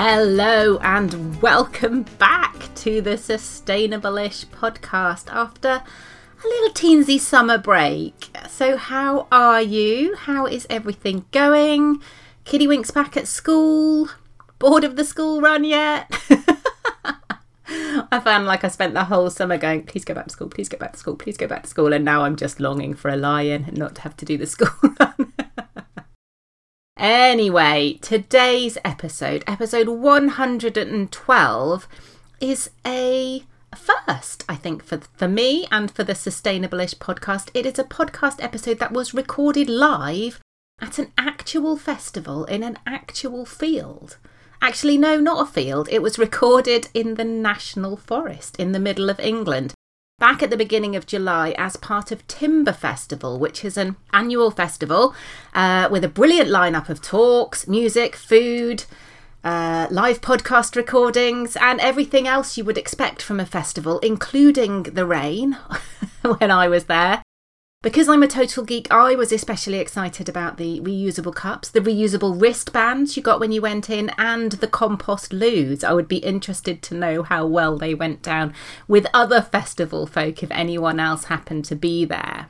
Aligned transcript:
Hello 0.00 0.78
and 0.78 1.42
welcome 1.42 2.04
back 2.20 2.72
to 2.76 3.00
the 3.00 3.18
Sustainable-ish 3.18 4.46
podcast 4.46 5.28
after 5.28 5.68
a 5.68 6.46
little 6.46 6.72
teensy 6.72 7.18
summer 7.18 7.58
break. 7.58 8.30
So, 8.48 8.76
how 8.76 9.26
are 9.32 9.60
you? 9.60 10.14
How 10.14 10.46
is 10.46 10.68
everything 10.70 11.24
going? 11.32 12.00
Kitty 12.44 12.68
Wink's 12.68 12.92
back 12.92 13.16
at 13.16 13.26
school. 13.26 14.08
Bored 14.60 14.84
of 14.84 14.94
the 14.94 15.02
school 15.02 15.40
run 15.40 15.64
yet? 15.64 16.08
I 17.66 18.20
found 18.22 18.46
like 18.46 18.62
I 18.62 18.68
spent 18.68 18.94
the 18.94 19.02
whole 19.02 19.30
summer 19.30 19.58
going, 19.58 19.82
please 19.82 20.04
go 20.04 20.14
back 20.14 20.26
to 20.26 20.32
school, 20.32 20.48
please 20.48 20.68
go 20.68 20.78
back 20.78 20.92
to 20.92 20.98
school, 21.00 21.16
please 21.16 21.36
go 21.36 21.48
back 21.48 21.64
to 21.64 21.68
school, 21.68 21.92
and 21.92 22.04
now 22.04 22.22
I'm 22.22 22.36
just 22.36 22.60
longing 22.60 22.94
for 22.94 23.08
a 23.08 23.16
lion 23.16 23.64
and 23.66 23.76
not 23.76 23.96
to 23.96 24.02
have 24.02 24.16
to 24.18 24.24
do 24.24 24.38
the 24.38 24.46
school 24.54 24.70
run. 25.00 25.32
Anyway, 26.98 27.96
today's 28.02 28.76
episode, 28.84 29.42
episode 29.46 29.88
112, 29.88 31.88
is 32.40 32.70
a 32.84 33.44
first, 33.72 34.44
I 34.48 34.56
think, 34.56 34.82
for, 34.82 34.98
for 35.14 35.28
me 35.28 35.68
and 35.70 35.92
for 35.92 36.02
the 36.02 36.16
Sustainable-ish 36.16 36.94
podcast. 36.94 37.50
It 37.54 37.66
is 37.66 37.78
a 37.78 37.84
podcast 37.84 38.42
episode 38.42 38.80
that 38.80 38.90
was 38.90 39.14
recorded 39.14 39.68
live 39.68 40.40
at 40.80 40.98
an 40.98 41.12
actual 41.16 41.76
festival 41.76 42.44
in 42.46 42.64
an 42.64 42.76
actual 42.84 43.46
field. 43.46 44.16
Actually, 44.60 44.98
no, 44.98 45.20
not 45.20 45.48
a 45.48 45.52
field. 45.52 45.88
It 45.92 46.02
was 46.02 46.18
recorded 46.18 46.88
in 46.94 47.14
the 47.14 47.22
National 47.22 47.96
Forest 47.96 48.56
in 48.56 48.72
the 48.72 48.80
middle 48.80 49.08
of 49.08 49.20
England 49.20 49.72
back 50.18 50.42
at 50.42 50.50
the 50.50 50.56
beginning 50.56 50.96
of 50.96 51.06
July 51.06 51.54
as 51.56 51.76
part 51.76 52.10
of 52.10 52.26
Timber 52.26 52.72
Festival, 52.72 53.38
which 53.38 53.64
is 53.64 53.76
an 53.76 53.96
annual 54.12 54.50
festival 54.50 55.14
uh, 55.54 55.88
with 55.90 56.02
a 56.02 56.08
brilliant 56.08 56.50
lineup 56.50 56.88
of 56.88 57.00
talks, 57.00 57.68
music, 57.68 58.16
food, 58.16 58.84
uh, 59.44 59.86
live 59.90 60.20
podcast 60.20 60.74
recordings, 60.74 61.56
and 61.56 61.80
everything 61.80 62.26
else 62.26 62.58
you 62.58 62.64
would 62.64 62.78
expect 62.78 63.22
from 63.22 63.38
a 63.38 63.46
festival, 63.46 64.00
including 64.00 64.82
the 64.82 65.06
rain 65.06 65.56
when 66.38 66.50
I 66.50 66.66
was 66.66 66.86
there. 66.86 67.22
Because 67.88 68.06
I'm 68.06 68.22
a 68.22 68.28
total 68.28 68.64
geek, 68.64 68.92
I 68.92 69.14
was 69.14 69.32
especially 69.32 69.78
excited 69.78 70.28
about 70.28 70.58
the 70.58 70.78
reusable 70.80 71.34
cups, 71.34 71.70
the 71.70 71.80
reusable 71.80 72.38
wristbands 72.38 73.16
you 73.16 73.22
got 73.22 73.40
when 73.40 73.50
you 73.50 73.62
went 73.62 73.88
in, 73.88 74.10
and 74.18 74.52
the 74.52 74.68
compost 74.68 75.32
loos. 75.32 75.82
I 75.82 75.94
would 75.94 76.06
be 76.06 76.18
interested 76.18 76.82
to 76.82 76.94
know 76.94 77.22
how 77.22 77.46
well 77.46 77.78
they 77.78 77.94
went 77.94 78.20
down 78.20 78.52
with 78.88 79.06
other 79.14 79.40
festival 79.40 80.06
folk 80.06 80.42
if 80.42 80.50
anyone 80.50 81.00
else 81.00 81.24
happened 81.24 81.64
to 81.64 81.76
be 81.76 82.04
there. 82.04 82.48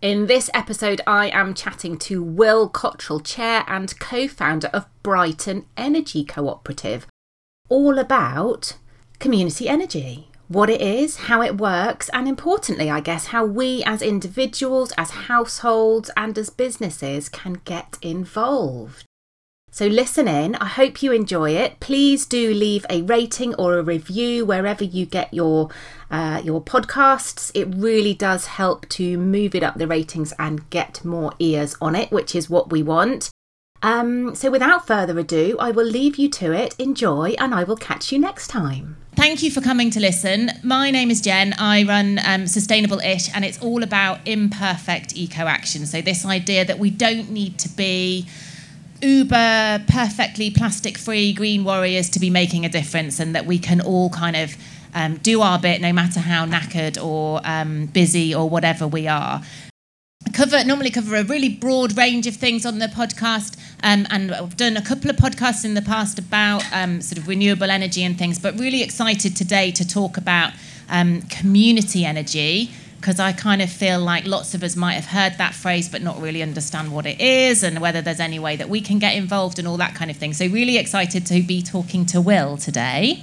In 0.00 0.26
this 0.26 0.48
episode, 0.54 1.02
I 1.06 1.28
am 1.28 1.52
chatting 1.52 1.98
to 2.08 2.22
Will 2.22 2.66
Cottrell, 2.70 3.20
chair 3.20 3.64
and 3.68 4.00
co 4.00 4.26
founder 4.26 4.68
of 4.68 4.86
Brighton 5.02 5.66
Energy 5.76 6.24
Cooperative, 6.24 7.06
all 7.68 7.98
about 7.98 8.78
community 9.18 9.68
energy 9.68 10.31
what 10.52 10.70
it 10.70 10.80
is, 10.80 11.16
how 11.16 11.42
it 11.42 11.58
works, 11.58 12.08
and 12.10 12.28
importantly, 12.28 12.90
I 12.90 13.00
guess, 13.00 13.26
how 13.26 13.44
we 13.44 13.82
as 13.84 14.02
individuals, 14.02 14.92
as 14.98 15.10
households, 15.10 16.10
and 16.16 16.36
as 16.38 16.50
businesses 16.50 17.28
can 17.28 17.60
get 17.64 17.98
involved. 18.02 19.04
So, 19.74 19.86
listen 19.86 20.28
in. 20.28 20.54
I 20.56 20.66
hope 20.66 21.02
you 21.02 21.12
enjoy 21.12 21.52
it. 21.52 21.80
Please 21.80 22.26
do 22.26 22.52
leave 22.52 22.84
a 22.90 23.00
rating 23.00 23.54
or 23.54 23.78
a 23.78 23.82
review 23.82 24.44
wherever 24.44 24.84
you 24.84 25.06
get 25.06 25.32
your 25.32 25.70
uh, 26.10 26.42
your 26.44 26.62
podcasts. 26.62 27.50
It 27.54 27.74
really 27.74 28.12
does 28.12 28.44
help 28.46 28.86
to 28.90 29.16
move 29.16 29.54
it 29.54 29.62
up 29.62 29.76
the 29.76 29.86
ratings 29.86 30.34
and 30.38 30.68
get 30.68 31.02
more 31.06 31.32
ears 31.38 31.74
on 31.80 31.94
it, 31.94 32.12
which 32.12 32.34
is 32.34 32.50
what 32.50 32.70
we 32.70 32.82
want. 32.82 33.30
Um, 33.82 34.36
so, 34.36 34.50
without 34.50 34.86
further 34.86 35.18
ado, 35.18 35.56
I 35.58 35.72
will 35.72 35.86
leave 35.86 36.16
you 36.16 36.28
to 36.30 36.52
it. 36.52 36.74
Enjoy, 36.78 37.34
and 37.38 37.52
I 37.52 37.64
will 37.64 37.76
catch 37.76 38.12
you 38.12 38.18
next 38.18 38.46
time. 38.46 38.96
Thank 39.16 39.42
you 39.42 39.50
for 39.50 39.60
coming 39.60 39.90
to 39.90 40.00
listen. 40.00 40.50
My 40.62 40.90
name 40.90 41.10
is 41.10 41.20
Jen. 41.20 41.54
I 41.58 41.82
run 41.82 42.20
um, 42.24 42.46
Sustainable-ish, 42.46 43.34
and 43.34 43.44
it's 43.44 43.60
all 43.60 43.82
about 43.82 44.20
imperfect 44.26 45.16
eco 45.16 45.46
action. 45.46 45.84
So, 45.86 46.00
this 46.00 46.24
idea 46.24 46.64
that 46.64 46.78
we 46.78 46.90
don't 46.90 47.30
need 47.30 47.58
to 47.58 47.68
be 47.68 48.28
uber 49.02 49.84
perfectly 49.88 50.48
plastic 50.48 50.96
free 50.96 51.32
green 51.32 51.64
warriors 51.64 52.08
to 52.10 52.20
be 52.20 52.30
making 52.30 52.64
a 52.64 52.68
difference, 52.68 53.18
and 53.18 53.34
that 53.34 53.46
we 53.46 53.58
can 53.58 53.80
all 53.80 54.10
kind 54.10 54.36
of 54.36 54.56
um, 54.94 55.16
do 55.16 55.40
our 55.40 55.58
bit 55.58 55.80
no 55.80 55.92
matter 55.92 56.20
how 56.20 56.46
knackered 56.46 57.02
or 57.02 57.40
um, 57.44 57.86
busy 57.86 58.32
or 58.32 58.48
whatever 58.48 58.86
we 58.86 59.08
are 59.08 59.42
cover 60.32 60.64
normally 60.64 60.90
cover 60.90 61.16
a 61.16 61.24
really 61.24 61.48
broad 61.48 61.96
range 61.96 62.26
of 62.26 62.36
things 62.36 62.64
on 62.64 62.78
the 62.78 62.86
podcast 62.86 63.56
um, 63.82 64.06
and 64.10 64.32
I've 64.32 64.56
done 64.56 64.76
a 64.76 64.82
couple 64.82 65.10
of 65.10 65.16
podcasts 65.16 65.64
in 65.64 65.74
the 65.74 65.82
past 65.82 66.18
about 66.18 66.64
um, 66.72 67.00
sort 67.00 67.18
of 67.18 67.28
renewable 67.28 67.70
energy 67.70 68.02
and 68.02 68.16
things 68.16 68.38
but 68.38 68.58
really 68.58 68.82
excited 68.82 69.36
today 69.36 69.70
to 69.72 69.86
talk 69.86 70.16
about 70.16 70.52
um, 70.88 71.22
community 71.22 72.04
energy 72.04 72.70
because 72.96 73.18
I 73.18 73.32
kind 73.32 73.60
of 73.60 73.70
feel 73.70 73.98
like 73.98 74.26
lots 74.26 74.54
of 74.54 74.62
us 74.62 74.76
might 74.76 74.92
have 74.92 75.06
heard 75.06 75.38
that 75.38 75.54
phrase 75.54 75.88
but 75.88 76.02
not 76.02 76.20
really 76.20 76.42
understand 76.42 76.92
what 76.92 77.04
it 77.04 77.20
is 77.20 77.62
and 77.62 77.80
whether 77.80 78.00
there's 78.00 78.20
any 78.20 78.38
way 78.38 78.56
that 78.56 78.68
we 78.68 78.80
can 78.80 78.98
get 78.98 79.16
involved 79.16 79.58
and 79.58 79.66
all 79.66 79.76
that 79.78 79.94
kind 79.94 80.10
of 80.10 80.16
thing 80.16 80.32
so 80.32 80.46
really 80.46 80.78
excited 80.78 81.26
to 81.26 81.42
be 81.42 81.62
talking 81.62 82.06
to 82.06 82.20
Will 82.20 82.56
today 82.56 83.22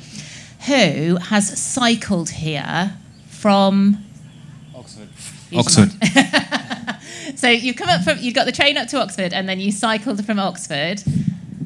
who 0.67 1.15
has 1.15 1.57
cycled 1.57 2.29
here 2.29 2.97
from 3.27 4.03
Oxford. 4.75 5.09
Oxford. 5.55 5.91
So 7.35 7.49
you 7.49 7.73
come 7.73 7.89
up 7.89 8.03
from, 8.03 8.17
you 8.19 8.33
got 8.33 8.45
the 8.45 8.51
train 8.51 8.77
up 8.77 8.87
to 8.89 9.01
Oxford, 9.01 9.33
and 9.33 9.47
then 9.47 9.59
you 9.59 9.71
cycled 9.71 10.25
from 10.25 10.39
Oxford. 10.39 11.03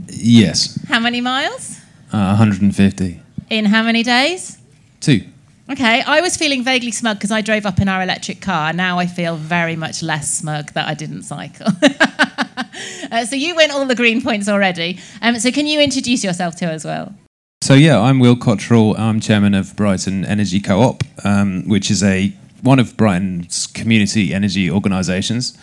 Yes. 0.07 0.79
How 0.88 1.00
many 1.00 1.22
miles? 1.22 1.79
Uh, 2.12 2.35
150. 2.38 3.19
In 3.50 3.66
how 3.66 3.84
many 3.84 4.03
days? 4.03 4.58
Two. 4.99 5.23
Okay, 5.70 6.02
I 6.02 6.20
was 6.20 6.35
feeling 6.35 6.64
vaguely 6.64 6.91
smug 6.91 7.17
because 7.17 7.32
I 7.32 7.41
drove 7.41 7.66
up 7.66 7.79
in 7.79 7.87
our 7.87 8.03
electric 8.03 8.41
car. 8.41 8.73
Now 8.73 8.99
I 8.99 9.08
feel 9.08 9.37
very 9.37 9.78
much 9.78 10.03
less 10.03 10.34
smug 10.34 10.73
that 10.73 10.87
I 10.87 10.93
didn't 10.93 11.23
cycle. 11.23 11.67
uh, 13.11 13.26
so 13.26 13.35
you 13.35 13.55
win 13.55 13.72
all 13.72 13.85
the 13.85 13.96
green 13.96 14.22
points 14.22 14.49
already. 14.49 14.99
Um, 15.22 15.40
so 15.40 15.52
can 15.52 15.66
you 15.66 15.79
introduce 15.79 16.23
yourself 16.23 16.55
to 16.58 16.66
as 16.66 16.84
well? 16.84 17.14
So 17.61 17.76
yeah, 17.76 17.97
I'm 17.97 18.20
Will 18.20 18.35
Cottrell. 18.35 18.97
I'm 18.97 19.22
chairman 19.22 19.53
of 19.53 19.73
Brighton 19.78 20.26
Energy 20.26 20.59
Co-op, 20.59 21.02
um, 21.23 21.64
which 21.66 21.90
is 21.90 22.03
a 22.03 22.34
one 22.63 22.79
of 22.79 22.97
Brighton's 22.97 23.67
community 23.67 24.33
energy 24.33 24.71
organisations. 24.71 25.57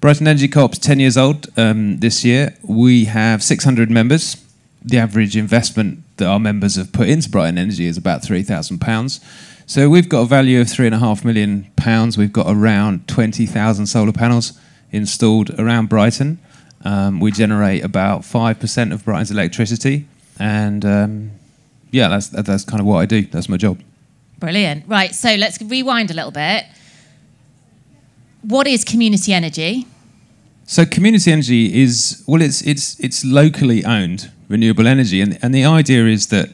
Brighton 0.00 0.28
Energy 0.28 0.46
Co-op 0.46 0.72
is 0.74 0.78
10 0.78 1.00
years 1.00 1.16
old 1.16 1.48
um, 1.58 1.98
this 1.98 2.24
year. 2.24 2.56
We 2.62 3.06
have 3.06 3.42
600 3.42 3.90
members. 3.90 4.36
The 4.80 4.98
average 4.98 5.36
investment 5.36 6.04
that 6.18 6.26
our 6.26 6.38
members 6.38 6.76
have 6.76 6.92
put 6.92 7.08
into 7.08 7.28
Brighton 7.28 7.58
Energy 7.58 7.86
is 7.86 7.96
about 7.96 8.22
£3,000. 8.22 9.20
So 9.66 9.90
we've 9.90 10.08
got 10.08 10.20
a 10.22 10.26
value 10.26 10.60
of 10.60 10.68
£3.5 10.68 11.24
million. 11.24 11.66
We've 12.16 12.32
got 12.32 12.46
around 12.48 13.08
20,000 13.08 13.86
solar 13.86 14.12
panels 14.12 14.58
installed 14.92 15.50
around 15.58 15.88
Brighton. 15.88 16.38
Um, 16.84 17.18
we 17.18 17.32
generate 17.32 17.84
about 17.84 18.22
5% 18.22 18.92
of 18.92 19.04
Brighton's 19.04 19.32
electricity. 19.32 20.06
And 20.38 20.84
um, 20.84 21.30
yeah, 21.90 22.06
that's, 22.06 22.28
that's 22.28 22.64
kind 22.64 22.80
of 22.80 22.86
what 22.86 22.98
I 22.98 23.06
do. 23.06 23.22
That's 23.22 23.48
my 23.48 23.56
job. 23.56 23.80
Brilliant. 24.38 24.84
Right, 24.86 25.14
so 25.14 25.34
let's 25.34 25.60
rewind 25.60 26.10
a 26.10 26.14
little 26.14 26.30
bit. 26.30 26.64
what 28.42 28.66
is 28.66 28.84
community 28.84 29.32
energy? 29.32 29.86
So 30.66 30.84
community 30.84 31.32
energy 31.32 31.82
is 31.82 32.22
well, 32.26 32.42
it's 32.42 32.62
it's 32.62 32.98
it's 33.00 33.24
locally 33.24 33.84
owned 33.84 34.30
renewable 34.48 34.86
energy, 34.86 35.20
and 35.20 35.38
and 35.42 35.54
the 35.54 35.64
idea 35.64 36.06
is 36.06 36.28
that 36.28 36.50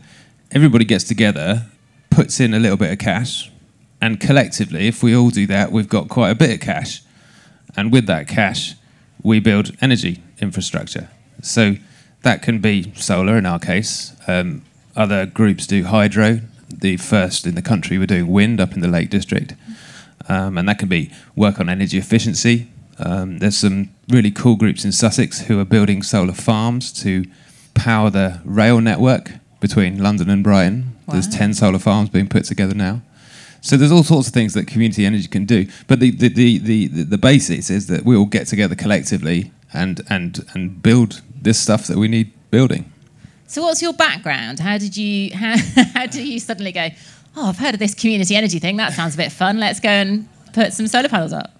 everybody 0.52 0.84
gets 0.84 1.04
together, 1.04 1.66
puts 2.10 2.40
in 2.40 2.54
a 2.54 2.58
little 2.58 2.76
bit 2.76 2.92
of 2.92 2.98
cash, 2.98 3.50
and 4.00 4.20
collectively, 4.20 4.86
if 4.86 5.02
we 5.02 5.16
all 5.16 5.30
do 5.30 5.46
that, 5.48 5.72
we've 5.72 5.88
got 5.88 6.08
quite 6.08 6.30
a 6.30 6.34
bit 6.34 6.50
of 6.54 6.60
cash, 6.60 7.02
and 7.76 7.92
with 7.92 8.06
that 8.06 8.28
cash, 8.28 8.74
we 9.22 9.40
build 9.40 9.72
energy 9.80 10.22
infrastructure. 10.40 11.08
So 11.42 11.74
that 12.22 12.40
can 12.40 12.60
be 12.60 12.92
solar 12.94 13.36
in 13.36 13.46
our 13.46 13.58
case. 13.58 14.14
Um, 14.26 14.62
other 14.96 15.26
groups 15.26 15.66
do 15.66 15.84
hydro. 15.84 16.40
The 16.80 16.96
first 16.96 17.46
in 17.46 17.54
the 17.54 17.62
country 17.62 17.98
were 17.98 18.06
doing 18.06 18.26
wind 18.26 18.60
up 18.60 18.72
in 18.72 18.80
the 18.80 18.88
Lake 18.88 19.10
District, 19.10 19.54
um, 20.28 20.58
and 20.58 20.68
that 20.68 20.78
can 20.78 20.88
be 20.88 21.10
work 21.36 21.60
on 21.60 21.68
energy 21.68 21.98
efficiency. 21.98 22.68
Um, 22.98 23.38
there's 23.38 23.56
some 23.56 23.90
really 24.08 24.30
cool 24.30 24.56
groups 24.56 24.84
in 24.84 24.92
Sussex 24.92 25.42
who 25.42 25.58
are 25.58 25.64
building 25.64 26.02
solar 26.02 26.32
farms 26.32 26.92
to 27.02 27.24
power 27.74 28.10
the 28.10 28.40
rail 28.44 28.80
network 28.80 29.32
between 29.60 30.02
London 30.02 30.30
and 30.30 30.44
Brighton. 30.44 30.96
There's 31.08 31.28
10 31.28 31.54
solar 31.54 31.78
farms 31.78 32.08
being 32.08 32.28
put 32.28 32.44
together 32.44 32.74
now. 32.74 33.02
So 33.60 33.76
there's 33.76 33.92
all 33.92 34.02
sorts 34.02 34.28
of 34.28 34.34
things 34.34 34.54
that 34.54 34.66
community 34.66 35.06
energy 35.06 35.26
can 35.26 35.46
do. 35.46 35.66
But 35.86 36.00
the, 36.00 36.10
the, 36.10 36.28
the, 36.28 36.58
the, 36.58 36.86
the, 36.88 37.02
the 37.04 37.18
basis 37.18 37.70
is 37.70 37.86
that 37.86 38.04
we 38.04 38.16
all 38.16 38.26
get 38.26 38.46
together 38.46 38.74
collectively 38.74 39.52
and, 39.72 40.02
and, 40.08 40.44
and 40.54 40.82
build 40.82 41.22
this 41.40 41.58
stuff 41.58 41.86
that 41.86 41.96
we 41.96 42.08
need 42.08 42.32
building. 42.50 42.92
So, 43.54 43.62
what's 43.62 43.80
your 43.80 43.92
background? 43.92 44.58
How 44.58 44.78
did 44.78 44.96
you 44.96 45.30
how, 45.36 45.54
how 45.94 46.06
did 46.06 46.26
you 46.26 46.40
suddenly 46.40 46.72
go? 46.72 46.88
Oh, 47.36 47.50
I've 47.50 47.58
heard 47.58 47.74
of 47.74 47.78
this 47.78 47.94
community 47.94 48.34
energy 48.34 48.58
thing. 48.58 48.78
That 48.78 48.94
sounds 48.94 49.14
a 49.14 49.16
bit 49.16 49.30
fun. 49.30 49.60
Let's 49.60 49.78
go 49.78 49.90
and 49.90 50.28
put 50.52 50.72
some 50.72 50.88
solar 50.88 51.08
panels 51.08 51.32
up. 51.32 51.54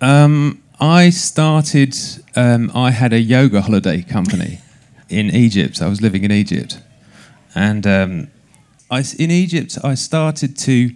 Um, 0.00 0.62
I 0.78 1.10
started, 1.10 1.96
um, 2.36 2.70
I 2.72 2.92
had 2.92 3.12
a 3.12 3.18
yoga 3.18 3.62
holiday 3.62 4.02
company 4.02 4.60
in 5.08 5.34
Egypt. 5.34 5.82
I 5.82 5.88
was 5.88 6.00
living 6.00 6.22
in 6.22 6.30
Egypt. 6.30 6.80
And 7.52 7.84
um, 7.84 8.28
I, 8.88 9.02
in 9.18 9.32
Egypt, 9.32 9.76
I 9.82 9.94
started 9.94 10.56
to, 10.58 10.94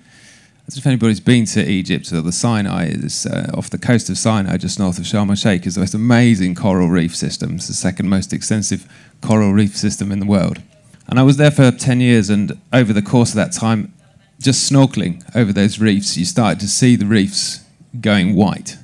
Know 0.67 0.79
if 0.79 0.87
anybody's 0.87 1.21
been 1.21 1.45
to 1.47 1.63
Egypt 1.63 2.11
or 2.11 2.23
the 2.23 2.33
Sinai, 2.33 2.87
it's 2.87 3.27
uh, 3.27 3.51
off 3.53 3.69
the 3.69 3.77
coast 3.77 4.09
of 4.09 4.17
Sinai, 4.17 4.57
just 4.57 4.79
north 4.79 4.99
of 4.99 5.05
Sharm 5.05 5.29
el 5.29 5.35
Sheikh, 5.35 5.67
is 5.67 5.75
the 5.75 5.81
most 5.81 5.95
amazing 5.95 6.55
coral 6.55 6.89
reef 6.89 7.15
system. 7.15 7.57
It's 7.57 7.69
the 7.69 7.75
second 7.75 8.09
most 8.09 8.33
extensive 8.33 8.89
coral 9.21 9.53
reef 9.53 9.77
system 9.77 10.11
in 10.11 10.21
the 10.21 10.27
world. 10.27 10.63
And 11.07 11.21
I 11.21 11.23
was 11.23 11.37
there 11.37 11.51
for 11.51 11.71
10 11.71 12.01
years, 12.01 12.31
and 12.31 12.59
over 12.73 12.95
the 12.95 13.03
course 13.03 13.31
of 13.31 13.37
that 13.37 13.53
time, 13.53 13.93
just 14.41 14.73
snorkeling 14.73 15.23
over 15.37 15.53
those 15.53 15.79
reefs, 15.79 16.17
you 16.17 16.25
started 16.25 16.61
to 16.61 16.69
see 16.69 16.97
the 16.97 17.07
reefs 17.07 17.63
going 18.01 18.35
white 18.35 18.79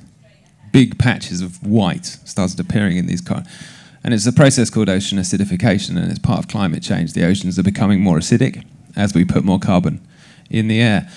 big 0.71 0.97
patches 0.97 1.41
of 1.41 1.65
white 1.65 2.05
started 2.05 2.59
appearing 2.59 2.97
in 2.97 3.07
these 3.07 3.21
cor- 3.21 3.43
and 4.03 4.13
it's 4.13 4.25
a 4.25 4.31
process 4.31 4.69
called 4.69 4.89
ocean 4.89 5.17
acidification 5.17 5.97
and 5.97 6.09
it's 6.09 6.19
part 6.19 6.39
of 6.39 6.47
climate 6.47 6.81
change 6.81 7.13
the 7.13 7.25
oceans 7.25 7.59
are 7.59 7.63
becoming 7.63 7.99
more 7.99 8.17
acidic 8.17 8.65
as 8.95 9.13
we 9.13 9.25
put 9.25 9.43
more 9.43 9.59
carbon 9.59 9.99
in 10.49 10.67
the 10.67 10.81
air 10.81 11.09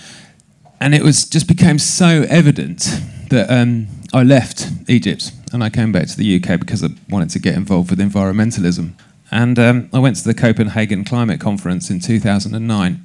and 0.81 0.95
it 0.95 1.03
was 1.03 1.25
just 1.25 1.49
became 1.49 1.79
so 1.79 2.25
evident 2.29 3.01
that 3.31 3.51
um, 3.51 3.87
I 4.13 4.23
left 4.23 4.69
Egypt 4.89 5.33
and 5.53 5.63
I 5.63 5.71
came 5.71 5.93
back 5.93 6.09
to 6.09 6.17
the 6.17 6.37
UK 6.37 6.61
because 6.61 6.85
I 6.85 6.89
wanted 7.09 7.31
to 7.31 7.39
get 7.39 7.55
involved 7.55 7.91
with 7.91 7.99
environmentalism 7.99 8.93
and 9.31 9.59
um, 9.59 9.89
I 9.93 9.99
went 9.99 10.17
to 10.17 10.25
the 10.25 10.33
Copenhagen 10.33 11.05
Climate 11.05 11.41
Conference 11.41 11.91
in 11.91 11.99
2009 11.99 13.05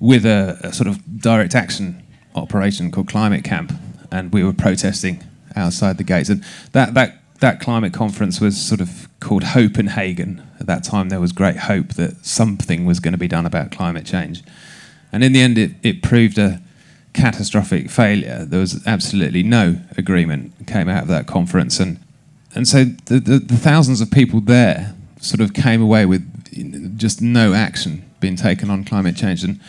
with 0.00 0.26
a, 0.26 0.58
a 0.62 0.72
sort 0.72 0.88
of 0.88 1.20
direct 1.20 1.54
action 1.54 2.02
operation 2.34 2.90
called 2.90 3.08
Climate 3.08 3.44
Camp, 3.44 3.72
and 4.10 4.32
we 4.32 4.44
were 4.44 4.52
protesting 4.52 5.24
outside 5.56 5.96
the 5.96 6.04
gates. 6.04 6.28
And 6.28 6.44
that 6.72 6.92
that 6.94 7.22
that 7.40 7.58
climate 7.60 7.94
conference 7.94 8.40
was 8.40 8.60
sort 8.60 8.80
of 8.80 9.08
called 9.20 9.44
Copenhagen. 9.44 10.42
At 10.60 10.66
that 10.66 10.84
time, 10.84 11.08
there 11.08 11.20
was 11.20 11.32
great 11.32 11.56
hope 11.56 11.94
that 11.94 12.24
something 12.24 12.84
was 12.84 13.00
going 13.00 13.12
to 13.12 13.18
be 13.18 13.28
done 13.28 13.46
about 13.46 13.70
climate 13.70 14.04
change. 14.04 14.42
And 15.10 15.24
in 15.24 15.32
the 15.32 15.40
end, 15.40 15.56
it, 15.58 15.72
it 15.82 16.02
proved 16.02 16.38
a 16.38 16.60
catastrophic 17.14 17.90
failure. 17.90 18.44
There 18.44 18.60
was 18.60 18.86
absolutely 18.86 19.42
no 19.42 19.78
agreement 19.96 20.66
came 20.66 20.88
out 20.88 21.02
of 21.02 21.08
that 21.08 21.26
conference, 21.26 21.80
and 21.80 21.98
and 22.54 22.66
so 22.68 22.84
the, 22.84 23.20
the, 23.20 23.38
the 23.38 23.56
thousands 23.56 24.00
of 24.00 24.10
people 24.10 24.40
there 24.40 24.94
sort 25.20 25.40
of 25.40 25.54
came 25.54 25.80
away 25.80 26.06
with 26.06 26.28
just 26.98 27.22
no 27.22 27.54
action 27.54 28.04
being 28.20 28.36
taken 28.36 28.70
on 28.70 28.84
climate 28.84 29.16
change. 29.16 29.44
And 29.44 29.60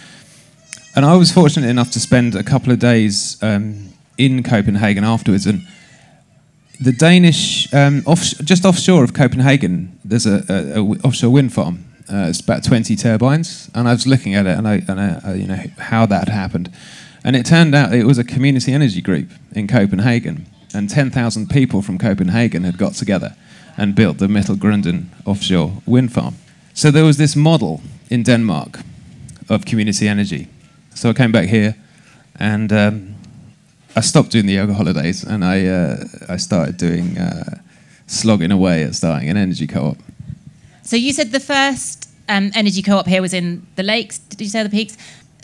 and 0.96 1.06
I 1.06 1.16
was 1.16 1.32
fortunate 1.32 1.68
enough 1.68 1.92
to 1.92 2.00
spend 2.00 2.36
a 2.36 2.44
couple 2.44 2.72
of 2.72 2.80
days 2.80 3.42
um, 3.42 3.90
in 4.18 4.44
Copenhagen 4.44 5.04
afterwards, 5.04 5.48
and 5.48 5.66
the 6.80 6.92
Danish, 6.92 7.72
um, 7.74 8.04
off, 8.06 8.22
just 8.44 8.66
offshore 8.66 9.04
of 9.04 9.14
Copenhagen, 9.14 9.98
there's 10.04 10.26
a, 10.26 10.44
a, 10.50 10.80
a 10.80 10.84
offshore 11.04 11.32
wind 11.32 11.54
farm. 11.54 11.86
Uh, 12.12 12.28
it's 12.28 12.42
about 12.42 12.64
20 12.64 12.96
turbines, 12.96 13.72
and 13.74 13.88
I 13.88 13.94
was 13.94 14.06
looking 14.06 14.36
at 14.36 14.46
it, 14.46 14.58
and 14.58 14.68
I, 14.68 14.82
and 14.88 15.00
I, 15.00 15.22
I, 15.24 15.34
you 15.36 15.48
know 15.48 15.64
how 15.78 16.06
that 16.08 16.28
happened, 16.28 16.72
and 17.24 17.36
it 17.36 17.46
turned 17.46 17.74
out 17.76 17.94
it 17.94 18.06
was 18.06 18.18
a 18.18 18.24
community 18.24 18.74
energy 18.74 19.02
group 19.02 19.30
in 19.54 19.68
Copenhagen, 19.68 20.46
and 20.74 20.90
10,000 20.90 21.50
people 21.50 21.82
from 21.82 21.98
Copenhagen 21.98 22.64
had 22.64 22.78
got 22.78 22.94
together 22.94 23.36
and 23.78 23.96
built 23.96 24.18
the 24.18 24.28
Middelgrunden 24.28 25.06
offshore 25.26 25.82
wind 25.86 26.12
farm. 26.12 26.36
So 26.74 26.92
there 26.92 27.04
was 27.04 27.18
this 27.18 27.36
model 27.36 27.82
in 28.10 28.24
Denmark 28.24 28.80
of 29.50 29.66
community 29.66 30.08
energy. 30.08 30.48
So 30.96 31.10
I 31.10 31.14
came 31.14 31.32
back 31.32 31.50
here, 31.50 31.76
and 32.40 32.72
um, 32.72 33.16
I 33.96 34.02
stopped 34.02 34.32
doing 34.32 34.48
the 34.48 34.54
yoga 34.54 34.74
holidays, 34.74 35.24
and 35.24 35.44
I 35.44 35.66
uh, 35.68 36.06
I 36.30 36.38
started 36.38 36.78
doing 36.78 37.18
uh, 37.18 37.60
slogging 38.08 38.52
away 38.52 38.84
at 38.84 38.96
starting 38.96 39.30
an 39.30 39.38
energy 39.38 39.68
co-op. 39.68 39.98
So, 40.84 40.96
you 40.96 41.14
said 41.14 41.32
the 41.32 41.40
first 41.40 42.10
um, 42.28 42.52
energy 42.56 42.82
co 42.82 42.98
op 42.98 43.08
here 43.08 43.22
was 43.22 43.34
in 43.34 43.66
the 43.76 43.84
lakes. 43.84 44.20
Did 44.20 44.42
you 44.42 44.48
say 44.48 44.64
the 44.64 44.70
peaks? 44.70 44.98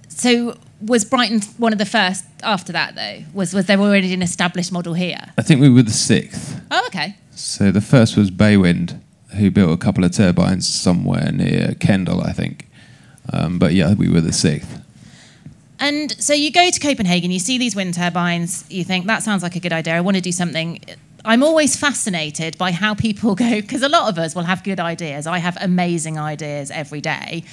So, 0.10 0.58
was 0.82 1.06
Brighton 1.06 1.42
one 1.58 1.74
of 1.74 1.80
the 1.80 1.86
first 1.86 2.26
after 2.44 2.72
that, 2.74 2.96
though? 2.96 3.24
Was, 3.34 3.54
was 3.54 3.66
there 3.66 3.80
already 3.80 4.14
an 4.14 4.22
established 4.22 4.72
model 4.72 4.94
here? 4.94 5.22
I 5.38 5.42
think 5.42 5.62
we 5.62 5.70
were 5.70 5.84
the 5.84 5.92
sixth. 5.92 6.60
Oh, 6.72 6.84
okay. 6.88 7.16
So 7.32 7.72
the 7.72 7.82
first 7.82 8.18
was 8.18 8.32
Baywind, 8.32 9.00
who 9.36 9.52
built 9.52 9.72
a 9.72 9.78
couple 9.78 10.04
of 10.04 10.12
turbines 10.12 10.68
somewhere 10.68 11.32
near 11.32 11.74
Kendal, 11.80 12.22
I 12.22 12.34
think. 12.34 12.68
Um, 13.32 13.60
but 13.60 13.74
yeah, 13.74 13.94
we 13.94 14.10
were 14.10 14.22
the 14.22 14.34
sixth. 14.34 14.82
And 15.80 16.12
so 16.22 16.34
you 16.34 16.52
go 16.52 16.70
to 16.70 16.80
Copenhagen, 16.80 17.32
you 17.32 17.40
see 17.40 17.58
these 17.58 17.76
wind 17.76 17.94
turbines, 17.94 18.66
you 18.70 18.84
think 18.84 19.06
that 19.08 19.24
sounds 19.24 19.44
like 19.44 19.56
a 19.56 19.60
good 19.60 19.72
idea. 19.72 19.96
I 19.96 20.02
want 20.02 20.16
to 20.16 20.22
do 20.22 20.32
something. 20.32 20.82
I'm 21.24 21.42
always 21.42 21.78
fascinated 21.78 22.58
by 22.58 22.72
how 22.72 22.96
people 22.96 23.36
go 23.48 23.62
because 23.62 23.82
a 23.82 23.90
lot 23.90 24.10
of 24.10 24.18
us 24.18 24.36
will 24.36 24.44
have 24.44 24.64
good 24.64 24.80
ideas. 24.80 25.26
I 25.26 25.38
have 25.38 25.58
amazing 25.62 26.18
ideas 26.18 26.70
every 26.72 27.02
day. 27.02 27.44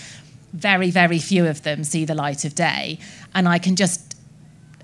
Very, 0.56 0.90
very 0.90 1.18
few 1.18 1.46
of 1.46 1.62
them 1.62 1.84
see 1.84 2.04
the 2.04 2.14
light 2.14 2.44
of 2.44 2.54
day, 2.54 2.98
and 3.34 3.46
I 3.46 3.58
can 3.58 3.76
just 3.76 4.16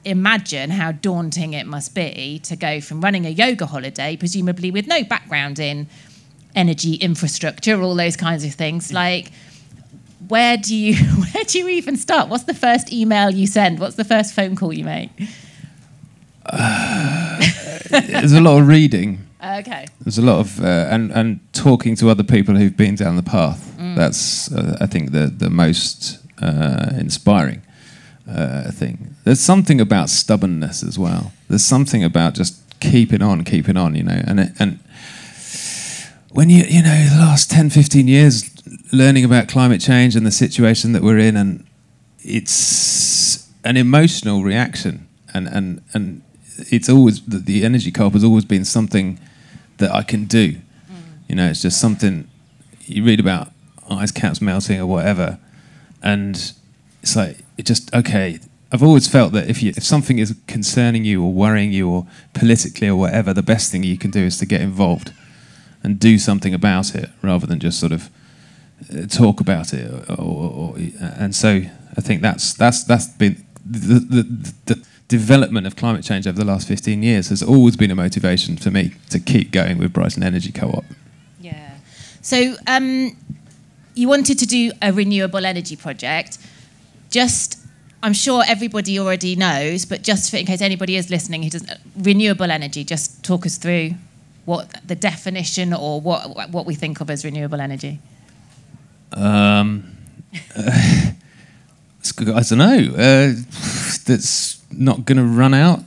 imagine 0.04 0.70
how 0.70 0.92
daunting 0.92 1.54
it 1.54 1.66
must 1.66 1.94
be 1.94 2.40
to 2.40 2.56
go 2.56 2.80
from 2.80 3.00
running 3.00 3.24
a 3.24 3.30
yoga 3.30 3.66
holiday, 3.66 4.16
presumably 4.16 4.70
with 4.70 4.86
no 4.86 5.02
background 5.04 5.58
in 5.58 5.88
energy 6.54 6.94
infrastructure, 6.94 7.78
or 7.78 7.82
all 7.82 7.94
those 7.94 8.16
kinds 8.16 8.44
of 8.44 8.52
things, 8.54 8.92
like 8.92 9.32
where 10.28 10.56
do 10.56 10.76
you 10.76 10.94
where 11.32 11.44
do 11.44 11.58
you 11.58 11.68
even 11.68 11.96
start? 11.96 12.28
What's 12.28 12.44
the 12.44 12.54
first 12.54 12.92
email 12.92 13.30
you 13.30 13.46
send? 13.46 13.78
What's 13.78 13.96
the 13.96 14.04
first 14.04 14.34
phone 14.34 14.56
call 14.56 14.72
you 14.72 14.84
make? 14.84 15.10
There's 17.90 18.32
a 18.32 18.40
lot 18.40 18.60
of 18.60 18.68
reading. 18.68 19.18
Okay. 19.42 19.86
There's 20.00 20.18
a 20.18 20.22
lot 20.22 20.38
of 20.38 20.60
uh, 20.60 20.86
and 20.88 21.10
and 21.10 21.40
talking 21.52 21.96
to 21.96 22.08
other 22.10 22.22
people 22.22 22.54
who've 22.54 22.76
been 22.76 22.94
down 22.94 23.16
the 23.16 23.24
path. 23.24 23.71
That's 23.94 24.50
uh, 24.52 24.76
I 24.80 24.86
think 24.86 25.12
the 25.12 25.26
the 25.26 25.50
most 25.50 26.18
uh, 26.40 26.90
inspiring 26.98 27.62
uh, 28.28 28.70
thing. 28.70 29.14
There's 29.24 29.40
something 29.40 29.80
about 29.80 30.10
stubbornness 30.10 30.82
as 30.82 30.98
well. 30.98 31.32
There's 31.48 31.64
something 31.64 32.04
about 32.04 32.34
just 32.34 32.58
keeping 32.80 33.22
on, 33.22 33.44
keeping 33.44 33.76
on. 33.76 33.94
You 33.94 34.04
know, 34.04 34.22
and 34.26 34.40
it, 34.40 34.52
and 34.58 34.78
when 36.30 36.50
you 36.50 36.64
you 36.64 36.82
know 36.82 37.08
the 37.10 37.20
last 37.20 37.50
10, 37.50 37.70
15 37.70 38.08
years 38.08 38.50
learning 38.92 39.24
about 39.24 39.48
climate 39.48 39.80
change 39.80 40.16
and 40.16 40.26
the 40.26 40.30
situation 40.30 40.92
that 40.92 41.02
we're 41.02 41.18
in, 41.18 41.36
and 41.36 41.64
it's 42.20 43.48
an 43.64 43.76
emotional 43.76 44.42
reaction, 44.42 45.08
and 45.34 45.48
and 45.48 45.82
and 45.94 46.22
it's 46.70 46.88
always 46.88 47.22
the, 47.22 47.38
the 47.38 47.64
energy 47.64 47.90
co-op 47.90 48.12
has 48.12 48.24
always 48.24 48.44
been 48.44 48.64
something 48.64 49.18
that 49.78 49.90
I 49.92 50.02
can 50.02 50.24
do. 50.26 50.56
You 51.28 51.36
know, 51.36 51.48
it's 51.48 51.62
just 51.62 51.80
something 51.80 52.28
you 52.86 53.04
read 53.04 53.20
about 53.20 53.52
ice 53.90 54.10
caps 54.10 54.40
melting 54.40 54.80
or 54.80 54.86
whatever, 54.86 55.38
and 56.02 56.52
it's 57.02 57.16
like 57.16 57.38
it 57.56 57.66
just 57.66 57.94
okay. 57.94 58.38
I've 58.74 58.82
always 58.82 59.06
felt 59.06 59.32
that 59.32 59.50
if 59.50 59.62
you 59.62 59.72
if 59.76 59.84
something 59.84 60.18
is 60.18 60.34
concerning 60.46 61.04
you 61.04 61.22
or 61.22 61.32
worrying 61.32 61.72
you 61.72 61.90
or 61.90 62.06
politically 62.32 62.88
or 62.88 62.96
whatever, 62.96 63.34
the 63.34 63.42
best 63.42 63.70
thing 63.70 63.82
you 63.82 63.98
can 63.98 64.10
do 64.10 64.20
is 64.20 64.38
to 64.38 64.46
get 64.46 64.62
involved 64.62 65.12
and 65.82 65.98
do 65.98 66.18
something 66.18 66.54
about 66.54 66.94
it 66.94 67.10
rather 67.20 67.46
than 67.46 67.58
just 67.58 67.78
sort 67.78 67.92
of 67.92 68.08
uh, 68.92 69.06
talk 69.06 69.40
about 69.40 69.74
it. 69.74 69.90
Or, 70.08 70.14
or, 70.14 70.50
or, 70.50 70.76
and 71.00 71.34
so 71.34 71.62
I 71.96 72.00
think 72.00 72.22
that's 72.22 72.54
that's 72.54 72.84
that's 72.84 73.08
been 73.08 73.44
the, 73.64 73.98
the, 74.00 74.54
the 74.74 74.86
development 75.08 75.66
of 75.66 75.76
climate 75.76 76.04
change 76.04 76.26
over 76.26 76.38
the 76.38 76.44
last 76.44 76.66
15 76.66 77.02
years 77.02 77.28
has 77.28 77.42
always 77.42 77.76
been 77.76 77.90
a 77.90 77.94
motivation 77.94 78.56
for 78.56 78.70
me 78.70 78.94
to 79.10 79.20
keep 79.20 79.50
going 79.50 79.76
with 79.76 79.92
Brighton 79.92 80.22
Energy 80.22 80.50
Co-op. 80.50 80.84
Yeah. 81.38 81.74
So 82.22 82.56
um, 82.66 83.16
you 83.94 84.08
wanted 84.08 84.38
to 84.38 84.46
do 84.46 84.72
a 84.80 84.92
renewable 84.92 85.44
energy 85.44 85.76
project. 85.76 86.38
Just, 87.10 87.58
I'm 88.02 88.14
sure 88.14 88.42
everybody 88.46 88.98
already 88.98 89.36
knows, 89.36 89.84
but 89.84 90.02
just 90.02 90.30
for, 90.30 90.36
in 90.38 90.46
case 90.46 90.60
anybody 90.60 90.96
is 90.96 91.10
listening 91.10 91.42
who 91.42 91.50
doesn't, 91.50 91.78
renewable 91.96 92.50
energy. 92.50 92.84
Just 92.84 93.22
talk 93.22 93.44
us 93.46 93.58
through 93.58 93.94
what 94.44 94.80
the 94.86 94.94
definition 94.96 95.72
or 95.72 96.00
what 96.00 96.50
what 96.50 96.66
we 96.66 96.74
think 96.74 97.00
of 97.00 97.10
as 97.10 97.24
renewable 97.24 97.60
energy. 97.60 98.00
Um, 99.12 99.96
uh, 100.56 101.12
I 102.18 102.42
don't 102.42 102.58
know. 102.58 102.94
Uh, 102.96 103.32
that's 104.06 104.60
not 104.72 105.04
going 105.04 105.18
to 105.18 105.24
run 105.24 105.54
out. 105.54 105.80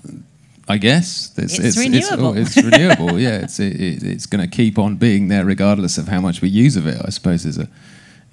I 0.68 0.78
guess 0.78 1.32
it's, 1.38 1.60
it's, 1.60 1.78
renewable. 1.78 2.36
It's, 2.36 2.58
it's 2.58 2.66
renewable. 2.66 3.20
yeah, 3.26 3.42
it's 3.42 3.60
it, 3.60 4.04
it's 4.04 4.26
going 4.26 4.48
to 4.48 4.56
keep 4.56 4.80
on 4.80 4.96
being 4.96 5.28
there 5.28 5.46
regardless 5.46 5.98
of 5.98 6.08
how 6.08 6.22
much 6.22 6.42
we 6.42 6.50
use 6.50 6.76
of 6.76 6.88
it. 6.88 7.00
I 7.04 7.10
suppose 7.10 7.46
is 7.46 7.58
a. 7.58 7.68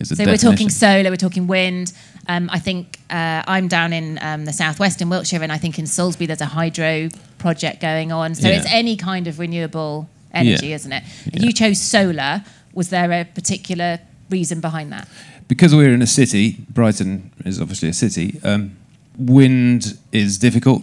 So 0.05 0.15
definition. 0.15 0.49
we're 0.49 0.53
talking 0.53 0.71
solar. 0.71 1.11
We're 1.11 1.17
talking 1.17 1.47
wind. 1.47 1.93
Um, 2.29 2.49
I 2.53 2.59
think 2.59 2.99
uh, 3.11 3.43
I'm 3.47 3.69
down 3.69 3.93
in 3.93 4.19
um, 4.23 4.45
the 4.45 4.53
southwest 4.53 5.01
in 5.03 5.09
Wiltshire, 5.09 5.43
and 5.43 5.53
I 5.53 5.59
think 5.59 5.79
in 5.79 5.87
Salisbury 5.87 6.27
there's 6.27 6.41
a 6.41 6.47
hydro 6.47 7.09
project 7.39 7.81
going 7.81 8.13
on. 8.13 8.35
So 8.35 8.49
yeah. 8.49 8.57
it's 8.57 8.67
any 8.69 8.97
kind 8.97 9.27
of 9.27 9.39
renewable 9.39 10.09
energy, 10.33 10.69
yeah. 10.69 10.75
isn't 10.77 10.93
it? 10.93 11.05
Yeah. 11.33 11.43
You 11.43 11.53
chose 11.53 11.81
solar. 11.81 12.45
Was 12.75 12.91
there 12.91 13.11
a 13.13 13.25
particular 13.25 13.99
reason 14.31 14.61
behind 14.61 14.93
that? 14.93 15.09
Because 15.49 15.75
we're 15.75 15.93
in 15.93 16.01
a 16.03 16.07
city, 16.07 16.65
Brighton 16.71 17.31
is 17.45 17.61
obviously 17.61 17.89
a 17.89 17.93
city. 17.93 18.41
Um, 18.43 18.77
wind 19.19 19.99
is 20.13 20.39
difficult 20.39 20.83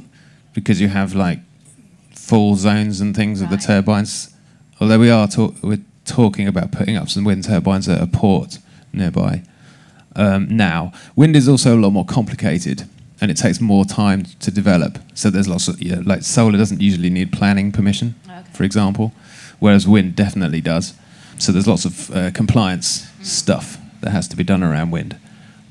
because 0.53 0.79
you 0.79 0.89
have 0.89 1.15
like 1.15 1.39
fall 2.13 2.55
zones 2.55 3.01
and 3.01 3.15
things 3.15 3.41
right. 3.41 3.51
of 3.51 3.59
the 3.59 3.65
turbines. 3.65 4.35
Although 4.79 4.99
we 4.99 5.09
are 5.09 5.27
talk- 5.27 5.55
we're 5.63 5.81
talking 6.05 6.47
about 6.47 6.71
putting 6.71 6.97
up 6.97 7.09
some 7.09 7.23
wind 7.23 7.45
turbines 7.45 7.88
at 7.89 8.01
a 8.01 8.07
port 8.07 8.59
nearby. 8.93 9.43
Um, 10.15 10.48
now, 10.50 10.91
wind 11.15 11.36
is 11.36 11.48
also 11.48 11.77
a 11.77 11.79
lot 11.79 11.91
more 11.91 12.05
complicated, 12.05 12.84
and 13.22 13.29
it 13.31 13.38
takes 13.38 13.62
more 13.62 13.86
time 13.86 14.25
to 14.39 14.51
develop. 14.51 15.00
So 15.13 15.29
there's 15.29 15.48
lots 15.48 15.67
of 15.67 15.81
yeah, 15.81 16.01
like 16.03 16.24
solar 16.24 16.58
doesn't 16.58 16.81
usually 16.81 17.10
need 17.10 17.31
planning 17.31 17.72
permission, 17.72 18.15
okay. 18.25 18.43
for 18.53 18.63
example, 18.63 19.13
whereas 19.60 19.88
wind 19.88 20.15
definitely 20.15 20.62
does. 20.62 20.93
So 21.38 21.51
there's 21.51 21.67
lots 21.67 21.86
of 21.86 22.12
uh, 22.12 22.31
compliance 22.31 23.03
mm. 23.03 23.25
stuff 23.25 23.77
that 24.01 24.12
has 24.12 24.27
to 24.29 24.36
be 24.36 24.43
done 24.43 24.63
around 24.63 24.91
wind. 24.91 25.17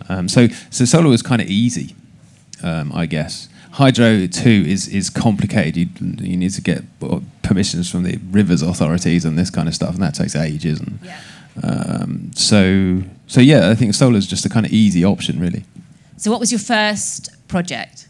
Um, 0.09 0.29
so 0.29 0.49
so 0.71 0.85
solar 0.85 1.09
was 1.09 1.23
kind 1.23 1.43
of 1.43 1.49
easy 1.49 1.95
um, 2.63 2.93
I 2.95 3.07
guess. 3.07 3.49
Hydro 3.73 4.27
too 4.27 4.65
is 4.67 4.89
is 4.89 5.11
complicated. 5.11 5.77
You, 5.77 5.89
you 6.21 6.37
need 6.37 6.53
to 6.53 6.63
get 6.63 6.83
permissions 7.43 7.91
from 7.91 8.03
the 8.03 8.19
rivers 8.31 8.63
authorities 8.63 9.25
and 9.25 9.39
this 9.39 9.51
kind 9.51 9.69
of 9.69 9.75
stuff, 9.75 9.95
and 9.95 10.03
that 10.03 10.15
takes 10.15 10.35
ages. 10.35 10.81
And 10.81 10.99
yeah. 11.03 11.21
Um, 11.63 12.31
so 12.35 13.03
so 13.27 13.41
yeah, 13.41 13.71
I 13.71 13.75
think 13.75 13.95
solar 13.95 14.17
is 14.17 14.27
just 14.27 14.45
a 14.45 14.49
kind 14.49 14.67
of 14.67 14.73
easy 14.73 15.05
option, 15.05 15.41
really. 15.41 15.65
So, 16.17 16.31
what 16.31 16.41
was 16.41 16.51
your 16.51 16.59
first 16.59 17.31
project? 17.49 18.09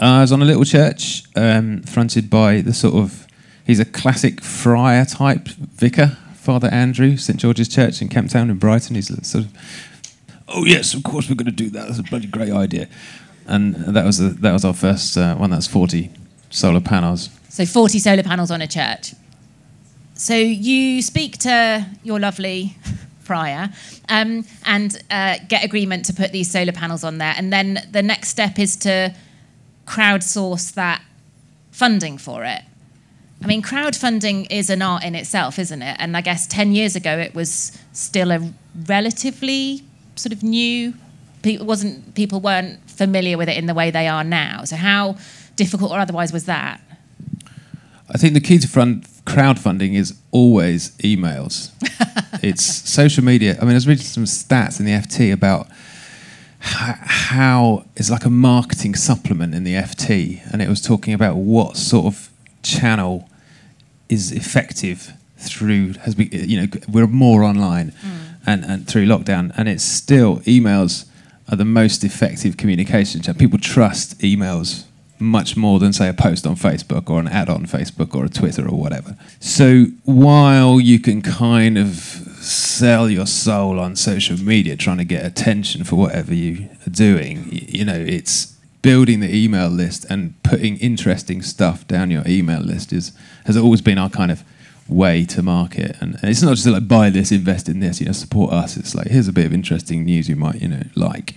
Uh, 0.00 0.04
I 0.04 0.20
was 0.20 0.32
on 0.32 0.42
a 0.42 0.44
little 0.44 0.64
church 0.64 1.24
um, 1.34 1.82
fronted 1.82 2.30
by 2.30 2.60
the 2.60 2.72
sort 2.72 2.94
of 2.94 3.26
he's 3.66 3.80
a 3.80 3.84
classic 3.84 4.40
friar 4.40 5.04
type 5.04 5.48
vicar, 5.48 6.16
Father 6.34 6.68
Andrew, 6.68 7.16
St 7.16 7.38
George's 7.38 7.68
Church 7.68 8.00
in 8.00 8.08
Kemp 8.08 8.30
Town, 8.30 8.50
in 8.50 8.58
Brighton. 8.58 8.94
He's 8.94 9.08
sort 9.28 9.44
of, 9.44 9.52
oh 10.48 10.64
yes, 10.64 10.94
of 10.94 11.02
course 11.02 11.28
we're 11.28 11.36
going 11.36 11.46
to 11.46 11.52
do 11.52 11.70
that. 11.70 11.86
That's 11.86 11.98
a 11.98 12.04
bloody 12.04 12.28
great 12.28 12.52
idea 12.52 12.88
and 13.48 13.74
that 13.74 14.04
was 14.04 14.20
a, 14.20 14.28
that 14.28 14.52
was 14.52 14.64
our 14.64 14.74
first 14.74 15.16
uh, 15.16 15.34
one. 15.34 15.50
That's 15.50 15.66
forty 15.66 16.10
solar 16.50 16.80
panels. 16.80 17.30
So 17.48 17.64
forty 17.66 17.98
solar 17.98 18.22
panels 18.22 18.50
on 18.50 18.62
a 18.62 18.68
church. 18.68 19.14
So 20.18 20.34
you 20.34 21.00
speak 21.00 21.38
to 21.38 21.86
your 22.02 22.18
lovely 22.18 22.76
prior 23.24 23.70
um, 24.08 24.44
and 24.64 25.00
uh, 25.12 25.36
get 25.46 25.62
agreement 25.64 26.06
to 26.06 26.12
put 26.12 26.32
these 26.32 26.50
solar 26.50 26.72
panels 26.72 27.04
on 27.04 27.18
there, 27.18 27.34
and 27.36 27.52
then 27.52 27.86
the 27.92 28.02
next 28.02 28.28
step 28.28 28.58
is 28.58 28.74
to 28.78 29.14
crowdsource 29.86 30.74
that 30.74 31.02
funding 31.70 32.18
for 32.18 32.44
it. 32.44 32.62
I 33.44 33.46
mean, 33.46 33.62
crowdfunding 33.62 34.48
is 34.50 34.70
an 34.70 34.82
art 34.82 35.04
in 35.04 35.14
itself, 35.14 35.56
isn't 35.56 35.82
it? 35.82 35.96
And 36.00 36.16
I 36.16 36.20
guess 36.20 36.48
10 36.48 36.72
years 36.72 36.96
ago 36.96 37.16
it 37.16 37.32
was 37.32 37.78
still 37.92 38.32
a 38.32 38.52
relatively 38.86 39.84
sort 40.16 40.32
of 40.32 40.42
new 40.42 40.94
it 41.44 41.62
wasn't 41.62 42.16
people 42.16 42.40
weren't 42.40 42.90
familiar 42.90 43.38
with 43.38 43.48
it 43.48 43.56
in 43.56 43.66
the 43.66 43.74
way 43.74 43.92
they 43.92 44.08
are 44.08 44.24
now. 44.24 44.64
So 44.64 44.74
how 44.74 45.16
difficult 45.54 45.92
or 45.92 46.00
otherwise 46.00 46.32
was 46.32 46.46
that? 46.46 46.80
I 48.10 48.18
think 48.18 48.34
the 48.34 48.40
key 48.40 48.58
to 48.58 48.66
front 48.66 49.06
crowdfunding 49.28 49.94
is 49.94 50.18
always 50.30 50.90
emails. 50.98 51.70
it's 52.42 52.64
social 52.64 53.22
media. 53.22 53.56
I 53.60 53.60
mean, 53.60 53.72
I 53.72 53.74
was 53.74 53.86
reading 53.86 54.04
some 54.04 54.24
stats 54.24 54.80
in 54.80 54.86
the 54.86 54.92
FT 54.92 55.32
about 55.32 55.68
how 56.60 57.84
it's 57.94 58.10
like 58.10 58.24
a 58.24 58.30
marketing 58.30 58.94
supplement 58.94 59.54
in 59.54 59.64
the 59.64 59.74
FT, 59.74 60.40
and 60.52 60.60
it 60.60 60.68
was 60.68 60.80
talking 60.80 61.14
about 61.14 61.36
what 61.36 61.76
sort 61.76 62.06
of 62.06 62.30
channel 62.62 63.28
is 64.08 64.32
effective 64.32 65.12
through 65.36 65.92
has 65.92 66.16
been 66.16 66.28
you 66.32 66.60
know 66.60 66.66
we're 66.88 67.06
more 67.06 67.44
online 67.44 67.92
mm. 67.92 68.18
and 68.44 68.64
and 68.64 68.88
through 68.88 69.06
lockdown, 69.06 69.52
and 69.56 69.68
it's 69.68 69.84
still 69.84 70.38
emails 70.40 71.04
are 71.50 71.56
the 71.56 71.64
most 71.64 72.02
effective 72.02 72.56
communication 72.56 73.22
channel. 73.22 73.38
People 73.38 73.58
trust 73.58 74.18
emails 74.18 74.84
much 75.20 75.56
more 75.56 75.78
than 75.78 75.92
say 75.92 76.08
a 76.08 76.14
post 76.14 76.46
on 76.46 76.54
Facebook 76.54 77.10
or 77.10 77.20
an 77.20 77.28
ad 77.28 77.48
on 77.48 77.66
Facebook 77.66 78.14
or 78.14 78.24
a 78.24 78.28
Twitter 78.28 78.68
or 78.68 78.78
whatever. 78.78 79.16
So 79.40 79.86
while 80.04 80.80
you 80.80 80.98
can 80.98 81.22
kind 81.22 81.76
of 81.76 81.96
sell 82.40 83.10
your 83.10 83.26
soul 83.26 83.80
on 83.80 83.96
social 83.96 84.38
media 84.38 84.76
trying 84.76 84.98
to 84.98 85.04
get 85.04 85.24
attention 85.24 85.84
for 85.84 85.96
whatever 85.96 86.34
you 86.34 86.68
are 86.86 86.90
doing, 86.90 87.48
you 87.50 87.84
know, 87.84 87.98
it's 87.98 88.56
building 88.82 89.20
the 89.20 89.34
email 89.34 89.68
list 89.68 90.04
and 90.08 90.40
putting 90.42 90.76
interesting 90.78 91.42
stuff 91.42 91.86
down 91.88 92.10
your 92.10 92.22
email 92.26 92.60
list 92.60 92.92
is 92.92 93.12
has 93.44 93.56
always 93.56 93.80
been 93.80 93.98
our 93.98 94.10
kind 94.10 94.30
of 94.30 94.44
way 94.88 95.24
to 95.24 95.42
market. 95.42 95.96
And, 96.00 96.14
and, 96.14 96.30
it's 96.30 96.42
not 96.42 96.54
just 96.54 96.66
like 96.66 96.88
buy 96.88 97.10
this, 97.10 97.30
invest 97.30 97.68
in 97.68 97.80
this, 97.80 98.00
you 98.00 98.06
know, 98.06 98.12
support 98.12 98.52
us. 98.52 98.76
It's 98.76 98.94
like 98.94 99.08
here's 99.08 99.28
a 99.28 99.32
bit 99.32 99.46
of 99.46 99.52
interesting 99.52 100.04
news 100.04 100.28
you 100.28 100.36
might, 100.36 100.60
you 100.62 100.68
know, 100.68 100.82
like. 100.94 101.34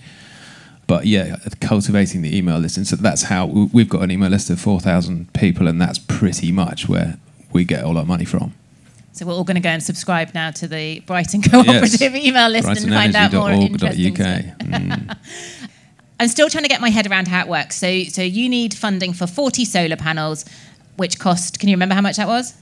But 0.86 1.06
yeah, 1.06 1.36
cultivating 1.60 2.22
the 2.22 2.36
email 2.36 2.58
list, 2.58 2.76
and 2.76 2.86
so 2.86 2.96
that's 2.96 3.22
how 3.24 3.46
we've 3.46 3.88
got 3.88 4.02
an 4.02 4.10
email 4.10 4.30
list 4.30 4.50
of 4.50 4.60
four 4.60 4.80
thousand 4.80 5.32
people, 5.32 5.68
and 5.68 5.80
that's 5.80 5.98
pretty 5.98 6.52
much 6.52 6.88
where 6.88 7.18
we 7.52 7.64
get 7.64 7.84
all 7.84 7.96
our 7.96 8.04
money 8.04 8.24
from. 8.24 8.54
So 9.12 9.26
we're 9.26 9.34
all 9.34 9.44
going 9.44 9.56
to 9.56 9.60
go 9.60 9.68
and 9.68 9.82
subscribe 9.82 10.32
now 10.34 10.50
to 10.52 10.66
the 10.66 11.00
Brighton 11.00 11.42
Cooperative 11.50 12.14
yes. 12.14 12.24
email 12.24 12.48
list 12.48 12.68
and 12.68 12.92
find 12.92 13.14
out 13.14 13.32
more 13.32 13.50
interesting. 13.50 14.14
Mm. 14.14 15.16
I'm 16.20 16.28
still 16.28 16.48
trying 16.48 16.64
to 16.64 16.68
get 16.68 16.80
my 16.80 16.88
head 16.88 17.06
around 17.10 17.28
how 17.28 17.40
it 17.40 17.48
works. 17.48 17.76
So, 17.76 18.04
so 18.04 18.22
you 18.22 18.48
need 18.48 18.74
funding 18.74 19.12
for 19.12 19.26
40 19.26 19.64
solar 19.64 19.96
panels, 19.96 20.44
which 20.96 21.18
cost. 21.18 21.58
Can 21.58 21.68
you 21.68 21.74
remember 21.74 21.94
how 21.94 22.00
much 22.00 22.16
that 22.16 22.28
was? 22.28 22.54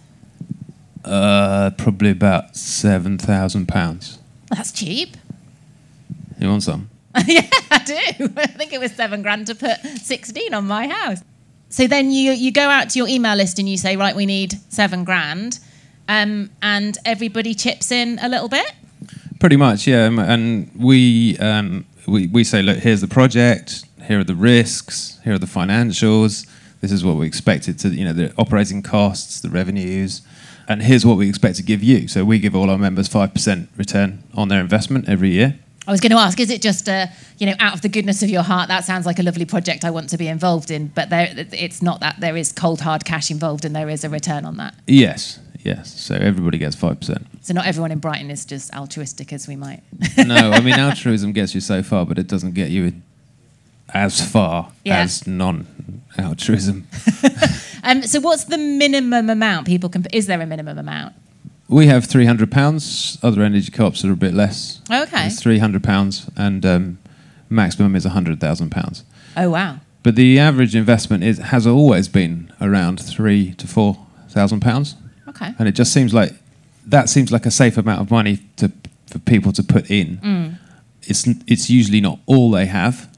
Uh, 1.05 1.71
probably 1.79 2.11
about 2.11 2.57
seven 2.57 3.17
thousand 3.17 3.67
pounds. 3.67 4.19
That's 4.51 4.71
cheap. 4.71 5.17
You 6.39 6.49
want 6.49 6.63
some? 6.63 6.90
yeah, 7.27 7.49
I 7.71 7.83
do. 7.85 7.95
I 8.37 8.47
think 8.47 8.73
it 8.73 8.81
was 8.81 8.93
seven 8.93 9.23
grand 9.23 9.47
to 9.49 9.55
put 9.55 9.79
sixteen 10.01 10.55
on 10.55 10.67
my 10.67 10.89
house. 10.89 11.23
So 11.69 11.87
then 11.87 12.11
you 12.11 12.33
you 12.33 12.53
go 12.53 12.69
out 12.69 12.91
to 12.91 12.99
your 12.99 13.09
email 13.09 13.37
list 13.37 13.59
and 13.59 13.69
you 13.69 13.77
say, 13.77 13.97
right, 13.97 14.15
we 14.15 14.27
need 14.27 14.55
seven 14.69 15.05
grand, 15.05 15.59
um, 16.09 16.51
and 16.63 16.97
everybody 17.05 17.55
chips 17.55 17.91
in 17.91 18.19
a 18.21 18.29
little 18.29 18.49
bit. 18.49 18.73
Pretty 19.41 19.57
much, 19.57 19.87
yeah. 19.87 20.07
And 20.07 20.71
we 20.77 21.37
um, 21.39 21.85
we 22.07 22.29
we 22.29 22.45
say, 22.45 22.63
look, 22.63 22.79
here's 22.79 23.01
the 23.01 23.09
project. 23.09 23.85
Here 24.05 24.21
are 24.21 24.25
the 24.25 24.35
risks. 24.35 25.19
Here 25.25 25.35
are 25.35 25.39
the 25.39 25.47
financials. 25.47 26.47
This 26.81 26.93
is 26.93 27.05
what 27.05 27.17
we 27.17 27.27
expected 27.27 27.79
to, 27.81 27.89
you 27.89 28.05
know, 28.05 28.13
the 28.13 28.33
operating 28.39 28.83
costs, 28.83 29.41
the 29.41 29.51
revenues 29.51 30.23
and 30.71 30.85
here's 30.85 31.05
what 31.05 31.17
we 31.17 31.29
expect 31.29 31.57
to 31.57 31.65
give 31.65 31.83
you. 31.83 32.07
So 32.07 32.25
we 32.25 32.39
give 32.39 32.55
all 32.55 32.71
our 32.71 32.79
members 32.79 33.09
5% 33.09 33.67
return 33.77 34.23
on 34.35 34.47
their 34.47 34.61
investment 34.61 35.09
every 35.09 35.31
year. 35.31 35.59
I 35.87 35.93
was 35.93 36.01
going 36.01 36.13
to 36.13 36.19
ask, 36.19 36.39
is 36.39 36.51
it 36.51 36.61
just, 36.61 36.89
uh, 36.89 37.07
you 37.39 37.47
know, 37.47 37.55
out 37.59 37.75
of 37.75 37.81
the 37.81 37.89
goodness 37.89 38.23
of 38.23 38.29
your 38.29 38.43
heart, 38.43 38.69
that 38.69 38.85
sounds 38.85 39.07
like 39.07 39.19
a 39.19 39.23
lovely 39.23 39.47
project 39.47 39.85
I 39.85 39.91
want 39.91 40.11
to 40.11 40.19
be 40.19 40.29
involved 40.29 40.71
in, 40.71 40.89
but 40.89 41.09
there, 41.09 41.33
it's 41.53 41.81
not 41.81 42.01
that. 42.01 42.21
There 42.21 42.37
is 42.37 42.53
cold, 42.53 42.83
hard 42.83 43.05
cash 43.05 43.31
involved 43.31 43.65
and 43.65 43.75
there 43.75 43.89
is 43.89 44.05
a 44.05 44.11
return 44.11 44.45
on 44.45 44.59
that. 44.59 44.75
Yes, 44.87 45.41
yes. 45.61 45.99
So 45.99 46.15
everybody 46.15 46.59
gets 46.59 46.77
5%. 46.77 47.25
So 47.41 47.55
not 47.55 47.67
everyone 47.67 47.93
in 47.93 47.99
Brighton 47.99 48.31
is 48.31 48.45
just 48.45 48.73
altruistic 48.75 49.33
as 49.33 49.49
we 49.49 49.57
might. 49.57 49.83
no, 50.19 50.51
I 50.51 50.61
mean, 50.61 50.75
altruism 50.75 51.33
gets 51.33 51.55
you 51.55 51.63
so 51.63 51.83
far, 51.83 52.05
but 52.05 52.19
it 52.19 52.27
doesn't 52.27 52.53
get 52.53 52.69
you 52.71 52.93
as 53.95 54.21
far 54.31 54.73
yeah. 54.85 54.99
as 54.99 55.27
non 55.27 55.67
altruism. 56.19 56.87
um, 57.83 58.03
so, 58.03 58.21
what's 58.21 58.45
the 58.45 58.59
minimum 58.59 59.31
amount 59.31 59.67
people 59.67 59.89
can? 59.89 60.07
Is 60.13 60.27
there 60.27 60.41
a 60.41 60.47
minimum 60.47 60.79
amount? 60.79 61.15
We 61.71 61.87
have 61.87 62.05
three 62.05 62.27
hundred 62.27 62.51
pounds. 62.51 63.17
Other 63.23 63.43
energy 63.43 63.71
co-ops 63.71 64.05
are 64.05 64.13
a 64.13 64.17
bit 64.17 64.35
less. 64.35 64.81
Okay, 64.91 65.27
it's 65.27 65.41
three 65.41 65.59
hundred 65.59 65.83
pounds, 65.85 66.29
and 66.37 66.67
um, 66.67 66.99
maximum 67.49 67.95
is 67.97 68.05
hundred 68.05 68.41
thousand 68.41 68.71
pounds. 68.71 69.05
Oh 69.37 69.51
wow! 69.51 69.79
but 70.03 70.17
the 70.17 70.39
average 70.39 70.75
investment 70.75 71.23
is 71.23 71.39
has 71.39 71.67
always 71.67 72.09
been 72.09 72.53
around 72.61 72.99
three 73.01 73.55
to 73.55 73.67
four 73.69 73.97
thousand 74.29 74.61
pounds, 74.61 74.97
Okay. 75.29 75.55
and 75.59 75.69
it 75.69 75.73
just 75.73 75.93
seems 75.93 76.13
like 76.13 76.33
that 76.87 77.09
seems 77.09 77.31
like 77.31 77.47
a 77.47 77.51
safe 77.51 77.79
amount 77.79 78.01
of 78.01 78.11
money 78.11 78.39
to 78.57 78.73
for 79.07 79.19
people 79.21 79.53
to 79.53 79.63
put 79.63 79.91
in. 79.91 80.17
Mm. 80.19 80.59
It's 81.03 81.25
it's 81.47 81.71
usually 81.71 82.01
not 82.01 82.19
all 82.27 82.51
they 82.51 82.67
have. 82.67 83.09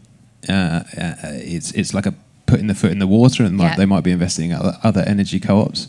Uh, 0.49 0.53
uh, 0.53 1.15
it's 1.57 1.73
it's 1.73 1.95
like 1.95 2.05
a 2.07 2.13
putting 2.47 2.67
the 2.67 2.75
foot 2.75 2.91
in 2.91 2.99
the 2.99 3.07
water, 3.07 3.45
and 3.45 3.59
Yeah. 3.59 3.77
they 3.77 3.87
might 3.87 4.05
be 4.05 4.11
investing 4.13 4.51
in 4.51 4.57
other, 4.59 4.77
other 4.83 5.01
energy 5.07 5.41
co-ops. 5.41 5.89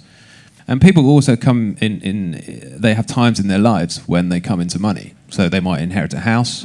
And 0.67 0.81
people 0.81 1.09
also 1.09 1.35
come 1.35 1.75
in, 1.81 2.01
in. 2.01 2.77
They 2.81 2.93
have 2.93 3.05
times 3.05 3.39
in 3.39 3.47
their 3.47 3.59
lives 3.59 3.97
when 4.07 4.29
they 4.29 4.39
come 4.39 4.61
into 4.61 4.79
money. 4.79 5.13
So 5.29 5.49
they 5.49 5.59
might 5.59 5.81
inherit 5.81 6.13
a 6.13 6.19
house, 6.19 6.63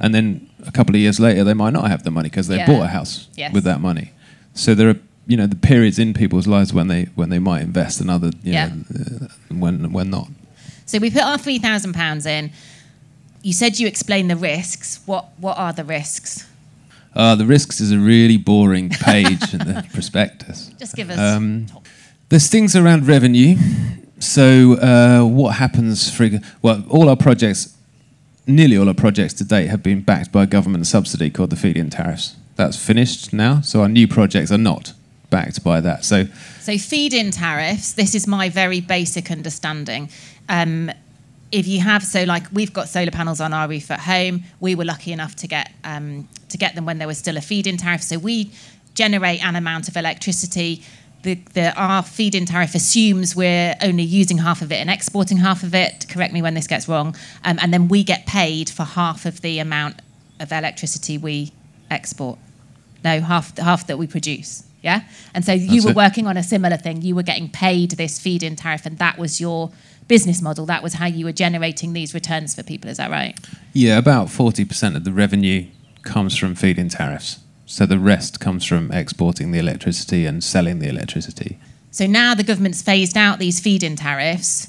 and 0.00 0.14
then 0.14 0.48
a 0.66 0.72
couple 0.72 0.94
of 0.94 1.00
years 1.00 1.20
later, 1.20 1.44
they 1.44 1.54
might 1.54 1.72
not 1.72 1.88
have 1.88 2.02
the 2.02 2.10
money 2.10 2.28
because 2.30 2.48
they 2.48 2.58
Mm-hmm. 2.58 2.70
Yeah. 2.70 2.78
bought 2.78 2.84
a 2.86 2.88
house 2.88 3.28
Yes. 3.36 3.52
with 3.54 3.64
that 3.64 3.80
money. 3.80 4.10
So 4.54 4.74
there 4.74 4.88
are, 4.88 4.96
you 5.26 5.36
know, 5.36 5.46
the 5.46 5.56
periods 5.56 5.98
in 5.98 6.14
people's 6.14 6.46
lives 6.46 6.72
when 6.72 6.88
they 6.88 7.04
when 7.14 7.28
they 7.28 7.38
might 7.38 7.62
invest, 7.62 8.00
and 8.00 8.10
other, 8.10 8.30
you 8.42 8.52
Yeah. 8.52 8.68
know, 8.68 8.82
uh, 9.22 9.54
when 9.54 9.92
when 9.92 10.10
not. 10.10 10.28
So 10.86 10.98
we 10.98 11.10
put 11.10 11.22
our 11.22 11.38
three 11.38 11.58
thousand 11.60 11.92
pounds 11.94 12.26
in. 12.26 12.50
You 13.42 13.52
said 13.52 13.78
you 13.78 13.86
explained 13.86 14.30
the 14.30 14.36
risks. 14.36 15.00
What 15.06 15.26
what 15.38 15.56
are 15.58 15.72
the 15.72 15.84
risks? 15.84 16.44
Uh, 17.14 17.34
the 17.36 17.46
risks 17.46 17.80
is 17.80 17.90
a 17.92 17.98
really 17.98 18.36
boring 18.36 18.90
page 18.90 19.54
in 19.54 19.58
the 19.60 19.84
prospectus. 19.92 20.70
Just 20.78 20.94
give 20.96 21.10
us. 21.10 21.18
Um, 21.18 21.66
There's 22.28 22.48
things 22.48 22.76
around 22.76 23.06
revenue. 23.06 23.56
So 24.18 24.74
uh, 24.74 25.24
what 25.24 25.54
happens 25.54 26.14
for 26.14 26.28
well, 26.60 26.84
all 26.90 27.08
our 27.08 27.16
projects, 27.16 27.74
nearly 28.46 28.76
all 28.76 28.88
our 28.88 28.94
projects 28.94 29.32
to 29.34 29.44
date 29.44 29.68
have 29.68 29.82
been 29.82 30.02
backed 30.02 30.30
by 30.30 30.42
a 30.42 30.46
government 30.46 30.86
subsidy 30.86 31.30
called 31.30 31.50
the 31.50 31.56
feed-in 31.56 31.88
tariffs. 31.88 32.36
That's 32.56 32.76
finished 32.76 33.32
now. 33.32 33.62
So 33.62 33.80
our 33.80 33.88
new 33.88 34.06
projects 34.06 34.52
are 34.52 34.58
not 34.58 34.92
backed 35.30 35.64
by 35.64 35.80
that. 35.80 36.04
So 36.04 36.26
So 36.60 36.76
feed-in 36.76 37.30
tariffs. 37.30 37.92
This 37.92 38.14
is 38.14 38.26
my 38.26 38.50
very 38.50 38.80
basic 38.80 39.30
understanding. 39.30 40.10
Um, 40.50 40.90
if 41.50 41.66
you 41.66 41.80
have 41.80 42.04
so 42.04 42.24
like 42.24 42.44
we've 42.52 42.74
got 42.74 42.88
solar 42.88 43.10
panels 43.10 43.40
on 43.40 43.54
our 43.54 43.68
roof 43.68 43.90
at 43.90 44.00
home, 44.00 44.44
we 44.60 44.74
were 44.74 44.84
lucky 44.84 45.12
enough 45.12 45.34
to 45.36 45.46
get 45.46 45.72
um, 45.84 46.28
to 46.50 46.58
get 46.58 46.74
them 46.74 46.84
when 46.84 46.98
there 46.98 47.08
was 47.08 47.16
still 47.16 47.38
a 47.38 47.40
feed-in 47.40 47.78
tariff. 47.78 48.02
So 48.02 48.18
we 48.18 48.50
generate 48.94 49.42
an 49.42 49.56
amount 49.56 49.88
of 49.88 49.96
electricity. 49.96 50.82
The, 51.28 51.34
the 51.52 51.74
our 51.78 52.02
feed-in 52.02 52.46
tariff 52.46 52.74
assumes 52.74 53.36
we're 53.36 53.76
only 53.82 54.02
using 54.02 54.38
half 54.38 54.62
of 54.62 54.72
it 54.72 54.76
and 54.76 54.88
exporting 54.88 55.36
half 55.36 55.62
of 55.62 55.74
it. 55.74 56.06
Correct 56.08 56.32
me 56.32 56.40
when 56.40 56.54
this 56.54 56.66
gets 56.66 56.88
wrong. 56.88 57.14
Um, 57.44 57.58
and 57.60 57.70
then 57.70 57.88
we 57.88 58.02
get 58.02 58.24
paid 58.24 58.70
for 58.70 58.84
half 58.84 59.26
of 59.26 59.42
the 59.42 59.58
amount 59.58 60.00
of 60.40 60.50
electricity 60.52 61.18
we 61.18 61.52
export. 61.90 62.38
No, 63.04 63.20
half 63.20 63.58
half 63.58 63.86
that 63.88 63.98
we 63.98 64.06
produce. 64.06 64.64
Yeah, 64.82 65.02
and 65.34 65.44
so 65.44 65.52
you 65.52 65.82
That's 65.82 65.84
were 65.84 65.90
it. 65.90 65.96
working 65.96 66.26
on 66.26 66.38
a 66.38 66.42
similar 66.42 66.78
thing. 66.78 67.02
You 67.02 67.14
were 67.14 67.22
getting 67.22 67.50
paid 67.50 67.90
this 67.90 68.18
feed-in 68.18 68.56
tariff, 68.56 68.86
and 68.86 68.96
that 68.96 69.18
was 69.18 69.38
your 69.38 69.70
business 70.06 70.40
model. 70.40 70.64
That 70.64 70.82
was 70.82 70.94
how 70.94 71.06
you 71.06 71.26
were 71.26 71.32
generating 71.32 71.92
these 71.92 72.14
returns 72.14 72.54
for 72.54 72.62
people. 72.62 72.88
Is 72.88 72.96
that 72.96 73.10
right? 73.10 73.38
yeah, 73.74 73.98
about 73.98 74.28
40% 74.28 74.96
of 74.96 75.04
the 75.04 75.12
revenue 75.12 75.66
comes 76.04 76.38
from 76.38 76.54
feed-in 76.54 76.88
tariffs. 76.88 77.40
So 77.70 77.84
the 77.84 77.98
rest 77.98 78.40
comes 78.40 78.64
from 78.64 78.90
exporting 78.92 79.50
the 79.52 79.58
electricity 79.58 80.24
and 80.24 80.42
selling 80.42 80.78
the 80.78 80.88
electricity. 80.88 81.58
So 81.90 82.06
now 82.06 82.34
the 82.34 82.42
government's 82.42 82.80
phased 82.80 83.16
out 83.16 83.38
these 83.38 83.60
feed-in 83.60 83.94
tariffs, 83.96 84.68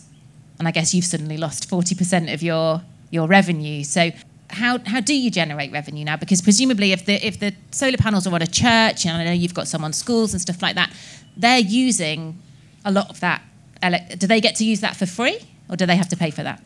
and 0.59 0.67
I 0.67 0.71
guess 0.71 0.93
you've 0.93 1.05
suddenly 1.05 1.37
lost 1.37 1.69
forty 1.69 1.95
percent 1.95 2.29
of 2.29 2.41
your 2.43 2.81
your 3.09 3.25
revenue. 3.27 3.83
So 3.85 4.11
how 4.49 4.79
how 4.85 4.99
do 4.99 5.15
you 5.15 5.31
generate 5.31 5.71
revenue 5.71 6.03
now? 6.03 6.17
Because 6.17 6.41
presumably, 6.41 6.91
if 6.91 7.05
the 7.05 7.25
if 7.25 7.39
the 7.39 7.53
solar 7.71 7.97
panels 7.97 8.27
are 8.27 8.33
on 8.35 8.41
a 8.41 8.47
church, 8.47 9.05
and 9.05 9.15
I 9.15 9.23
know 9.23 9.31
you've 9.31 9.53
got 9.53 9.67
some 9.67 9.83
on 9.85 9.93
schools 9.93 10.33
and 10.33 10.41
stuff 10.41 10.61
like 10.61 10.75
that, 10.75 10.91
they're 11.37 11.59
using 11.59 12.37
a 12.83 12.91
lot 12.91 13.09
of 13.09 13.19
that. 13.21 13.41
Ele- 13.81 14.05
do 14.17 14.27
they 14.27 14.41
get 14.41 14.55
to 14.57 14.65
use 14.65 14.81
that 14.81 14.95
for 14.97 15.05
free, 15.05 15.39
or 15.69 15.77
do 15.77 15.85
they 15.85 15.95
have 15.95 16.09
to 16.09 16.17
pay 16.17 16.31
for 16.31 16.43
that? 16.43 16.61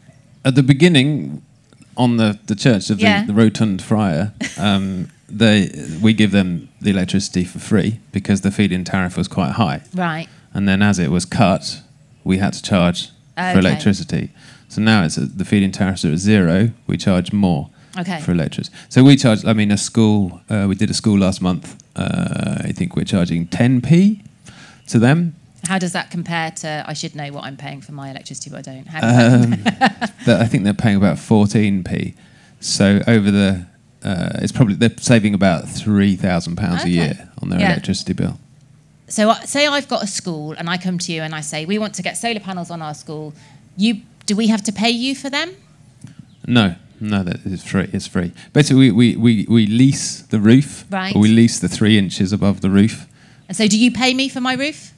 at 0.45 0.55
the 0.55 0.63
beginning 0.63 1.41
on 1.95 2.17
the, 2.17 2.37
the 2.47 2.55
church 2.55 2.89
of 2.89 2.97
the, 2.97 3.03
Yeah. 3.03 3.25
the 3.25 3.33
rotund 3.33 3.81
friar 3.81 4.33
um, 4.57 5.09
they 5.29 5.69
we 6.01 6.13
give 6.13 6.31
them 6.31 6.69
the 6.81 6.89
electricity 6.89 7.43
for 7.43 7.59
free 7.59 7.99
because 8.11 8.41
the 8.41 8.51
feed-in 8.51 8.83
tariff 8.83 9.17
was 9.17 9.27
quite 9.27 9.51
high 9.53 9.81
Right. 9.93 10.27
and 10.53 10.67
then 10.67 10.81
as 10.81 10.99
it 10.99 11.09
was 11.09 11.25
cut 11.25 11.81
we 12.23 12.37
had 12.37 12.53
to 12.53 12.61
charge 12.61 13.09
Okay. 13.37 13.53
for 13.53 13.59
electricity 13.59 14.29
so 14.69 14.81
now 14.81 15.03
it's 15.03 15.17
at, 15.17 15.37
the 15.37 15.45
feed-in 15.45 15.71
tariffs 15.71 16.05
are 16.05 16.11
at 16.11 16.19
zero 16.19 16.71
we 16.87 16.97
charge 16.97 17.31
more 17.33 17.69
Okay. 17.97 18.19
for 18.21 18.31
electricity 18.31 18.75
so 18.89 19.03
we 19.03 19.15
charge 19.15 19.45
i 19.45 19.53
mean 19.53 19.71
a 19.71 19.77
school 19.77 20.41
uh, 20.49 20.65
we 20.67 20.75
did 20.75 20.89
a 20.89 20.93
school 20.93 21.17
last 21.17 21.41
month 21.41 21.81
uh, 21.95 22.57
i 22.63 22.71
think 22.71 22.95
we're 22.95 23.05
charging 23.05 23.47
10p 23.47 24.21
to 24.87 24.99
them 24.99 25.35
How 25.67 25.79
does 25.79 25.93
that 25.93 26.11
compare 26.11 26.51
to? 26.61 26.83
I 26.85 26.93
should 26.93 27.15
know 27.15 27.31
what 27.31 27.45
I'm 27.45 27.55
paying 27.55 27.79
for 27.81 27.93
my 27.93 28.09
electricity, 28.11 28.49
but 28.49 28.59
I 28.67 28.71
don't. 28.73 28.87
How 28.87 28.99
Um, 28.99 29.53
I 30.43 30.45
think 30.49 30.65
they're 30.65 30.73
paying 30.85 30.97
about 30.97 31.15
14p. 31.17 32.13
So 32.59 32.99
over 33.07 33.31
the, 33.31 33.65
uh, 34.03 34.39
it's 34.41 34.51
probably 34.51 34.75
they're 34.75 34.97
saving 34.97 35.33
about 35.33 35.67
three 35.69 36.15
thousand 36.15 36.55
pounds 36.57 36.81
Okay. 36.81 36.89
a 36.89 36.93
year 36.93 37.29
on 37.41 37.49
their 37.49 37.59
Yeah. 37.59 37.71
electricity 37.71 38.13
bill. 38.13 38.37
So, 39.07 39.29
uh, 39.29 39.41
say 39.41 39.67
I've 39.67 39.87
got 39.87 40.03
a 40.03 40.07
school 40.07 40.53
and 40.53 40.69
I 40.69 40.77
come 40.77 40.97
to 40.99 41.11
you 41.11 41.21
and 41.21 41.35
I 41.35 41.41
say 41.41 41.65
we 41.65 41.77
want 41.77 41.93
to 41.95 42.01
get 42.01 42.17
solar 42.17 42.39
panels 42.39 42.71
on 42.71 42.81
our 42.81 42.93
school. 42.93 43.33
You 43.77 44.01
do 44.25 44.35
we 44.35 44.47
have 44.47 44.63
to 44.63 44.71
pay 44.71 44.89
you 44.89 45.13
for 45.15 45.29
them? 45.29 45.51
No, 46.47 46.75
no, 46.99 47.23
that 47.23 47.45
is 47.45 47.63
free. 47.63 47.89
It's 47.93 48.07
free. 48.07 48.31
Basically, 48.53 48.91
we, 48.91 49.15
we, 49.15 49.15
we, 49.17 49.45
we 49.49 49.67
lease 49.67 50.21
the 50.21 50.39
roof. 50.39 50.85
Right. 50.89 51.15
Or 51.15 51.19
we 51.21 51.27
lease 51.27 51.59
the 51.59 51.67
three 51.69 51.97
inches 51.97 52.31
above 52.33 52.61
the 52.61 52.69
roof. 52.69 53.05
And 53.47 53.57
so, 53.57 53.67
do 53.67 53.77
you 53.77 53.91
pay 53.91 54.13
me 54.13 54.29
for 54.29 54.39
my 54.41 54.53
roof? 54.53 54.91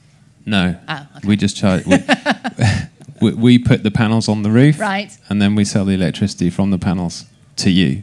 No. 0.44 0.76
Oh, 0.88 1.06
okay. 1.16 1.26
We 1.28 1.36
just 1.36 1.56
charge. 1.56 1.84
We, 1.86 1.96
we, 3.20 3.32
we 3.34 3.58
put 3.58 3.82
the 3.82 3.90
panels 3.90 4.28
on 4.28 4.42
the 4.42 4.50
roof. 4.50 4.78
Right. 4.78 5.16
And 5.28 5.42
then 5.42 5.54
we 5.56 5.64
sell 5.64 5.84
the 5.84 5.94
electricity 5.94 6.50
from 6.50 6.70
the 6.70 6.78
panels 6.78 7.24
to 7.56 7.70
you. 7.70 8.02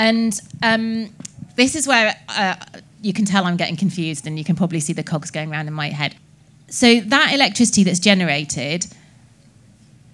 And 0.00 0.40
um, 0.62 1.10
this 1.56 1.76
is 1.76 1.86
where 1.86 2.16
uh, 2.30 2.56
you 3.02 3.12
can 3.12 3.26
tell 3.26 3.44
I'm 3.44 3.58
getting 3.58 3.76
confused, 3.76 4.26
and 4.26 4.38
you 4.38 4.44
can 4.44 4.56
probably 4.56 4.80
see 4.80 4.94
the 4.94 5.02
cogs 5.02 5.30
going 5.30 5.52
around 5.52 5.68
in 5.68 5.74
my 5.74 5.90
head. 5.90 6.16
So 6.68 7.00
that 7.00 7.34
electricity 7.34 7.84
that's 7.84 8.00
generated. 8.00 8.86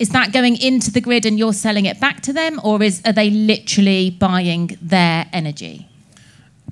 Is 0.01 0.09
that 0.11 0.33
going 0.33 0.61
into 0.61 0.91
the 0.91 1.01
grid 1.01 1.25
and 1.25 1.39
you're 1.39 1.53
selling 1.53 1.87
it 1.87 2.01
back 2.01 2.21
to 2.23 2.33
them, 2.33 2.61
or 2.65 2.83
is 2.83 3.01
are 3.05 3.13
they 3.13 3.31
literally 3.31 4.11
buying 4.11 4.77
their 4.83 5.27
energy? 5.33 5.89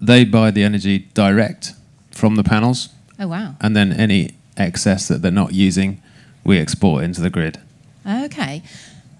They 0.00 0.24
buy 0.24 0.50
the 0.50 0.64
energy 0.64 1.06
direct 1.14 1.72
from 2.10 2.34
the 2.34 2.42
panels. 2.42 2.88
Oh 3.20 3.28
wow! 3.28 3.54
and 3.60 3.76
then 3.76 3.92
any 3.92 4.30
excess 4.56 5.06
that 5.06 5.22
they're 5.22 5.30
not 5.30 5.54
using, 5.54 6.02
we 6.42 6.58
export 6.58 7.04
into 7.04 7.20
the 7.20 7.30
grid. 7.30 7.60
Okay. 8.04 8.62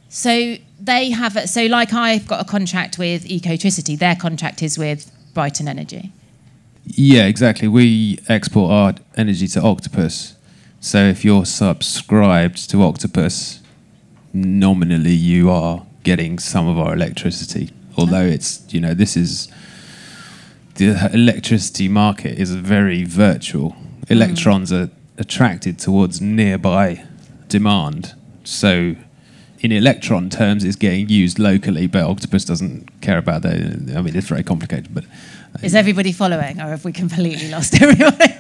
So 0.09 0.57
they 0.85 1.11
have, 1.11 1.37
a, 1.37 1.47
so 1.47 1.67
like 1.67 1.93
I've 1.93 2.27
got 2.27 2.41
a 2.41 2.45
contract 2.45 2.99
with 2.99 3.25
Ecotricity, 3.25 3.99
their 3.99 4.17
contract 4.17 4.63
is 4.63 4.79
with 4.79 5.11
Brighton 5.35 5.69
Energy. 5.69 6.13
Yeah, 6.85 7.27
exactly. 7.27 7.69
We 7.69 8.19
export 8.29 8.71
our 8.71 8.95
energy 9.17 9.49
to 9.49 9.63
Octopus. 9.63 10.37
So 10.81 10.99
if 11.05 11.25
you're 11.25 11.47
subscribed 11.47 12.69
to 12.71 12.83
Octopus, 12.83 13.61
nominally 14.33 15.15
you 15.15 15.51
are 15.51 15.87
getting 16.03 16.39
some 16.39 16.69
of 16.69 16.79
our 16.79 16.93
electricity. 16.93 17.71
Although 17.97 18.27
it's, 18.27 18.73
you 18.73 18.81
know, 18.81 18.93
this 18.93 19.17
is 19.17 19.49
the 20.75 21.11
electricity 21.13 21.89
market 21.89 22.39
is 22.39 22.55
very 22.55 23.05
virtual. 23.05 23.71
Mm. 23.71 24.11
Electrons 24.11 24.73
are 24.73 24.91
attracted 25.17 25.79
towards 25.79 26.21
nearby 26.21 27.07
demand. 27.49 28.15
So 28.43 28.97
in 29.65 29.73
electron 29.73 30.29
terms, 30.29 30.63
is 30.63 30.77
getting 30.77 31.09
used 31.09 31.39
locally, 31.39 31.87
but 31.87 32.03
Octopus 32.03 32.45
doesn't 32.45 33.01
care 33.01 33.17
about 33.17 33.41
that. 33.41 33.55
I 33.97 34.03
mean, 34.03 34.15
it's 34.15 34.27
very 34.27 34.43
complicated, 34.43 34.93
but 34.95 35.05
Is 35.63 35.75
everybody 35.75 36.13
following, 36.13 36.61
or 36.61 36.67
have 36.69 36.85
we 36.85 36.93
completely 36.93 37.49
lost 37.49 37.75
everybody? 37.83 38.31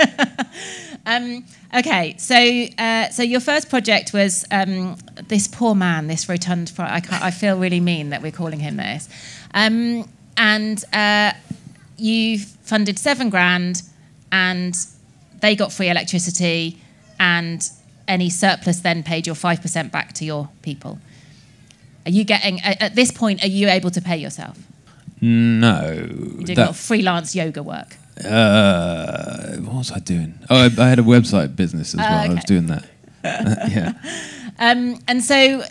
um, 1.07 1.43
okay, 1.75 2.15
so 2.19 2.37
uh, 2.77 3.09
so 3.09 3.23
your 3.23 3.41
first 3.41 3.71
project 3.71 4.13
was 4.13 4.45
um, 4.51 4.99
this 5.29 5.49
poor 5.49 5.75
man, 5.75 6.09
this 6.09 6.29
rotund. 6.29 6.69
Fri- 6.69 6.85
I, 6.85 7.01
I 7.11 7.31
feel 7.31 7.59
really 7.59 7.81
mean 7.81 8.11
that 8.11 8.21
we're 8.21 8.31
calling 8.31 8.61
him 8.61 8.77
this, 8.77 9.09
um, 9.55 10.07
and 10.37 10.85
uh, 10.93 11.33
you 11.97 12.39
funded 12.39 12.99
seven 12.99 13.31
grand, 13.31 13.83
and 14.31 14.77
they 15.41 15.57
got 15.57 15.73
free 15.73 15.89
electricity, 15.89 16.79
and 17.19 17.67
any 18.09 18.29
surplus 18.29 18.81
then 18.81 19.03
paid 19.03 19.27
your 19.27 19.35
five 19.37 19.63
percent 19.63 19.91
back 19.91 20.13
to 20.13 20.27
your 20.27 20.51
people. 20.61 20.99
Are 22.07 22.11
you 22.11 22.25
getting 22.25 22.61
at 22.61 22.95
this 22.95 23.11
point? 23.11 23.43
Are 23.43 23.49
you 23.49 23.69
able 23.69 23.91
to 23.91 24.01
pay 24.01 24.17
yourself? 24.17 24.59
no. 25.21 25.81
You're 25.93 26.07
doing 26.09 26.45
that- 26.45 26.59
a 26.59 26.61
lot 26.61 26.71
of 26.71 26.77
freelance 26.77 27.35
yoga 27.35 27.63
work. 27.63 27.97
Uh, 28.23 29.57
what 29.57 29.75
was 29.79 29.91
I 29.91 29.99
doing? 29.99 30.39
Oh, 30.49 30.57
I, 30.57 30.65
I 30.83 30.89
had 30.89 30.99
a 30.99 31.03
website 31.03 31.57
business 31.57 31.95
as 31.95 31.99
well. 31.99 32.13
I 32.13 32.29
was 32.29 32.45
doing 32.45 32.67
that. 32.67 32.89
yeah. 33.25 33.93
Um, 34.59 34.99
and 35.09 35.25
so, 35.25 35.65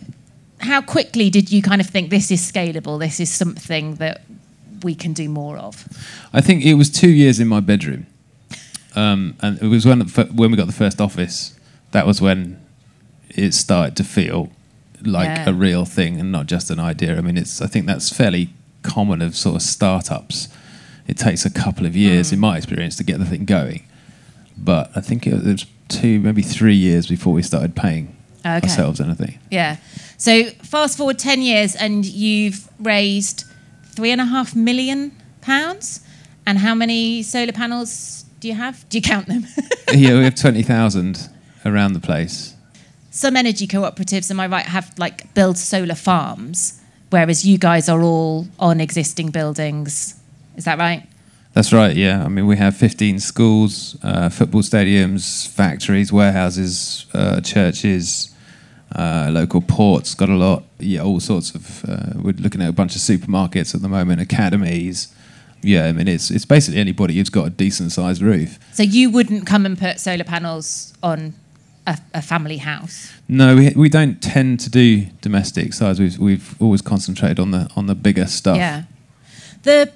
how 0.59 0.81
quickly 0.81 1.29
did 1.29 1.51
you 1.51 1.61
kind 1.61 1.79
of 1.79 1.87
think 1.87 2.09
this 2.09 2.31
is 2.31 2.41
scalable? 2.41 2.99
This 2.99 3.19
is 3.19 3.31
something 3.31 3.95
that 3.95 4.23
we 4.83 4.93
can 4.95 5.13
do 5.13 5.29
more 5.29 5.57
of? 5.57 5.87
I 6.33 6.41
think 6.41 6.65
it 6.65 6.73
was 6.73 6.89
two 6.89 7.09
years 7.11 7.39
in 7.39 7.47
my 7.47 7.61
bedroom. 7.61 8.07
Um, 8.95 9.35
and 9.41 9.57
it 9.61 9.67
was 9.67 9.85
when 9.85 10.01
when 10.01 10.51
we 10.51 10.57
got 10.57 10.67
the 10.67 10.73
first 10.73 10.99
office. 10.99 11.57
That 11.91 12.05
was 12.07 12.19
when 12.21 12.59
it 13.29 13.53
started 13.53 13.95
to 13.97 14.03
feel 14.03 14.49
like 15.03 15.27
Yeah. 15.27 15.49
a 15.49 15.53
real 15.53 15.85
thing 15.85 16.19
and 16.19 16.31
not 16.31 16.47
just 16.47 16.69
an 16.71 16.79
idea. 16.79 17.17
I 17.17 17.21
mean, 17.21 17.37
it's 17.37 17.61
I 17.61 17.67
think 17.67 17.85
that's 17.85 18.09
fairly 18.09 18.49
common 18.81 19.21
of 19.21 19.35
sort 19.35 19.55
of 19.55 19.61
startups. 19.61 20.47
It 21.07 21.17
takes 21.17 21.45
a 21.45 21.49
couple 21.49 21.85
of 21.85 21.95
years, 21.95 22.29
Mm. 22.29 22.33
in 22.33 22.39
my 22.39 22.57
experience, 22.57 22.95
to 22.97 23.03
get 23.03 23.19
the 23.19 23.25
thing 23.25 23.45
going. 23.45 23.83
But 24.57 24.91
I 24.95 25.01
think 25.01 25.27
it 25.27 25.33
was 25.43 25.65
two, 25.89 26.19
maybe 26.19 26.41
three 26.41 26.75
years 26.75 27.07
before 27.07 27.33
we 27.33 27.43
started 27.43 27.75
paying 27.75 28.15
Okay. 28.45 28.67
ourselves 28.67 28.99
anything. 29.01 29.39
Yeah. 29.51 29.77
So 30.17 30.45
fast 30.61 30.97
forward 30.97 31.17
10 31.19 31.41
years 31.41 31.75
and 31.75 32.05
you've 32.05 32.69
raised 32.79 33.43
three 33.95 34.11
and 34.11 34.21
a 34.21 34.25
half 34.25 34.55
million 34.55 35.11
pounds. 35.41 35.99
And 36.45 36.59
how 36.59 36.75
many 36.75 37.23
solar 37.23 37.51
panels 37.53 38.25
do 38.39 38.47
you 38.47 38.53
have? 38.55 38.85
Do 38.89 38.97
you 38.97 39.01
count 39.01 39.27
them? 39.27 39.45
yeah, 39.93 40.17
we 40.17 40.23
have 40.25 40.35
twenty 40.35 40.61
thousand 40.63 41.29
around 41.65 41.93
the 41.93 42.01
place. 42.01 42.52
Some 43.15 43.38
energy 43.38 43.67
cooperatives, 43.67 44.32
am 44.32 44.39
I 44.39 44.47
right, 44.47 44.65
have 44.65 44.91
like 44.97 45.32
build 45.36 45.60
solar 45.60 45.93
farms, 45.93 46.82
whereas 47.12 47.45
you 47.45 47.60
guys 47.60 47.88
are 47.88 48.02
all 48.02 48.47
on 48.58 48.82
existing 48.82 49.30
buildings. 49.30 50.19
Is 50.56 50.65
that 50.65 50.80
right? 50.80 51.08
That's 51.54 51.71
right. 51.71 51.95
Yeah, 51.95 52.26
I 52.26 52.28
mean 52.28 52.47
we 52.47 52.58
have 52.58 52.76
15 52.76 53.19
schools, 53.19 53.95
uh, 54.02 54.30
football 54.30 54.63
stadiums, 54.63 55.47
factories, 55.47 56.12
warehouses, 56.12 57.06
uh, 57.13 57.39
churches, 57.41 58.34
uh, 58.95 59.30
local 59.32 59.62
ports. 59.62 60.15
Got 60.15 60.30
a 60.30 60.36
lot. 60.36 60.63
Yeah, 60.80 61.02
all 61.02 61.19
sorts 61.19 61.54
of. 61.54 61.86
Uh, 61.88 62.13
we're 62.15 62.34
looking 62.34 62.63
at 62.63 62.69
a 62.69 62.73
bunch 62.73 62.95
of 62.95 63.02
supermarkets 63.04 63.76
at 63.76 63.84
the 63.84 63.89
moment, 63.89 64.21
academies. 64.21 65.13
Yeah, 65.62 65.86
I 65.86 65.91
mean 65.91 66.08
it's 66.08 66.32
it's 66.32 66.45
basically 66.45 66.82
anybody 66.82 67.13
who's 67.13 67.30
got 67.30 67.45
a 67.45 67.52
decent 67.52 67.91
sized 67.91 68.23
roof. 68.23 68.58
So 68.73 68.82
you 68.82 69.12
wouldn't 69.12 69.45
come 69.45 69.67
and 69.67 69.78
put 69.78 69.99
solar 69.99 70.23
panels 70.23 70.95
on 71.04 71.36
a, 71.85 71.97
a 72.13 72.21
family 72.21 72.57
house. 72.57 73.11
No, 73.27 73.55
we 73.55 73.73
we 73.75 73.89
don't 73.89 74.21
tend 74.21 74.59
to 74.61 74.69
do 74.69 75.05
domestic 75.21 75.73
size. 75.73 75.99
We've 75.99 76.17
we've 76.19 76.61
always 76.61 76.81
concentrated 76.81 77.39
on 77.39 77.51
the 77.51 77.69
on 77.75 77.87
the 77.87 77.95
bigger 77.95 78.27
stuff. 78.27 78.57
Yeah. 78.57 78.83
The 79.63 79.91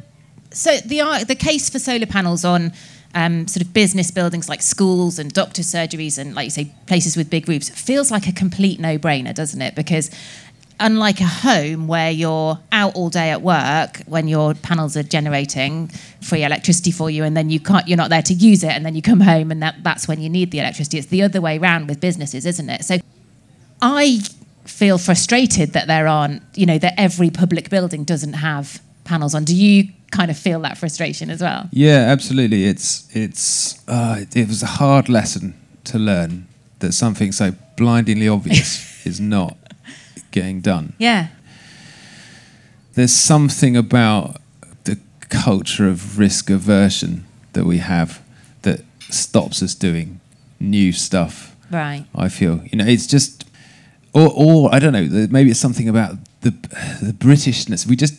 so 0.52 0.78
the 0.78 1.26
the 1.28 1.36
case 1.36 1.70
for 1.70 1.80
solar 1.80 2.06
panels 2.06 2.46
on 2.46 2.74
um, 3.16 3.48
sort 3.48 3.66
of 3.66 3.74
business 3.74 4.12
buildings 4.12 4.50
like 4.50 4.62
schools 4.62 5.18
and 5.18 5.34
doctor 5.34 5.62
surgeries 5.62 6.18
and 6.18 6.36
like 6.36 6.46
you 6.46 6.52
say 6.52 6.72
places 6.86 7.18
with 7.18 7.30
big 7.30 7.48
roofs 7.48 7.70
feels 7.70 8.12
like 8.12 8.28
a 8.28 8.32
complete 8.32 8.80
no-brainer, 8.80 9.34
doesn't 9.34 9.62
it? 9.62 9.76
Because 9.76 10.12
unlike 10.80 11.20
a 11.22 11.26
home 11.26 11.88
where 11.88 12.12
you're 12.12 12.60
out 12.72 12.96
all 12.96 13.10
day 13.10 13.32
at 13.32 13.42
work 13.42 13.98
when 14.06 14.28
your 14.28 14.54
panels 14.54 14.96
are 14.96 15.04
generating 15.04 15.88
free 16.22 16.44
electricity 16.44 16.92
for 16.92 17.10
you 17.10 17.24
and 17.24 17.36
then 17.36 17.50
you 17.50 17.60
can't 17.60 17.88
you're 17.88 17.98
not 17.98 18.10
there 18.10 18.22
to 18.22 18.34
use 18.34 18.64
it 18.64 18.70
and 18.72 18.86
then 18.86 18.94
you 18.94 19.02
come 19.02 19.20
home 19.20 19.50
and 19.50 19.62
that, 19.64 19.76
that's 19.84 20.08
when 20.08 20.22
you 20.22 20.30
need 20.30 20.52
the 20.52 20.60
electricity 20.60 20.98
it's 20.98 21.08
the 21.08 21.24
other 21.24 21.42
way 21.42 21.58
around 21.58 21.88
with 21.88 22.00
businesses 22.00 22.46
isn't 22.46 22.70
it 22.70 22.84
so 22.84 22.98
I 23.82 24.20
feel 24.66 24.98
frustrated 24.98 25.74
that 25.74 25.88
there 25.88 26.08
aren't, 26.08 26.42
you 26.56 26.66
know, 26.66 26.78
that 26.78 26.94
every 26.98 27.30
public 27.30 27.70
building 27.70 28.04
doesn't 28.04 28.34
have 28.34 28.82
panels 29.04 29.34
on. 29.34 29.44
Do 29.44 29.56
you 29.56 29.90
kind 30.12 30.32
of 30.32 30.38
feel 30.38 30.60
that 30.62 30.78
frustration 30.78 31.30
as 31.30 31.42
well? 31.42 31.70
Yeah, 31.72 32.06
absolutely. 32.10 32.66
It's 32.66 33.08
it's 33.16 33.88
uh, 33.88 34.18
it, 34.20 34.36
it 34.36 34.48
was 34.48 34.64
a 34.64 34.68
hard 34.68 35.10
lesson 35.10 35.54
to 35.86 36.00
learn 36.00 36.48
that 36.80 36.94
something 36.94 37.32
so 37.32 37.54
blindingly 37.76 38.28
obvious 38.28 39.06
is 39.06 39.20
not 39.20 39.58
getting 40.40 40.62
done. 40.62 40.94
Yeah. 40.98 41.28
There's 42.94 43.14
something 43.14 43.78
about 43.78 44.42
the 44.84 44.98
culture 45.30 45.88
of 45.88 46.20
risk 46.20 46.50
aversion 46.50 47.26
that 47.54 47.66
we 47.66 47.78
have 47.80 48.10
that 48.62 48.80
stops 49.10 49.62
us 49.64 49.76
doing 49.76 50.20
new 50.60 50.92
stuff. 50.92 51.56
Right. 51.72 52.06
I 52.26 52.30
feel 52.30 52.56
you 52.70 52.78
know 52.80 52.86
it's 52.86 53.08
just, 53.08 53.46
or 54.14 54.30
or 54.44 54.74
I 54.76 54.80
don't 54.80 54.94
know. 54.94 55.28
Maybe 55.30 55.50
it's 55.52 55.60
something 55.60 55.90
about 55.90 56.12
the 56.42 56.52
the 57.02 57.14
Britishness. 57.14 57.86
We 57.86 57.96
just 57.96 58.16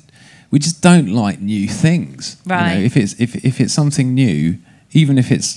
we 0.50 0.59
just 0.59 0.83
don't 0.83 1.11
like 1.24 1.40
new 1.40 1.66
things. 1.68 2.37
you 2.44 2.50
know. 2.50 2.57
Right. 2.57 2.83
if 2.90 2.96
it's 2.96 3.14
if 3.18 3.31
if 3.44 3.61
it's 3.61 3.74
something 3.74 4.14
new, 4.14 4.59
even 4.92 5.18
if 5.18 5.31
it's 5.31 5.50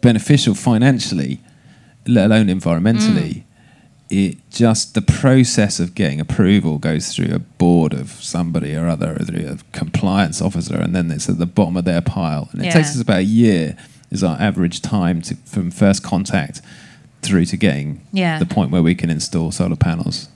beneficial 0.00 0.54
financially, 0.54 1.40
let 2.06 2.26
alone 2.26 2.46
environmentally, 2.46 3.34
mm. 3.34 3.42
It 4.08 4.36
just 4.50 4.94
the 4.94 5.02
process 5.02 5.80
of 5.80 5.94
getting 5.94 6.20
approval 6.20 6.78
goes 6.78 7.12
through 7.14 7.34
a 7.34 7.38
board 7.40 7.92
of 7.92 8.10
somebody 8.10 8.74
or 8.76 8.86
other, 8.88 9.12
or 9.12 9.16
a 9.16 9.58
compliance 9.72 10.40
officer, 10.40 10.76
and 10.76 10.94
then 10.94 11.10
it's 11.10 11.28
at 11.28 11.38
the 11.38 11.46
bottom 11.46 11.76
of 11.76 11.84
their 11.84 12.00
pile. 12.00 12.48
And 12.52 12.60
it 12.64 12.70
takes 12.72 12.90
us 12.94 13.00
about 13.00 13.18
a 13.18 13.24
year 13.24 13.76
is 14.10 14.22
our 14.22 14.40
average 14.40 14.80
time 14.82 15.20
to, 15.22 15.34
from 15.44 15.70
first 15.72 16.02
contact 16.04 16.62
through 17.22 17.44
to 17.46 17.56
getting 17.56 18.00
Yeah. 18.12 18.38
the 18.38 18.46
point 18.46 18.70
where 18.70 18.82
we 18.82 18.94
can 18.94 19.10
install 19.10 19.50
solar 19.50 19.74
panels. 19.76 20.28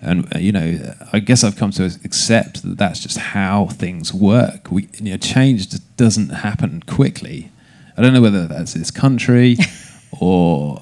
And 0.00 0.32
uh, 0.34 0.38
you 0.38 0.52
know, 0.52 0.94
I 1.12 1.18
guess 1.18 1.42
I've 1.42 1.56
come 1.56 1.72
to 1.72 1.84
accept 2.04 2.62
that 2.62 2.78
that's 2.78 3.00
just 3.00 3.18
how 3.18 3.66
things 3.66 4.14
work. 4.14 4.70
We, 4.70 4.88
you 4.98 5.10
know, 5.10 5.16
change 5.16 5.68
doesn't 5.96 6.28
happen 6.30 6.82
quickly. 6.86 7.50
I 7.98 8.02
don't 8.02 8.14
know 8.14 8.22
whether 8.22 8.46
that's 8.46 8.72
this 8.74 8.90
country 8.92 9.56
or, 10.20 10.80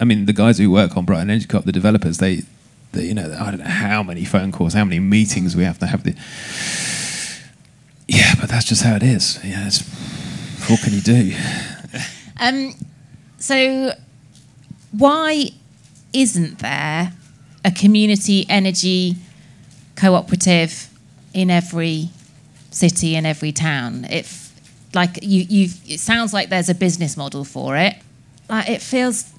I 0.00 0.04
mean, 0.04 0.26
the 0.26 0.32
guys 0.32 0.58
who 0.58 0.70
work 0.70 0.96
on 0.96 1.04
Brighton 1.04 1.30
Energy 1.30 1.46
Co-op, 1.46 1.64
the 1.64 1.72
developers, 1.72 2.18
they, 2.18 2.42
they, 2.92 3.06
you 3.06 3.14
know, 3.14 3.36
I 3.38 3.50
don't 3.50 3.60
know 3.60 3.66
how 3.66 4.02
many 4.02 4.24
phone 4.24 4.52
calls, 4.52 4.74
how 4.74 4.84
many 4.84 5.00
meetings 5.00 5.56
we 5.56 5.64
have 5.64 5.78
to 5.80 5.86
have. 5.86 6.04
The, 6.04 6.14
yeah, 8.08 8.34
but 8.40 8.48
that's 8.48 8.64
just 8.64 8.82
how 8.82 8.96
it 8.96 9.02
is. 9.02 9.38
Yeah, 9.44 9.66
it's, 9.66 9.82
what 10.68 10.80
can 10.82 10.92
you 10.92 11.00
do? 11.00 11.34
Um, 12.40 12.74
so, 13.38 13.92
why 14.92 15.50
isn't 16.12 16.58
there 16.60 17.12
a 17.64 17.70
community 17.70 18.46
energy 18.48 19.16
cooperative 19.96 20.88
in 21.34 21.50
every 21.50 22.08
city 22.70 23.16
and 23.16 23.26
every 23.26 23.52
town? 23.52 24.06
If 24.10 24.50
like 24.94 25.22
you, 25.22 25.44
you, 25.48 25.68
it 25.86 26.00
sounds 26.00 26.32
like 26.32 26.48
there's 26.48 26.68
a 26.68 26.74
business 26.74 27.16
model 27.16 27.44
for 27.44 27.76
it. 27.76 27.96
Like 28.50 28.68
it 28.68 28.82
feels. 28.82 29.32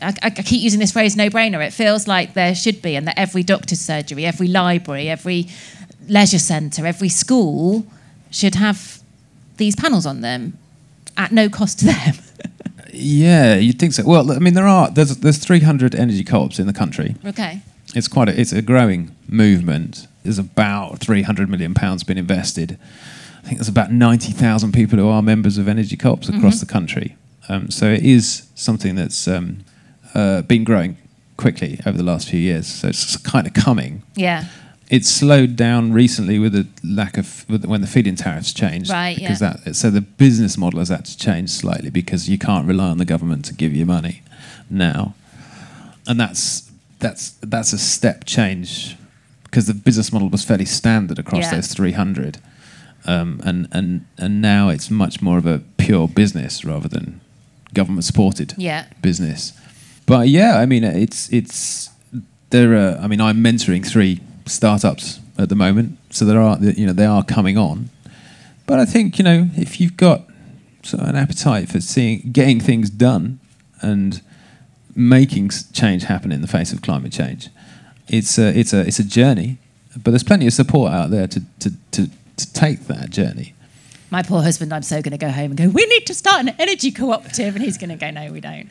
I, 0.00 0.14
I 0.22 0.30
keep 0.30 0.62
using 0.62 0.78
this 0.78 0.92
phrase 0.92 1.16
"no-brainer." 1.16 1.66
It 1.66 1.72
feels 1.72 2.06
like 2.06 2.34
there 2.34 2.54
should 2.54 2.82
be, 2.82 2.94
and 2.94 3.08
that 3.08 3.18
every 3.18 3.42
doctor's 3.42 3.80
surgery, 3.80 4.24
every 4.24 4.46
library, 4.46 5.08
every 5.08 5.48
leisure 6.06 6.38
centre, 6.38 6.86
every 6.86 7.08
school 7.08 7.86
should 8.30 8.54
have 8.54 9.00
these 9.56 9.74
panels 9.74 10.06
on 10.06 10.20
them 10.20 10.56
at 11.16 11.32
no 11.32 11.48
cost 11.48 11.80
to 11.80 11.86
them. 11.86 12.14
Yeah, 12.90 13.56
you'd 13.56 13.78
think 13.78 13.92
so. 13.92 14.02
Well, 14.04 14.32
I 14.32 14.38
mean, 14.38 14.54
there 14.54 14.66
are 14.66 14.90
there's 14.90 15.18
there's 15.18 15.38
300 15.38 15.94
energy 15.94 16.24
co-ops 16.24 16.58
in 16.58 16.66
the 16.66 16.72
country. 16.72 17.14
okay. 17.24 17.60
It's 17.94 18.08
quite 18.08 18.28
a, 18.28 18.38
it's 18.38 18.52
a 18.52 18.60
growing 18.60 19.14
movement. 19.28 20.08
There's 20.22 20.38
about 20.38 20.98
300 20.98 21.48
million 21.48 21.74
pounds 21.74 22.02
been 22.02 22.18
invested. 22.18 22.78
I 23.38 23.46
think 23.46 23.58
there's 23.58 23.68
about 23.68 23.92
90,000 23.92 24.72
people 24.72 24.98
who 24.98 25.08
are 25.08 25.22
members 25.22 25.56
of 25.56 25.68
energy 25.68 25.96
co-ops 25.96 26.28
across 26.28 26.56
mm-hmm. 26.56 26.66
the 26.66 26.72
country. 26.72 27.16
Um, 27.48 27.70
so 27.70 27.86
it 27.90 28.02
is 28.04 28.48
something 28.54 28.94
that's 28.94 29.26
um, 29.28 29.64
uh, 30.14 30.42
been 30.42 30.64
growing 30.64 30.96
quickly 31.36 31.80
over 31.86 31.96
the 31.96 32.04
last 32.04 32.28
few 32.28 32.40
years. 32.40 32.66
So 32.66 32.88
it's 32.88 33.16
kind 33.16 33.46
of 33.46 33.54
coming. 33.54 34.02
Yeah. 34.14 34.44
It's 34.90 35.08
slowed 35.08 35.54
down 35.56 35.92
recently 35.92 36.38
with 36.38 36.52
the 36.52 36.66
lack 36.82 37.18
of 37.18 37.44
with, 37.48 37.64
when 37.66 37.80
the 37.82 37.86
feed-in 37.86 38.16
tariffs 38.16 38.52
changed. 38.54 38.90
Right, 38.90 39.16
Because 39.16 39.40
yeah. 39.42 39.56
that 39.64 39.74
so 39.76 39.90
the 39.90 40.00
business 40.00 40.56
model 40.56 40.78
has 40.78 40.88
had 40.88 41.04
to 41.04 41.16
change 41.18 41.50
slightly 41.50 41.90
because 41.90 42.28
you 42.28 42.38
can't 42.38 42.66
rely 42.66 42.88
on 42.88 42.96
the 42.98 43.04
government 43.04 43.44
to 43.46 43.54
give 43.54 43.74
you 43.74 43.84
money 43.84 44.22
now, 44.70 45.14
and 46.06 46.18
that's 46.18 46.70
that's 47.00 47.32
that's 47.42 47.74
a 47.74 47.78
step 47.78 48.24
change 48.24 48.96
because 49.44 49.66
the 49.66 49.74
business 49.74 50.10
model 50.10 50.30
was 50.30 50.42
fairly 50.42 50.64
standard 50.64 51.18
across 51.18 51.42
Yeah. 51.42 51.56
those 51.56 51.68
300, 51.74 52.38
um, 53.04 53.42
and 53.44 53.68
and 53.72 54.06
and 54.16 54.40
now 54.40 54.70
it's 54.70 54.90
much 54.90 55.20
more 55.20 55.36
of 55.36 55.44
a 55.44 55.60
pure 55.76 56.08
business 56.08 56.64
rather 56.64 56.88
than 56.88 57.20
government 57.74 58.04
supported 58.04 58.54
Yeah. 58.56 58.84
business. 59.02 59.52
But 60.06 60.28
yeah, 60.28 60.58
I 60.58 60.66
mean, 60.66 60.84
it's 60.84 61.30
it's 61.32 61.90
there. 62.50 62.74
Are, 62.74 62.98
I 62.98 63.06
mean, 63.08 63.20
I'm 63.20 63.42
mentoring 63.42 63.86
three 63.86 64.20
startups 64.46 65.20
at 65.36 65.48
the 65.50 65.54
moment, 65.54 65.98
so 66.10 66.24
there 66.24 66.40
are 66.40 66.58
you 66.60 66.86
know 66.86 66.92
they 66.94 67.04
are 67.06 67.22
coming 67.22 67.58
on. 67.58 67.90
But 68.66 68.78
I 68.78 68.84
think 68.86 69.18
you 69.18 69.24
know 69.24 69.48
if 69.56 69.80
you've 69.80 69.96
got 69.96 70.22
sort 70.82 71.02
of 71.02 71.08
an 71.10 71.16
appetite 71.16 71.68
for 71.68 71.80
seeing 71.80 72.30
getting 72.32 72.58
things 72.60 72.88
done 72.90 73.38
and 73.82 74.22
making 74.96 75.50
change 75.72 76.04
happen 76.04 76.32
in 76.32 76.40
the 76.40 76.48
face 76.48 76.72
of 76.72 76.80
climate 76.82 77.12
change, 77.12 77.48
it's 78.08 78.38
a 78.38 78.58
it's 78.58 78.72
a 78.72 78.80
it's 78.86 78.98
a 78.98 79.04
journey. 79.04 79.58
But 79.94 80.12
there's 80.12 80.24
plenty 80.24 80.46
of 80.46 80.52
support 80.54 80.92
out 80.92 81.10
there 81.10 81.26
to 81.26 81.42
to 81.60 81.72
to, 81.92 82.08
to 82.36 82.52
take 82.54 82.86
that 82.86 83.10
journey. 83.10 83.52
My 84.10 84.22
poor 84.22 84.42
husband, 84.42 84.72
I'm 84.72 84.82
so 84.82 85.02
going 85.02 85.12
to 85.12 85.18
go 85.18 85.30
home 85.30 85.52
and 85.52 85.56
go, 85.56 85.68
we 85.68 85.84
need 85.86 86.06
to 86.06 86.14
start 86.14 86.40
an 86.40 86.48
energy 86.58 86.90
cooperative. 86.90 87.54
And 87.54 87.64
he's 87.64 87.76
going 87.76 87.90
to 87.90 87.96
go, 87.96 88.10
no, 88.10 88.32
we 88.32 88.40
don't. 88.40 88.70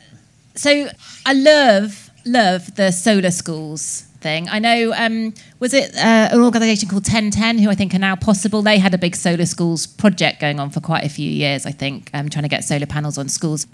So 0.54 0.88
I 1.24 1.32
love, 1.32 2.10
love 2.24 2.74
the 2.74 2.90
solar 2.90 3.30
schools 3.30 4.02
thing. 4.20 4.48
I 4.48 4.58
know, 4.58 4.92
um, 4.96 5.32
was 5.60 5.72
it 5.72 5.94
uh, 5.94 6.30
an 6.32 6.40
organisation 6.40 6.88
called 6.88 7.06
1010 7.06 7.58
who 7.58 7.70
I 7.70 7.76
think 7.76 7.94
are 7.94 8.00
now 8.00 8.16
possible? 8.16 8.62
They 8.62 8.78
had 8.78 8.94
a 8.94 8.98
big 8.98 9.14
solar 9.14 9.46
schools 9.46 9.86
project 9.86 10.40
going 10.40 10.58
on 10.58 10.70
for 10.70 10.80
quite 10.80 11.04
a 11.04 11.08
few 11.08 11.30
years, 11.30 11.64
I 11.66 11.70
think, 11.70 12.10
um, 12.12 12.28
trying 12.28 12.42
to 12.42 12.48
get 12.48 12.64
solar 12.64 12.86
panels 12.86 13.16
on 13.16 13.28
schools. 13.28 13.68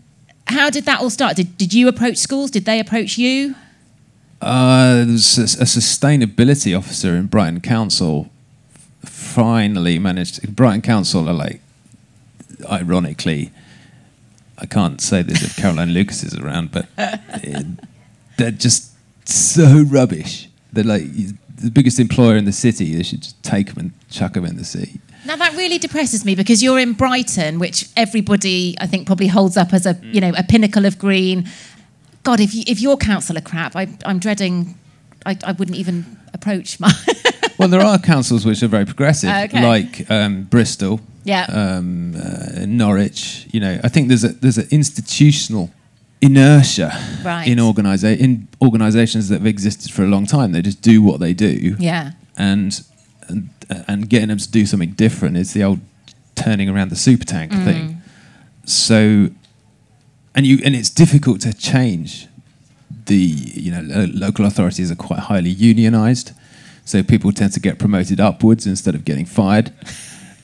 How 0.46 0.68
did 0.68 0.84
that 0.84 1.00
all 1.00 1.08
start? 1.08 1.36
Did, 1.36 1.56
did 1.56 1.72
you 1.72 1.88
approach 1.88 2.18
schools? 2.18 2.50
Did 2.50 2.66
they 2.66 2.78
approach 2.78 3.16
you? 3.16 3.54
Uh, 4.42 4.96
there's 5.06 5.38
a, 5.38 5.42
a 5.42 5.64
sustainability 5.64 6.76
officer 6.76 7.16
in 7.16 7.26
Brighton 7.26 7.62
Council 7.62 8.28
finally 9.34 9.98
managed. 9.98 10.40
To, 10.40 10.48
Brighton 10.48 10.82
Council 10.82 11.28
are 11.28 11.34
like, 11.34 11.60
ironically, 12.70 13.50
I 14.58 14.66
can't 14.66 15.00
say 15.00 15.22
this 15.22 15.42
if 15.42 15.56
Caroline 15.56 15.90
Lucas 15.90 16.22
is 16.22 16.38
around, 16.38 16.70
but 16.70 16.86
it, 16.96 17.66
they're 18.38 18.52
just 18.52 18.92
so 19.28 19.82
rubbish. 19.88 20.48
They're 20.72 20.84
like 20.84 21.04
the 21.56 21.70
biggest 21.70 21.98
employer 21.98 22.36
in 22.36 22.44
the 22.44 22.52
city. 22.52 22.94
They 22.94 23.02
should 23.02 23.22
just 23.22 23.42
take 23.42 23.74
them 23.74 23.78
and 23.78 24.10
chuck 24.10 24.34
them 24.34 24.44
in 24.44 24.56
the 24.56 24.64
sea. 24.64 25.00
Now 25.26 25.36
that 25.36 25.54
really 25.54 25.78
depresses 25.78 26.24
me 26.24 26.34
because 26.34 26.62
you're 26.62 26.78
in 26.78 26.92
Brighton, 26.92 27.58
which 27.58 27.88
everybody 27.96 28.76
I 28.78 28.86
think 28.86 29.06
probably 29.06 29.28
holds 29.28 29.56
up 29.56 29.72
as 29.72 29.86
a 29.86 29.98
you 30.02 30.20
know 30.20 30.32
a 30.36 30.44
pinnacle 30.44 30.84
of 30.84 30.98
green. 30.98 31.48
God, 32.22 32.40
if 32.40 32.54
you, 32.54 32.62
if 32.66 32.80
your 32.80 32.96
council 32.96 33.36
are 33.36 33.42
crap, 33.42 33.74
I, 33.74 33.88
I'm 34.04 34.18
dreading. 34.18 34.78
I, 35.26 35.36
I 35.44 35.52
wouldn't 35.52 35.76
even 35.76 36.18
approach 36.32 36.78
my. 36.78 36.92
Well, 37.58 37.68
there 37.68 37.80
are 37.82 37.98
councils 37.98 38.44
which 38.44 38.62
are 38.62 38.68
very 38.68 38.84
progressive, 38.84 39.30
Okay. 39.30 39.62
like 39.62 40.10
um, 40.10 40.42
Bristol, 40.44 41.00
Yeah. 41.24 41.44
um, 41.48 42.14
uh, 42.16 42.66
Norwich. 42.66 43.46
You 43.52 43.60
know, 43.60 43.80
I 43.84 43.88
think 43.88 44.08
there's 44.08 44.24
a 44.24 44.28
there's 44.28 44.58
an 44.58 44.68
institutional 44.70 45.70
inertia 46.20 46.90
Right. 47.24 47.46
in 47.48 47.58
organisa- 47.58 48.16
in 48.18 48.48
organisations 48.62 49.28
that 49.28 49.38
have 49.38 49.46
existed 49.46 49.92
for 49.92 50.02
a 50.04 50.08
long 50.08 50.26
time. 50.26 50.52
They 50.52 50.62
just 50.62 50.80
do 50.82 51.02
what 51.02 51.20
they 51.20 51.34
do, 51.34 51.76
yeah. 51.78 52.12
and 52.36 52.82
and 53.28 53.48
and 53.88 54.08
getting 54.08 54.28
them 54.28 54.38
to 54.38 54.50
do 54.50 54.66
something 54.66 54.92
different 54.96 55.36
is 55.36 55.52
the 55.52 55.62
old 55.64 55.80
turning 56.34 56.68
around 56.68 56.90
the 56.90 56.96
super 56.96 57.24
tank 57.24 57.52
Mm. 57.52 57.64
thing. 57.64 57.96
So, 58.66 59.28
and 60.34 60.46
you 60.46 60.58
and 60.64 60.74
it's 60.74 60.90
difficult 60.90 61.40
to 61.42 61.52
change. 61.52 62.26
The 63.06 63.16
you 63.16 63.70
know 63.70 64.06
local 64.14 64.44
authorities 64.46 64.90
are 64.90 64.96
quite 64.96 65.20
highly 65.20 65.54
unionised, 65.54 66.32
so 66.84 67.02
people 67.02 67.32
tend 67.32 67.52
to 67.54 67.60
get 67.60 67.78
promoted 67.78 68.20
upwards 68.20 68.66
instead 68.66 68.94
of 68.94 69.04
getting 69.04 69.24
fired, 69.24 69.72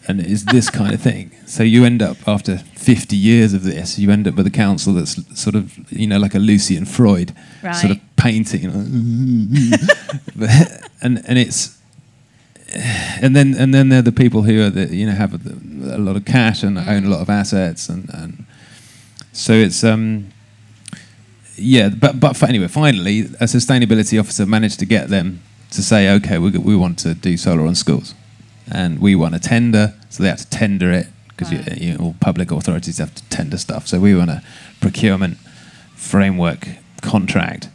and 0.09 0.20
it's 0.20 0.44
this 0.44 0.70
kind 0.70 0.94
of 0.94 1.00
thing. 1.00 1.33
So 1.46 1.62
you 1.62 1.85
end 1.85 2.03
up 2.03 2.16
after 2.26 2.59
fifty 2.59 3.16
years 3.16 3.53
of 3.53 3.64
this, 3.64 3.98
you 3.98 4.11
end 4.11 4.26
up 4.26 4.35
with 4.35 4.46
a 4.46 4.50
council 4.50 4.94
that's 4.94 5.38
sort 5.38 5.55
of 5.55 5.92
you 5.92 6.07
know 6.07 6.18
like 6.18 6.35
a 6.35 6.38
Lucian 6.38 6.87
Freud 6.87 7.35
sort 7.74 7.92
of 7.92 8.00
painting, 8.16 8.64
and 11.03 11.22
and 11.26 11.38
it's 11.38 11.81
and 12.72 13.35
then 13.35 13.55
and 13.55 13.74
then 13.74 13.88
they're 13.88 14.03
the 14.03 14.12
people 14.12 14.42
who 14.42 14.64
are 14.64 14.70
the, 14.70 14.94
you 14.94 15.07
know 15.07 15.12
have 15.12 15.35
a, 15.35 15.96
a 15.96 15.98
lot 15.98 16.16
of 16.16 16.24
cash 16.24 16.62
and 16.62 16.79
own 16.79 17.05
a 17.05 17.09
lot 17.09 17.20
of 17.20 17.29
assets 17.29 17.88
and, 17.88 18.09
and 18.14 18.44
so 19.33 19.53
it's 19.53 19.83
um 19.83 20.29
yeah 21.57 21.88
but 21.88 22.20
but 22.20 22.37
for, 22.37 22.46
anyway 22.46 22.68
finally 22.68 23.20
a 23.20 23.46
sustainability 23.46 24.20
officer 24.20 24.46
managed 24.46 24.79
to 24.79 24.87
get 24.87 25.09
them 25.09 25.40
to 25.70 25.83
say 25.83 26.11
okay 26.16 26.38
we 26.38 26.50
we 26.50 26.76
want 26.76 26.98
to 27.00 27.14
do 27.14 27.37
solar 27.37 27.66
on 27.66 27.74
schools. 27.74 28.14
And 28.72 29.00
we 29.00 29.16
won 29.16 29.35
a 29.35 29.38
tender 29.38 29.94
so 30.11 30.22
they 30.22 30.28
had 30.28 30.38
to 30.38 30.50
tender 30.50 30.92
it 30.92 31.06
because 31.28 31.52
you, 31.52 31.62
you 31.76 31.94
know, 31.94 32.04
all 32.04 32.16
public 32.20 32.50
authorities 32.50 32.98
have 32.98 33.14
to 33.14 33.24
tender 33.24 33.56
stuff. 33.56 33.87
So 33.87 33.98
we 33.98 34.14
won 34.14 34.28
a 34.28 34.42
procurement 34.80 35.38
framework 35.94 36.68
contract. 37.00 37.68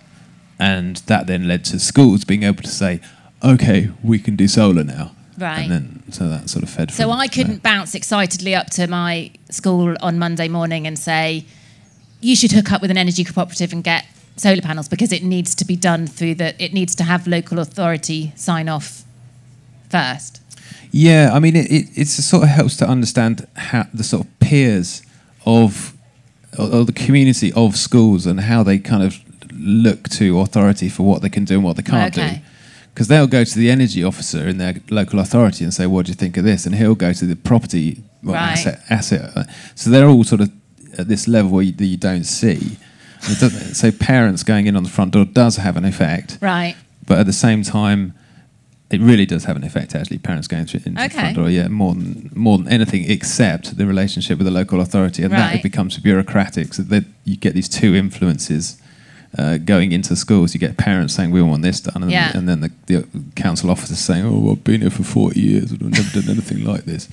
And 0.60 0.98
that 1.08 1.28
then 1.28 1.48
led 1.48 1.66
to 1.66 1.80
schools 1.80 2.24
being 2.24 2.44
able 2.44 2.64
to 2.64 2.70
say 2.70 3.02
okay 3.44 3.90
we 4.04 4.20
can 4.20 4.36
do 4.36 4.48
solar 4.48 4.84
now. 4.84 5.12
Right. 5.38 5.64
and 5.64 5.72
then 5.72 6.04
so 6.12 6.30
that 6.30 6.50
sort 6.50 6.64
of 6.64 6.70
fed 6.70 6.92
So 6.92 7.10
from 7.10 7.20
I 7.20 7.28
couldn't 7.28 7.62
bounce 7.62 7.94
excitedly 7.94 8.56
up 8.56 8.70
to 8.72 8.88
my 8.88 9.32
school 9.50 9.96
on 10.00 10.18
Monday 10.18 10.48
morning 10.48 10.88
and 10.88 10.98
say, 10.98 11.46
you 12.22 12.38
should 12.38 12.54
hook 12.54 12.72
up 12.72 12.82
with 12.82 12.90
an 12.90 12.98
energy 12.98 13.26
cooperative 13.26 13.74
and 13.74 13.84
get 13.84 14.06
solar 14.36 14.62
panels 14.62 14.88
because 14.88 15.12
it 15.12 15.24
needs 15.24 15.56
to 15.56 15.66
be 15.66 15.76
done 15.76 16.08
through 16.08 16.36
the, 16.36 16.62
it 16.64 16.74
needs 16.74 16.96
to 16.96 17.04
have 17.04 17.28
local 17.28 17.60
authority 17.60 18.34
sign 18.36 18.68
off 18.70 19.04
first. 19.90 20.42
Yeah, 20.92 21.32
I 21.34 21.40
mean, 21.40 21.56
it, 21.56 21.70
it 21.72 21.86
it 21.98 22.08
sort 22.08 22.44
of 22.44 22.50
helps 22.50 22.78
to 22.78 22.88
understand 22.88 23.48
how 23.56 23.86
the 23.94 24.04
sort 24.04 24.26
of 24.26 24.40
peers 24.40 25.02
of 25.46 25.94
or, 26.58 26.86
the 26.86 26.94
community 26.94 27.52
of 27.54 27.76
schools 27.76 28.26
and 28.26 28.40
how 28.42 28.64
they 28.64 28.80
kind 28.80 29.04
of 29.04 29.18
look 29.52 30.08
to 30.10 30.40
authority 30.40 30.90
for 30.90 31.04
what 31.04 31.22
they 31.22 31.30
can 31.30 31.44
do 31.44 31.56
and 31.56 31.64
what 31.64 31.76
they 31.76 31.84
can't 31.84 32.14
do. 32.14 32.30
Because 32.94 33.10
they'll 33.10 33.28
go 33.28 33.44
to 33.44 33.60
the 33.60 33.70
energy 33.70 34.06
officer 34.06 34.48
in 34.48 34.58
their 34.58 34.76
local 34.90 35.20
authority 35.20 35.66
and 35.66 35.74
say, 35.74 35.86
"What 35.86 36.06
do 36.06 36.12
you 36.12 36.16
think 36.16 36.38
of 36.38 36.46
this?" 36.46 36.66
and 36.66 36.76
he'll 36.76 36.96
go 36.96 37.12
to 37.12 37.26
the 37.26 37.36
property 37.36 38.02
well, 38.24 38.36
Right. 38.36 38.52
asset 38.54 38.82
asset. 38.90 39.50
So 39.76 39.90
they're 39.90 40.08
all 40.08 40.24
sort 40.24 40.42
of 40.42 40.52
at 40.98 41.10
this 41.10 41.28
level 41.28 41.52
where 41.52 41.64
you, 41.64 41.74
that 41.74 41.86
you 41.86 41.98
don't 41.98 42.24
see. 42.24 42.78
It 43.28 43.76
so 43.76 43.92
parents 43.92 44.44
going 44.44 44.68
in 44.68 44.76
on 44.76 44.84
the 44.84 44.90
front 44.90 45.12
door 45.14 45.26
does 45.26 45.58
have 45.58 45.78
an 45.78 45.86
effect 45.86 46.38
Right. 46.42 46.76
but 47.08 47.18
at 47.20 47.26
the 47.26 47.34
same 47.34 47.64
time, 47.64 48.14
it 48.92 49.02
really 49.02 49.26
does 49.26 49.46
have 49.46 49.56
an 49.56 49.64
effect. 49.64 49.96
Actually, 49.96 50.20
parents 50.20 50.48
going 50.48 50.66
through 50.68 50.82
into 50.86 51.00
the 51.00 51.06
Okay. 51.06 51.20
front 51.20 51.36
door, 51.36 51.50
yeah, 51.50 51.68
more 51.68 51.94
than 51.96 52.30
more 52.36 52.58
than 52.60 52.68
anything 52.68 53.10
except 53.10 53.78
the 53.78 53.86
relationship 53.88 54.38
with 54.38 54.46
the 54.46 54.52
local 54.52 54.80
authority, 54.80 55.24
and 55.24 55.32
that 55.34 55.48
Right. 55.52 55.56
it 55.60 55.64
becomes 55.64 55.98
bureaucratic. 55.98 56.74
So 56.76 56.84
that 56.84 57.06
you 57.24 57.36
get 57.36 57.54
these 57.56 57.70
two 57.70 57.96
influences. 57.96 58.78
Uh, 59.38 59.58
going 59.58 59.92
into 59.92 60.16
schools, 60.16 60.54
you 60.54 60.60
get 60.62 60.78
parents 60.78 61.14
saying 61.14 61.30
we 61.30 61.42
want 61.42 61.62
this 61.62 61.82
done, 61.82 62.04
and, 62.04 62.10
Yeah. 62.10 62.32
and 62.38 62.48
then 62.48 62.62
the, 62.62 62.72
the 62.86 63.06
council 63.36 63.70
officers 63.70 64.00
saying, 64.00 64.24
"Oh, 64.24 64.50
I've 64.54 64.64
been 64.64 64.80
here 64.80 64.90
for 64.90 65.04
forty 65.04 65.42
years 65.42 65.72
and 65.72 65.82
I've 65.84 65.92
never 65.92 66.22
done 66.22 66.30
anything 66.38 66.64
like 66.64 66.86
this." 66.86 67.10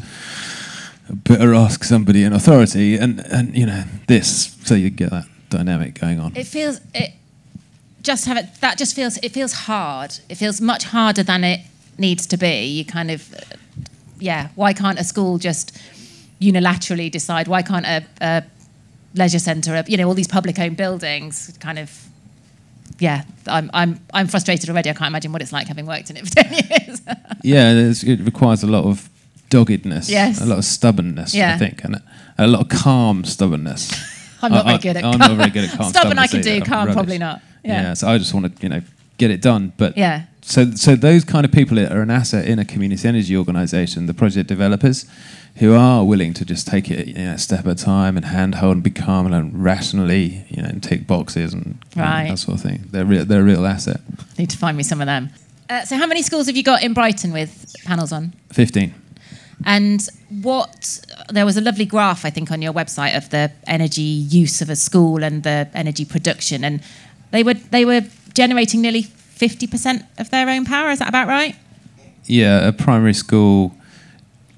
Better 1.13 1.53
ask 1.53 1.83
somebody 1.83 2.23
in 2.23 2.33
authority, 2.33 2.97
and 2.97 3.19
and 3.33 3.57
you 3.57 3.67
know 3.67 3.83
this, 4.07 4.55
so 4.63 4.77
you 4.77 4.89
get 4.91 5.11
that 5.11 5.25
dynamic 5.53 5.99
going 6.01 6.19
on. 6.21 6.33
It 6.37 6.47
feels, 6.47 6.81
it 6.95 7.13
just 8.03 8.25
have 8.27 8.37
it, 8.37 8.47
that 8.61 8.79
just 8.79 8.95
feels, 8.97 9.17
it 9.19 9.31
feels 9.33 9.53
hard. 9.53 10.19
It 10.29 10.35
feels 10.37 10.61
much 10.61 10.85
harder 10.85 11.23
than 11.23 11.45
it 11.45 11.61
needs 11.99 12.27
to 12.29 12.37
be. 12.37 12.65
You 12.67 12.85
kind 12.85 13.11
of, 13.11 13.33
yeah, 14.19 14.49
why 14.57 14.73
can't 14.73 14.99
a 14.99 15.05
school 15.05 15.39
just 15.39 15.79
unilaterally 16.41 17.11
decide? 17.11 17.47
Why 17.49 17.63
can't 17.63 17.87
a, 17.87 18.05
a 18.21 18.43
leisure 19.15 19.39
centre, 19.39 19.85
you 19.87 19.97
know, 19.97 20.09
all 20.09 20.15
these 20.15 20.29
public 20.29 20.59
owned 20.59 20.77
buildings 20.77 21.57
kind 21.61 21.79
of, 21.79 21.91
yeah, 22.99 23.25
I'm, 23.47 23.71
I'm, 23.75 24.01
I'm 24.15 24.27
frustrated 24.27 24.69
already. 24.71 24.91
I 24.91 24.95
can't 24.95 25.09
imagine 25.09 25.33
what 25.33 25.43
it's 25.43 25.53
like 25.53 25.67
having 25.69 25.87
worked 25.87 26.11
in 26.11 26.17
it 26.17 26.27
for 26.27 26.35
10 26.43 26.53
years. 26.53 27.01
Yeah, 27.43 27.73
it 27.73 28.21
requires 28.25 28.63
a 28.63 28.67
lot 28.67 28.85
of 28.85 29.09
doggedness, 29.51 30.09
Yes. 30.09 30.41
a 30.41 30.47
lot 30.47 30.59
of 30.59 30.65
stubbornness, 30.65 31.35
Yeah. 31.35 31.55
I 31.55 31.59
think, 31.59 31.85
and 31.85 32.01
a 32.39 32.47
lot 32.47 32.63
of 32.63 32.69
calm 32.69 33.25
stubbornness. 33.25 33.91
I'm 34.43 34.53
not 34.53 34.67
I- 34.67 34.71
very 34.71 34.79
good 34.83 34.97
at 34.97 35.05
I'm 35.05 35.19
calm. 35.19 35.29
not 35.31 35.37
very 35.37 35.51
good 35.57 35.65
at 35.71 35.77
calm 35.77 35.89
Stubborn 35.91 36.19
I 36.19 36.27
can 36.27 36.41
do, 36.43 36.61
calm 36.61 36.79
rubbish. 36.81 36.95
probably 36.95 37.19
not. 37.19 37.41
Yeah. 37.65 37.95
so 37.95 38.09
I 38.09 38.19
just 38.19 38.35
want 38.35 38.57
to, 38.57 38.63
you 38.63 38.69
know, 38.69 38.83
get 39.19 39.31
it 39.31 39.41
done. 39.41 39.73
But 39.77 39.97
Yeah. 39.97 40.25
so 40.43 40.73
so 40.73 40.97
those 40.97 41.25
kind 41.25 41.45
of 41.45 41.53
people 41.53 41.79
are 41.79 42.03
an 42.03 42.11
asset 42.11 42.47
in 42.47 42.59
a 42.59 42.65
community 42.65 43.07
energy 43.09 43.37
organisation, 43.37 44.07
the 44.07 44.15
project 44.15 44.49
developers, 44.49 45.07
who 45.57 45.75
are 45.75 46.03
willing 46.05 46.33
to 46.35 46.45
just 46.45 46.67
take 46.67 46.91
it, 46.91 47.07
you 47.09 47.15
know, 47.15 47.33
a 47.35 47.39
step 47.39 47.67
at 47.67 47.73
a 47.81 47.85
time 47.85 48.17
and 48.17 48.27
handhold 48.27 48.75
and 48.77 48.83
be 48.83 48.91
calm 48.91 49.31
and 49.33 49.63
rationally, 49.63 50.45
you 50.49 50.63
know, 50.63 50.69
and 50.69 50.83
tick 50.83 51.07
boxes 51.07 51.53
and 51.53 51.79
know, 51.95 52.03
that 52.03 52.39
sort 52.39 52.57
of 52.57 52.63
thing. 52.63 52.85
They're 52.91 53.05
real, 53.05 53.25
they're 53.25 53.43
a 53.43 53.45
real 53.45 53.67
asset. 53.67 54.01
Need 54.39 54.51
to 54.51 54.57
find 54.59 54.77
me 54.77 54.83
some 54.83 55.01
of 55.01 55.07
them. 55.07 55.31
Uh, 55.71 55.85
so, 55.85 55.97
how 55.97 56.07
many 56.07 56.23
schools 56.23 56.47
have 56.49 56.57
you 56.57 56.63
got 56.63 56.83
in 56.83 56.93
Brighton 56.95 57.33
with 57.33 57.75
panels 57.85 58.13
on? 58.13 58.33
Fifteen. 58.51 58.93
And 59.65 60.07
what 60.43 61.05
there 61.31 61.45
was 61.45 61.57
a 61.57 61.61
lovely 61.61 61.85
graph 61.85 62.25
I 62.25 62.31
think 62.31 62.51
on 62.51 62.63
your 62.63 62.73
website 62.73 63.17
of 63.17 63.31
the 63.31 63.53
energy 63.67 64.03
use 64.03 64.61
of 64.61 64.71
a 64.71 64.77
school 64.77 65.23
and 65.23 65.43
the 65.43 65.69
energy 65.75 66.05
production, 66.05 66.65
and 66.65 66.81
they 67.31 67.43
were 67.43 67.55
they 67.55 67.85
were 67.85 68.03
generating 68.35 68.81
nearly 68.81 69.03
fifty 69.03 69.67
percent 69.67 70.05
of 70.19 70.31
their 70.31 70.49
own 70.49 70.65
power. 70.65 70.91
Is 70.91 70.99
that 70.99 71.09
about 71.09 71.29
right? 71.29 71.57
Yeah, 72.25 72.69
a 72.69 72.73
primary 72.73 73.15
school. 73.15 73.75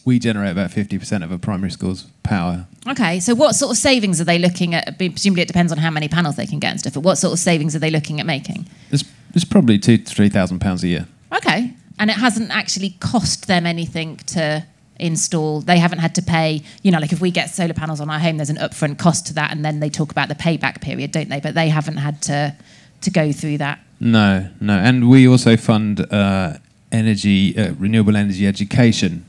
We 0.04 0.18
generate 0.18 0.52
about 0.52 0.70
fifty 0.70 0.98
percent 0.98 1.24
of 1.24 1.32
a 1.32 1.38
primary 1.38 1.70
school's 1.70 2.06
power. 2.22 2.66
Okay, 2.86 3.20
so 3.20 3.34
what 3.34 3.54
sort 3.54 3.70
of 3.70 3.78
savings 3.78 4.20
are 4.20 4.24
they 4.24 4.38
looking 4.38 4.74
at? 4.74 4.98
Presumably, 4.98 5.42
it 5.42 5.48
depends 5.48 5.72
on 5.72 5.78
how 5.78 5.90
many 5.90 6.08
panels 6.08 6.36
they 6.36 6.46
can 6.46 6.58
get 6.58 6.70
and 6.72 6.80
stuff. 6.80 6.94
But 6.94 7.00
what 7.00 7.16
sort 7.16 7.32
of 7.32 7.38
savings 7.38 7.74
are 7.74 7.78
they 7.78 7.90
looking 7.90 8.20
at 8.20 8.26
making? 8.26 8.66
It's, 8.90 9.04
it's 9.34 9.46
probably 9.46 9.78
two 9.78 9.96
to 9.96 10.04
three 10.04 10.28
thousand 10.28 10.60
pounds 10.60 10.84
a 10.84 10.88
year. 10.88 11.08
Okay, 11.34 11.72
and 11.98 12.10
it 12.10 12.16
hasn't 12.16 12.50
actually 12.50 12.90
cost 13.00 13.46
them 13.46 13.64
anything 13.64 14.18
to 14.26 14.66
install. 14.98 15.60
They 15.60 15.78
haven't 15.78 15.98
had 15.98 16.14
to 16.16 16.22
pay. 16.22 16.62
You 16.82 16.90
know, 16.90 16.98
like 16.98 17.12
if 17.12 17.20
we 17.20 17.30
get 17.30 17.50
solar 17.50 17.74
panels 17.74 18.00
on 18.00 18.10
our 18.10 18.18
home, 18.18 18.36
there's 18.36 18.50
an 18.50 18.56
upfront 18.56 18.98
cost 18.98 19.26
to 19.28 19.34
that, 19.34 19.52
and 19.52 19.64
then 19.64 19.80
they 19.80 19.90
talk 19.90 20.10
about 20.10 20.28
the 20.28 20.34
payback 20.34 20.80
period, 20.80 21.12
don't 21.12 21.28
they? 21.28 21.40
But 21.40 21.54
they 21.54 21.68
haven't 21.68 21.98
had 21.98 22.22
to 22.22 22.56
to 23.02 23.10
go 23.10 23.32
through 23.32 23.58
that. 23.58 23.80
No, 24.00 24.48
no, 24.60 24.78
and 24.78 25.08
we 25.08 25.28
also 25.28 25.56
fund 25.56 26.00
uh, 26.12 26.54
energy, 26.90 27.56
uh, 27.56 27.74
renewable 27.74 28.16
energy 28.16 28.46
education 28.46 29.24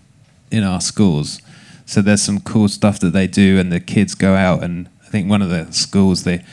in 0.51 0.63
our 0.63 0.81
schools. 0.81 1.41
So 1.85 2.01
there's 2.01 2.21
some 2.21 2.39
cool 2.39 2.67
stuff 2.67 2.99
that 2.99 3.13
they 3.13 3.27
do, 3.27 3.59
and 3.59 3.71
the 3.71 3.79
kids 3.79 4.15
go 4.15 4.35
out 4.35 4.63
and 4.63 4.89
I 5.05 5.09
think 5.09 5.29
one 5.29 5.41
of 5.41 5.49
the 5.49 5.71
schools 5.71 6.23
the 6.23 6.43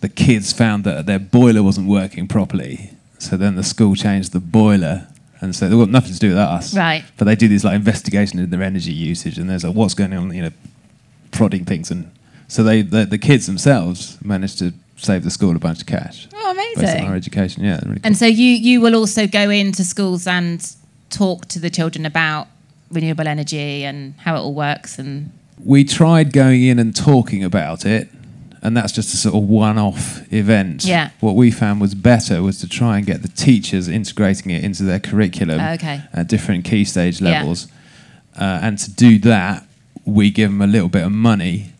the 0.00 0.08
kids 0.08 0.52
found 0.52 0.84
that 0.84 1.06
their 1.06 1.18
boiler 1.18 1.62
wasn't 1.62 1.88
working 1.88 2.28
properly. 2.28 2.92
So 3.18 3.36
then 3.36 3.56
the 3.56 3.64
school 3.64 3.96
changed 3.96 4.32
the 4.32 4.40
boiler, 4.40 5.08
and 5.40 5.54
so 5.54 5.68
they've 5.68 5.78
got 5.78 5.88
nothing 5.88 6.12
to 6.12 6.18
do 6.18 6.28
with 6.30 6.38
us. 6.38 6.76
Right. 6.76 7.04
But 7.16 7.26
they 7.26 7.36
do 7.36 7.48
this 7.48 7.64
like 7.64 7.74
investigation 7.74 8.38
into 8.38 8.56
their 8.56 8.66
energy 8.66 8.92
usage, 8.92 9.38
and 9.38 9.48
there's 9.48 9.64
like 9.64 9.74
what's 9.74 9.94
going 9.94 10.12
on, 10.12 10.34
you 10.34 10.42
know, 10.42 10.52
prodding 11.30 11.64
things, 11.64 11.90
and 11.90 12.10
so 12.48 12.62
they 12.62 12.82
the, 12.82 13.04
the 13.04 13.18
kids 13.18 13.46
themselves 13.46 14.18
managed 14.24 14.58
to 14.58 14.72
save 14.96 15.24
the 15.24 15.30
school 15.30 15.54
a 15.54 15.58
bunch 15.58 15.80
of 15.80 15.86
cash. 15.86 16.28
Oh, 16.34 16.54
Based 16.76 16.96
on 16.96 17.06
our 17.06 17.16
education, 17.16 17.64
yeah. 17.64 17.80
Really 17.84 18.00
And 18.04 18.16
so 18.16 18.26
you 18.26 18.50
you 18.50 18.80
will 18.80 18.94
also 18.94 19.26
go 19.26 19.50
into 19.50 19.84
schools 19.84 20.26
and 20.26 20.64
talk 21.10 21.46
to 21.46 21.58
the 21.58 21.70
children 21.70 22.04
about 22.04 22.46
renewable 22.90 23.26
energy 23.26 23.84
and 23.84 24.14
how 24.18 24.36
it 24.36 24.40
all 24.40 24.54
works 24.54 24.98
and 24.98 25.32
we 25.64 25.84
tried 25.84 26.32
going 26.32 26.62
in 26.62 26.78
and 26.78 26.94
talking 26.94 27.42
about 27.44 27.84
it, 27.84 28.08
and 28.62 28.76
that's 28.76 28.92
just 28.92 29.12
a 29.14 29.16
sort 29.16 29.34
of 29.34 29.42
one-off 29.48 30.30
event. 30.32 30.84
Yeah. 30.84 31.10
What 31.20 31.36
we 31.36 31.50
found 31.50 31.80
was 31.80 31.94
better 31.94 32.42
was 32.42 32.58
to 32.60 32.68
try 32.68 32.96
and 32.98 33.06
get 33.06 33.22
the 33.22 33.28
teachers 33.28 33.88
integrating 33.88 34.50
it 34.50 34.64
into 34.64 34.82
their 34.82 34.98
curriculum 35.00 35.60
Okay. 35.60 36.00
at 36.12 36.28
different 36.28 36.64
key 36.64 36.84
stage 36.84 37.20
Yeah. 37.20 37.30
levels, 37.30 37.68
uh, 38.38 38.60
and 38.62 38.78
to 38.78 38.90
do 38.90 39.18
that, 39.20 39.64
we 40.04 40.30
give 40.30 40.50
them 40.50 40.62
a 40.62 40.66
little 40.66 40.88
bit 40.88 41.04
of 41.04 41.12
money 41.12 41.72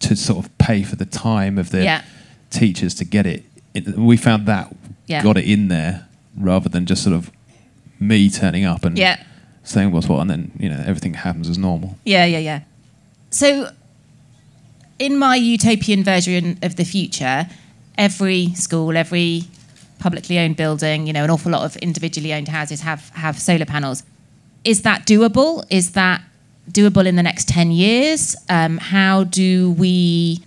to 0.00 0.16
sort 0.16 0.44
of 0.44 0.58
pay 0.58 0.82
for 0.82 0.96
the 0.96 1.04
time 1.06 1.58
of 1.58 1.70
the 1.70 1.84
Yeah. 1.84 2.02
teachers 2.50 2.94
to 2.94 3.04
get 3.04 3.26
it. 3.26 3.44
In. 3.74 4.04
We 4.04 4.16
found 4.16 4.46
that 4.46 4.74
Yeah. 5.06 5.22
got 5.22 5.36
it 5.36 5.44
in 5.44 5.68
there 5.68 6.06
rather 6.36 6.68
than 6.68 6.86
just 6.86 7.02
sort 7.02 7.14
of 7.14 7.30
me 8.00 8.28
turning 8.30 8.64
up 8.64 8.84
and 8.84 8.98
yeah 8.98 9.16
saying 9.64 9.92
what's 9.92 10.08
what, 10.08 10.20
and 10.20 10.28
then 10.28 10.50
you 10.58 10.68
know 10.68 10.82
everything 10.86 11.14
happens 11.14 11.48
as 11.48 11.56
normal. 11.56 11.96
Yeah, 12.04 12.24
yeah, 12.24 12.38
yeah. 12.38 12.60
So, 13.30 13.70
in 15.02 15.18
my 15.18 15.34
utopian 15.34 16.04
version 16.04 16.58
of 16.62 16.76
the 16.76 16.84
future, 16.84 17.48
every 17.98 18.54
school, 18.54 18.96
every 18.96 19.42
publicly 19.98 20.38
owned 20.38 20.56
building, 20.56 21.06
you 21.08 21.12
know, 21.12 21.24
an 21.24 21.30
awful 21.30 21.50
lot 21.50 21.64
of 21.64 21.76
individually 21.76 22.32
owned 22.32 22.48
houses 22.48 22.80
have 22.82 23.08
have 23.10 23.38
solar 23.38 23.64
panels. 23.64 24.04
Is 24.64 24.82
that 24.82 25.06
doable? 25.06 25.64
Is 25.70 25.92
that 25.92 26.22
doable 26.70 27.04
in 27.04 27.16
the 27.16 27.22
next 27.22 27.48
ten 27.48 27.72
years? 27.72 28.36
Um, 28.48 28.78
how 28.78 29.24
do 29.24 29.72
we, 29.72 30.40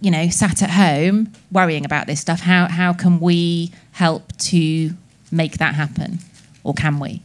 you 0.00 0.10
know, 0.10 0.28
sat 0.30 0.62
at 0.62 0.70
home 0.70 1.30
worrying 1.52 1.84
about 1.84 2.06
this 2.06 2.20
stuff? 2.20 2.40
How 2.40 2.66
how 2.66 2.94
can 2.94 3.20
we 3.20 3.70
help 3.92 4.34
to 4.38 4.92
make 5.30 5.58
that 5.58 5.74
happen, 5.74 6.20
or 6.64 6.72
can 6.72 6.98
we? 6.98 7.22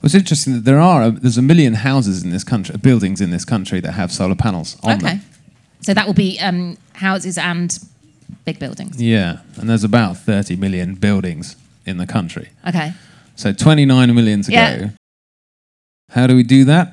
Well, 0.00 0.04
It's 0.04 0.14
interesting 0.14 0.52
that 0.54 0.64
there 0.64 0.78
are 0.78 1.10
there's 1.10 1.38
a 1.38 1.42
million 1.42 1.74
houses 1.74 2.22
in 2.22 2.30
this 2.30 2.44
country, 2.44 2.76
buildings 2.76 3.20
in 3.20 3.30
this 3.30 3.44
country 3.44 3.80
that 3.80 3.92
have 3.92 4.12
solar 4.12 4.36
panels 4.36 4.76
on 4.84 4.98
okay. 4.98 5.06
them. 5.06 5.20
So 5.86 5.94
that 5.94 6.04
will 6.04 6.14
be 6.14 6.36
um, 6.40 6.76
houses 6.94 7.38
and 7.38 7.78
big 8.44 8.58
buildings. 8.58 9.00
Yeah, 9.00 9.38
and 9.56 9.70
there's 9.70 9.84
about 9.84 10.16
30 10.16 10.56
million 10.56 10.96
buildings 10.96 11.54
in 11.84 11.98
the 11.98 12.08
country. 12.08 12.48
Okay. 12.66 12.92
So 13.36 13.52
29 13.52 14.12
million 14.12 14.42
to 14.42 14.50
Yeah. 14.50 14.78
go. 14.78 14.90
How 16.10 16.26
do 16.26 16.34
we 16.34 16.42
do 16.42 16.64
that? 16.64 16.92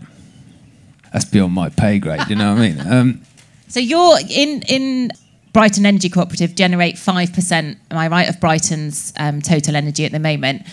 That's 1.12 1.26
beyond 1.26 1.54
my 1.54 1.70
pay 1.70 1.98
grade. 1.98 2.22
You 2.30 2.36
know 2.36 2.54
what 2.54 2.62
I 2.62 2.70
mean? 2.70 2.80
Um, 2.92 3.22
So 3.68 3.80
you're 3.80 4.20
in 4.30 4.62
in 4.70 5.10
Brighton 5.54 5.88
Energy 5.88 6.10
Cooperative 6.10 6.54
generate 6.54 6.96
five 7.00 7.34
percent. 7.34 7.80
Am 7.90 7.98
I 7.98 8.08
right 8.10 8.30
of 8.30 8.40
Brighton's 8.40 9.12
um, 9.18 9.42
total 9.42 9.76
energy 9.76 10.06
at 10.06 10.12
the 10.12 10.20
moment? 10.20 10.68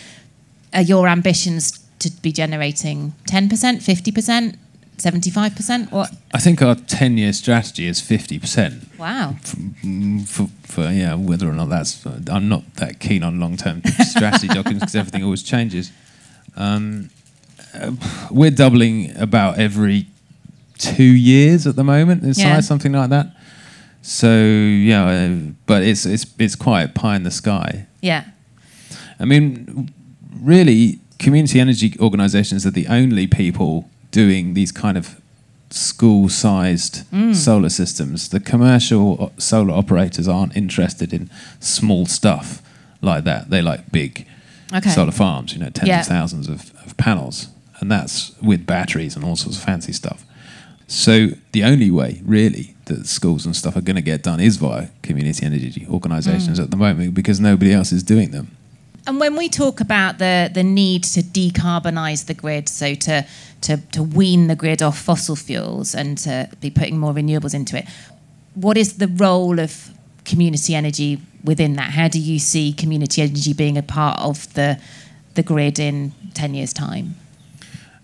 Are 0.74 0.82
your 0.82 1.08
ambitions 1.08 1.80
to 2.00 2.10
be 2.20 2.32
generating 2.32 3.14
ten 3.26 3.48
percent, 3.48 3.82
fifty 3.82 4.12
percent, 4.12 4.58
seventy 5.00 5.30
five 5.30 5.54
percent? 5.56 5.90
What? 5.92 6.10
I 6.34 6.38
think 6.38 6.62
our 6.62 6.74
10 6.76 7.18
year 7.18 7.32
strategy 7.32 7.86
is 7.88 8.00
50%. 8.00 8.98
Wow. 8.98 9.34
Mm, 9.82 10.26
For, 10.28 10.46
for 10.62 10.82
yeah, 10.92 11.14
whether 11.14 11.48
or 11.48 11.52
not 11.54 11.68
that's, 11.68 12.06
I'm 12.06 12.48
not 12.48 12.62
that 12.76 13.00
keen 13.00 13.22
on 13.24 13.40
long 13.40 13.56
term 13.56 13.82
strategy 14.02 14.46
documents 14.48 14.80
because 14.84 14.94
everything 14.96 15.24
always 15.24 15.42
changes. 15.42 15.90
Um, 16.56 17.10
uh, 17.74 17.92
we're 18.30 18.50
doubling 18.52 19.16
about 19.16 19.58
every 19.58 20.06
two 20.78 21.02
years 21.02 21.66
at 21.66 21.76
the 21.76 21.84
moment 21.84 22.22
in 22.22 22.32
size, 22.34 22.44
Yeah. 22.44 22.60
something 22.60 22.92
like 22.92 23.10
that. 23.10 23.34
So 24.02 24.32
yeah, 24.34 25.04
uh, 25.06 25.36
but 25.66 25.82
it's 25.82 26.06
it's 26.06 26.24
it's 26.38 26.56
quite 26.56 26.94
pie 26.94 27.16
in 27.16 27.22
the 27.24 27.30
sky. 27.30 27.86
Yeah. 28.00 28.24
I 29.18 29.24
mean, 29.26 29.90
really, 30.40 31.00
community 31.18 31.60
energy 31.60 31.94
organisations 32.00 32.64
are 32.64 32.70
the 32.70 32.86
only 32.88 33.26
people 33.26 33.90
doing 34.10 34.54
these 34.54 34.72
kind 34.72 34.96
of 34.98 35.20
school-sized 35.70 37.04
solar 37.34 37.68
systems. 37.68 38.28
The 38.30 38.40
commercial 38.40 39.32
solar 39.38 39.74
operators 39.74 40.26
aren't 40.28 40.56
interested 40.56 41.12
in 41.12 41.30
small 41.60 42.06
stuff 42.06 42.62
like 43.02 43.24
that. 43.24 43.50
They 43.50 43.62
like 43.62 43.92
big 43.92 44.26
Okay. 44.72 44.90
solar 44.90 45.10
farms, 45.12 45.52
you 45.52 45.58
know, 45.58 45.68
tens 45.70 45.88
Yeah. 45.88 46.00
of 46.00 46.06
thousands 46.06 46.48
of, 46.48 46.72
of 46.86 46.96
panels, 46.96 47.48
and 47.80 47.90
that's 47.90 48.32
with 48.40 48.66
batteries 48.66 49.16
and 49.16 49.24
all 49.24 49.36
sorts 49.36 49.56
of 49.58 49.64
fancy 49.64 49.92
stuff. 49.92 50.24
So 50.86 51.30
the 51.52 51.64
only 51.64 51.90
way, 51.90 52.20
really, 52.24 52.74
that 52.86 53.06
schools 53.06 53.46
and 53.46 53.54
stuff 53.54 53.76
are 53.76 53.80
going 53.80 53.96
to 53.96 54.02
get 54.02 54.22
done 54.22 54.40
is 54.40 54.56
via 54.56 54.88
community 55.02 55.44
energy 55.46 55.86
organisations 55.88 56.58
Mm. 56.58 56.62
at 56.64 56.70
the 56.70 56.76
moment 56.76 57.14
because 57.14 57.38
nobody 57.40 57.72
else 57.72 57.90
is 57.92 58.02
doing 58.02 58.30
them. 58.32 58.48
And 59.06 59.18
when 59.18 59.34
we 59.36 59.48
talk 59.48 59.80
about 59.80 60.18
the, 60.18 60.50
the 60.52 60.62
need 60.62 61.04
to 61.04 61.22
decarbonise 61.22 62.26
the 62.26 62.34
grid, 62.34 62.68
so 62.68 62.94
to, 62.94 63.24
to, 63.62 63.78
to 63.92 64.02
wean 64.02 64.46
the 64.46 64.56
grid 64.56 64.82
off 64.82 64.98
fossil 64.98 65.36
fuels 65.36 65.94
and 65.94 66.16
to 66.18 66.48
be 66.60 66.70
putting 66.70 66.98
more 66.98 67.12
renewables 67.12 67.54
into 67.54 67.76
it, 67.78 67.86
what 68.54 68.76
is 68.76 68.98
the 68.98 69.08
role 69.08 69.58
of 69.58 69.90
community 70.24 70.74
energy 70.74 71.20
within 71.44 71.74
that? 71.74 71.92
How 71.92 72.08
do 72.08 72.18
you 72.18 72.38
see 72.38 72.72
community 72.72 73.22
energy 73.22 73.52
being 73.52 73.76
a 73.76 73.82
part 73.82 74.18
of 74.20 74.52
the, 74.54 74.80
the 75.34 75.42
grid 75.42 75.78
in 75.78 76.12
10 76.34 76.54
years' 76.54 76.72
time? 76.72 77.16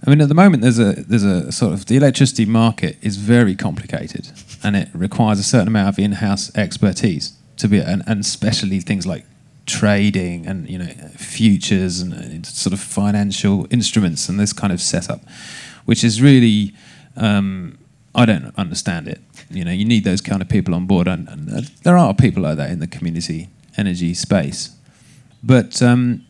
I 0.06 0.10
mean, 0.10 0.20
at 0.20 0.28
the 0.28 0.34
moment, 0.34 0.62
there's 0.62 0.78
a 0.78 0.92
there's 0.92 1.24
a 1.24 1.50
sort 1.50 1.72
of 1.72 1.86
the 1.86 1.96
electricity 1.96 2.44
market 2.44 2.96
is 3.02 3.16
very 3.16 3.56
complicated, 3.56 4.30
and 4.62 4.76
it 4.76 4.88
requires 4.94 5.40
a 5.40 5.42
certain 5.42 5.66
amount 5.66 5.88
of 5.88 5.98
in-house 5.98 6.54
expertise 6.54 7.32
to 7.56 7.66
be, 7.66 7.80
and, 7.80 8.04
and 8.06 8.20
especially 8.20 8.78
things 8.80 9.06
like 9.06 9.24
trading 9.66 10.46
and 10.46 10.68
you 10.70 10.78
know 10.78 10.92
futures 11.16 12.00
and 12.00 12.14
uh, 12.14 12.48
sort 12.48 12.72
of 12.72 12.80
financial 12.80 13.66
instruments 13.70 14.28
and 14.28 14.38
this 14.40 14.52
kind 14.52 14.72
of 14.72 14.80
setup, 14.80 15.20
which 15.84 16.02
is 16.02 16.22
really 16.22 16.72
um, 17.16 17.78
I 18.14 18.24
don't 18.24 18.52
understand 18.56 19.08
it. 19.08 19.20
You 19.50 19.64
know, 19.64 19.72
you 19.72 19.84
need 19.84 20.04
those 20.04 20.20
kind 20.20 20.40
of 20.40 20.48
people 20.48 20.74
on 20.74 20.86
board, 20.86 21.06
and, 21.06 21.28
and 21.28 21.52
uh, 21.52 21.60
there 21.82 21.98
are 21.98 22.14
people 22.14 22.42
like 22.42 22.56
that 22.56 22.70
in 22.70 22.80
the 22.80 22.86
community 22.86 23.48
energy 23.76 24.14
space, 24.14 24.74
but 25.42 25.82
um, 25.82 26.24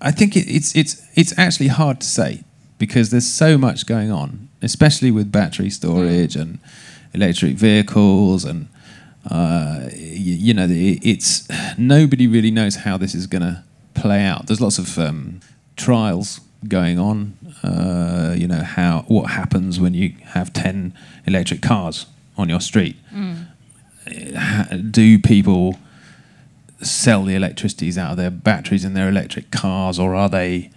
I 0.00 0.10
think 0.10 0.36
it, 0.36 0.48
it's 0.48 0.74
it's 0.74 1.02
it's 1.14 1.38
actually 1.38 1.68
hard 1.68 2.00
to 2.00 2.06
say 2.06 2.44
because 2.78 3.10
there's 3.10 3.26
so 3.26 3.58
much 3.58 3.86
going 3.86 4.10
on, 4.10 4.48
especially 4.62 5.10
with 5.10 5.30
battery 5.32 5.70
storage 5.70 6.36
and 6.36 6.58
electric 7.14 7.56
vehicles 7.56 8.44
and 8.44 8.68
uh, 9.28 9.88
you, 9.94 10.34
you 10.34 10.54
know 10.54 10.64
it, 10.64 11.00
it's 11.02 11.46
nobody 11.78 12.26
really 12.26 12.50
knows 12.50 12.76
how 12.76 12.96
this 12.96 13.14
is 13.14 13.26
going 13.26 13.42
to 13.42 13.62
play 13.94 14.22
out. 14.24 14.46
There's 14.46 14.60
lots 14.60 14.78
of 14.78 14.98
um, 14.98 15.40
trials 15.76 16.40
going 16.66 16.98
on. 16.98 17.36
Uh, 17.62 18.34
you 18.36 18.46
know 18.48 18.62
how 18.62 19.04
what 19.08 19.30
happens 19.30 19.78
when 19.80 19.94
you 19.94 20.14
have 20.26 20.52
ten 20.52 20.92
electric 21.26 21.60
cars 21.62 22.06
on 22.36 22.48
your 22.48 22.60
street. 22.60 22.96
Ha- 24.36 24.68
Do 24.90 25.18
people 25.18 25.78
sell 26.80 27.24
the 27.24 27.34
electricities 27.34 27.98
out 27.98 28.12
of 28.12 28.16
their 28.16 28.30
batteries 28.30 28.84
in 28.84 28.94
their 28.94 29.08
electric 29.08 29.50
cars, 29.50 29.98
or 29.98 30.14
are 30.14 30.28
they 30.28 30.70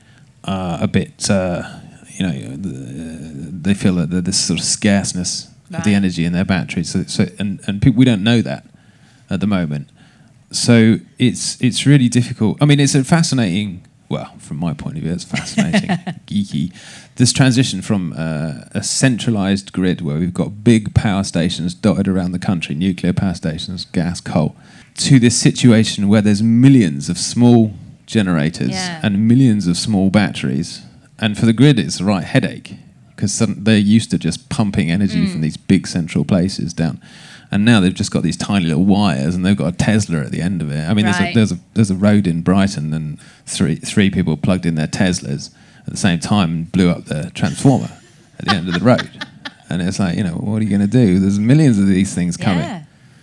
uh, 0.44 0.80
a 0.82 0.88
bit, 0.88 1.30
uh, 1.30 1.62
you 2.10 2.26
know, 2.26 2.56
they 2.58 3.74
feel 3.76 3.94
that 3.96 4.10
there's 4.10 4.24
this 4.24 4.40
sort 4.48 4.60
of 4.60 4.66
scarceness 4.66 5.48
the 5.84 5.94
energy 5.94 6.26
in 6.26 6.34
their 6.34 6.46
batteries? 6.46 6.92
So, 6.92 7.04
so 7.04 7.26
and 7.40 7.60
and 7.68 7.82
people, 7.82 7.98
we 8.00 8.06
don't 8.06 8.24
know 8.24 8.42
that 8.42 8.66
at 9.30 9.40
the 9.40 9.48
moment. 9.48 9.90
So 10.52 10.98
it's 11.18 11.60
it's 11.62 11.86
really 11.86 12.10
difficult. 12.10 12.58
I 12.62 12.66
mean, 12.66 12.80
it's 12.80 12.96
a 12.96 13.04
fascinating. 13.04 13.86
Well, 14.10 14.34
from 14.40 14.58
my 14.58 14.74
point 14.74 14.98
of 14.98 15.04
view, 15.04 15.14
it's 15.14 15.24
fascinating, 15.24 15.88
geeky. 16.28 16.74
This 17.16 17.32
transition 17.32 17.82
from 17.82 18.12
uh, 18.18 18.66
a 18.74 18.84
centralized 18.84 19.72
grid 19.72 20.02
where 20.02 20.18
we've 20.20 20.34
got 20.34 20.66
big 20.66 20.94
power 20.94 21.24
stations 21.24 21.74
dotted 21.74 22.10
around 22.10 22.34
the 22.34 22.40
country, 22.40 22.76
nuclear 22.76 23.14
power 23.14 23.34
stations, 23.36 23.86
gas, 23.86 24.20
coal, 24.20 24.54
to 24.98 25.18
this 25.18 25.40
situation 25.40 26.10
where 26.10 26.22
there's 26.22 26.44
millions 26.44 27.08
of 27.08 27.18
small 27.18 27.74
generators 28.06 28.72
Yeah. 28.72 29.00
and 29.02 29.26
millions 29.30 29.66
of 29.68 29.78
small 29.78 30.10
batteries. 30.10 30.82
And 31.18 31.38
for 31.38 31.46
the 31.46 31.54
grid, 31.54 31.80
it's 31.80 32.02
a 32.02 32.04
right 32.04 32.26
headache 32.26 32.76
because 33.22 33.38
they're 33.58 33.78
used 33.78 34.10
to 34.12 34.18
just 34.18 34.50
pumping 34.50 34.90
energy 34.90 35.26
Mm. 35.28 35.32
from 35.32 35.42
these 35.42 35.56
big 35.58 35.86
central 35.86 36.26
places 36.26 36.74
down. 36.74 37.00
And 37.52 37.64
now 37.64 37.80
they've 37.80 37.94
just 37.94 38.10
got 38.12 38.24
these 38.24 38.38
tiny 38.38 38.66
little 38.66 38.86
wires, 38.86 39.36
and 39.36 39.46
they've 39.46 39.56
got 39.58 39.74
a 39.74 39.78
Tesla 39.78 40.22
at 40.22 40.32
the 40.32 40.42
end 40.42 40.62
of 40.62 40.72
it. 40.72 40.90
I 40.90 40.94
mean, 40.96 41.06
Right. 41.06 41.34
there's 41.36 41.52
a 41.52 41.56
there's 41.56 41.60
a 41.60 41.60
there's 41.76 41.92
a 41.92 41.96
road 41.96 42.26
in 42.26 42.42
Brighton, 42.42 42.94
and 42.94 43.18
three 43.46 43.76
three 43.76 44.10
people 44.10 44.36
plugged 44.38 44.66
in 44.66 44.76
their 44.76 44.88
Teslas 44.88 45.52
at 45.86 45.92
the 45.94 45.98
same 45.98 46.20
time 46.20 46.50
and 46.52 46.72
blew 46.72 46.90
up 46.90 47.06
the 47.06 47.30
transformer 47.36 47.92
at 48.40 48.46
the 48.46 48.56
end 48.56 48.68
of 48.68 48.74
the 48.74 48.80
road. 48.86 49.10
And 49.70 49.82
it's 49.82 50.00
like, 50.00 50.18
you 50.18 50.24
know, 50.26 50.34
what 50.34 50.58
are 50.60 50.64
you 50.66 50.70
going 50.70 50.82
to 50.82 50.98
do? 51.06 51.18
There's 51.18 51.40
millions 51.40 51.80
of 51.80 51.88
these 51.88 52.14
things 52.14 52.36
coming 52.36 52.66
Yeah. 52.66 52.82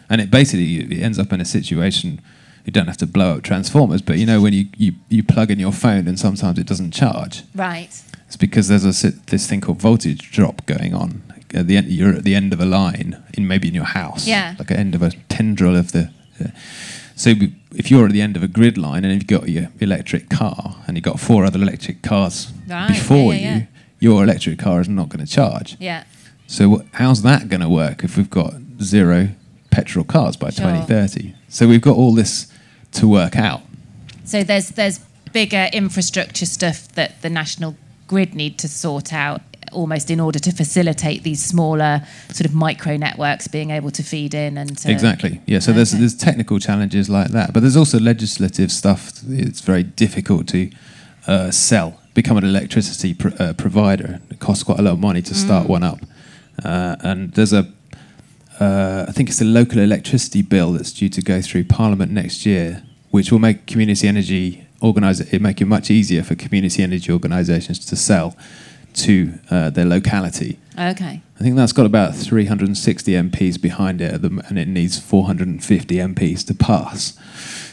and 0.08 0.18
it 0.18 0.30
basically 0.30 0.76
it 0.76 1.02
ends 1.02 1.18
up 1.18 1.30
in 1.30 1.42
a 1.42 1.44
situation 1.44 2.20
you 2.64 2.72
don't 2.72 2.86
have 2.86 2.96
to 2.98 3.06
blow 3.06 3.34
up 3.36 3.42
transformers, 3.42 4.00
but 4.00 4.16
you 4.16 4.24
know 4.24 4.40
when 4.40 4.54
you, 4.54 4.64
you, 4.78 4.92
you 5.10 5.22
plug 5.22 5.50
in 5.50 5.58
your 5.58 5.72
phone 5.72 6.08
and 6.08 6.18
sometimes 6.18 6.58
it 6.58 6.66
doesn't 6.66 6.92
charge. 6.92 7.42
Right. 7.54 7.90
It's 8.28 8.36
because 8.36 8.68
there's 8.68 8.84
a 8.84 9.10
this 9.26 9.46
thing 9.48 9.60
called 9.60 9.80
voltage 9.80 10.30
drop 10.30 10.64
going 10.66 10.94
on. 10.94 11.22
At 11.54 11.66
the 11.66 11.76
end, 11.78 11.88
you're 11.88 12.14
at 12.14 12.24
the 12.24 12.34
end 12.34 12.52
of 12.52 12.60
a 12.60 12.66
line 12.66 13.22
in 13.34 13.48
maybe 13.48 13.68
in 13.68 13.74
your 13.74 13.84
house, 13.84 14.26
Yeah. 14.26 14.50
like 14.58 14.70
at 14.70 14.76
the 14.76 14.78
end 14.78 14.94
of 14.94 15.02
a 15.02 15.10
tendril 15.28 15.76
of 15.76 15.92
the. 15.92 16.10
Uh, 16.42 16.48
so 17.16 17.32
if 17.74 17.90
you're 17.90 18.06
at 18.06 18.12
the 18.12 18.20
end 18.20 18.36
of 18.36 18.42
a 18.42 18.48
grid 18.48 18.76
line 18.78 19.04
and 19.04 19.12
you've 19.14 19.26
got 19.26 19.48
your 19.48 19.68
electric 19.80 20.28
car 20.28 20.76
and 20.86 20.96
you've 20.96 21.04
got 21.04 21.18
four 21.18 21.44
other 21.44 21.58
electric 21.60 22.02
cars 22.02 22.52
Right, 22.68 22.88
before 22.88 23.34
yeah, 23.34 23.40
yeah, 23.40 23.54
you, 23.54 23.60
yeah. 23.60 23.66
your 23.98 24.22
electric 24.22 24.58
car 24.58 24.80
is 24.80 24.88
not 24.88 25.08
going 25.08 25.24
to 25.26 25.32
charge. 25.32 25.76
Yeah. 25.80 26.04
So 26.46 26.84
how's 26.92 27.22
that 27.22 27.48
going 27.48 27.60
to 27.62 27.68
work 27.68 28.04
if 28.04 28.16
we've 28.16 28.30
got 28.30 28.54
zero 28.82 29.30
petrol 29.70 30.04
cars 30.04 30.36
by 30.36 30.50
Sure. 30.50 30.66
2030? 30.66 31.34
So 31.48 31.66
we've 31.66 31.80
got 31.82 31.96
all 31.96 32.14
this 32.14 32.46
to 32.92 33.08
work 33.08 33.36
out. 33.36 33.62
So 34.24 34.44
there's 34.44 34.68
there's 34.68 34.98
bigger 35.32 35.68
infrastructure 35.72 36.46
stuff 36.46 36.88
that 36.92 37.20
the 37.22 37.30
national 37.30 37.76
grid 38.08 38.34
need 38.34 38.58
to 38.58 38.68
sort 38.68 39.12
out 39.12 39.40
almost 39.70 40.10
in 40.10 40.18
order 40.18 40.38
to 40.38 40.50
facilitate 40.50 41.22
these 41.24 41.44
smaller 41.44 42.00
sort 42.32 42.46
of 42.46 42.54
micro 42.54 42.96
networks 42.96 43.46
being 43.48 43.70
able 43.70 43.90
to 43.90 44.02
feed 44.02 44.32
in 44.34 44.56
and 44.56 44.78
to 44.78 44.90
Exactly. 44.90 45.40
Yeah. 45.46 45.58
So 45.60 45.72
there's 45.72 45.92
Okay. 45.92 46.00
there's 46.00 46.14
technical 46.16 46.58
challenges 46.58 47.08
like 47.10 47.28
that, 47.32 47.52
but 47.52 47.60
there's 47.60 47.76
also 47.76 47.98
legislative 48.00 48.70
stuff. 48.72 49.00
It's 49.28 49.60
very 49.60 49.82
difficult 49.82 50.46
to 50.48 50.70
uh, 51.26 51.50
sell, 51.50 52.00
become 52.14 52.38
an 52.38 52.44
electricity 52.44 53.12
pr- 53.14 53.36
uh, 53.38 53.52
provider. 53.52 54.20
It 54.30 54.38
costs 54.40 54.64
quite 54.64 54.78
a 54.78 54.82
lot 54.82 54.92
of 54.94 55.00
money 55.00 55.20
to 55.22 55.34
start 55.34 55.66
Mm. 55.66 55.70
one 55.76 55.82
up, 55.82 56.00
uh, 56.64 56.96
and 57.08 57.32
there's 57.34 57.52
a. 57.52 57.66
Uh, 58.58 59.04
I 59.08 59.12
think 59.12 59.28
it's 59.28 59.40
a 59.40 59.44
local 59.60 59.78
electricity 59.80 60.42
bill 60.42 60.72
that's 60.72 60.92
due 60.92 61.08
to 61.10 61.20
go 61.22 61.40
through 61.42 61.64
Parliament 61.64 62.10
next 62.10 62.44
year, 62.46 62.82
which 63.10 63.30
will 63.30 63.38
make 63.38 63.66
community 63.66 64.08
energy 64.08 64.66
organise 64.80 65.20
it 65.20 65.40
make 65.40 65.60
it 65.60 65.66
much 65.66 65.90
easier 65.90 66.22
for 66.22 66.34
community 66.34 66.82
energy 66.82 67.12
organisations 67.12 67.84
to 67.86 67.96
sell 67.96 68.36
to 68.94 69.38
uh, 69.50 69.70
their 69.70 69.84
locality. 69.84 70.58
Okay. 70.78 71.22
I 71.38 71.42
think 71.42 71.56
that's 71.56 71.72
got 71.72 71.86
about 71.86 72.14
360 72.14 73.12
MPs 73.12 73.60
behind 73.60 74.00
it, 74.00 74.22
the 74.22 74.42
and 74.48 74.58
it 74.58 74.68
needs 74.68 74.98
450 74.98 75.94
MPs 75.96 76.46
to 76.46 76.54
pass. 76.54 77.18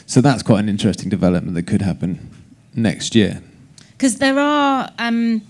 So 0.06 0.20
that's 0.20 0.42
quite 0.42 0.60
an 0.60 0.68
interesting 0.68 1.08
development 1.08 1.54
that 1.56 1.66
could 1.66 1.82
happen 1.82 2.30
next 2.74 3.14
year. 3.14 3.42
because 3.96 4.18
there 4.18 4.38
are 4.38 4.90
um, 4.98 5.42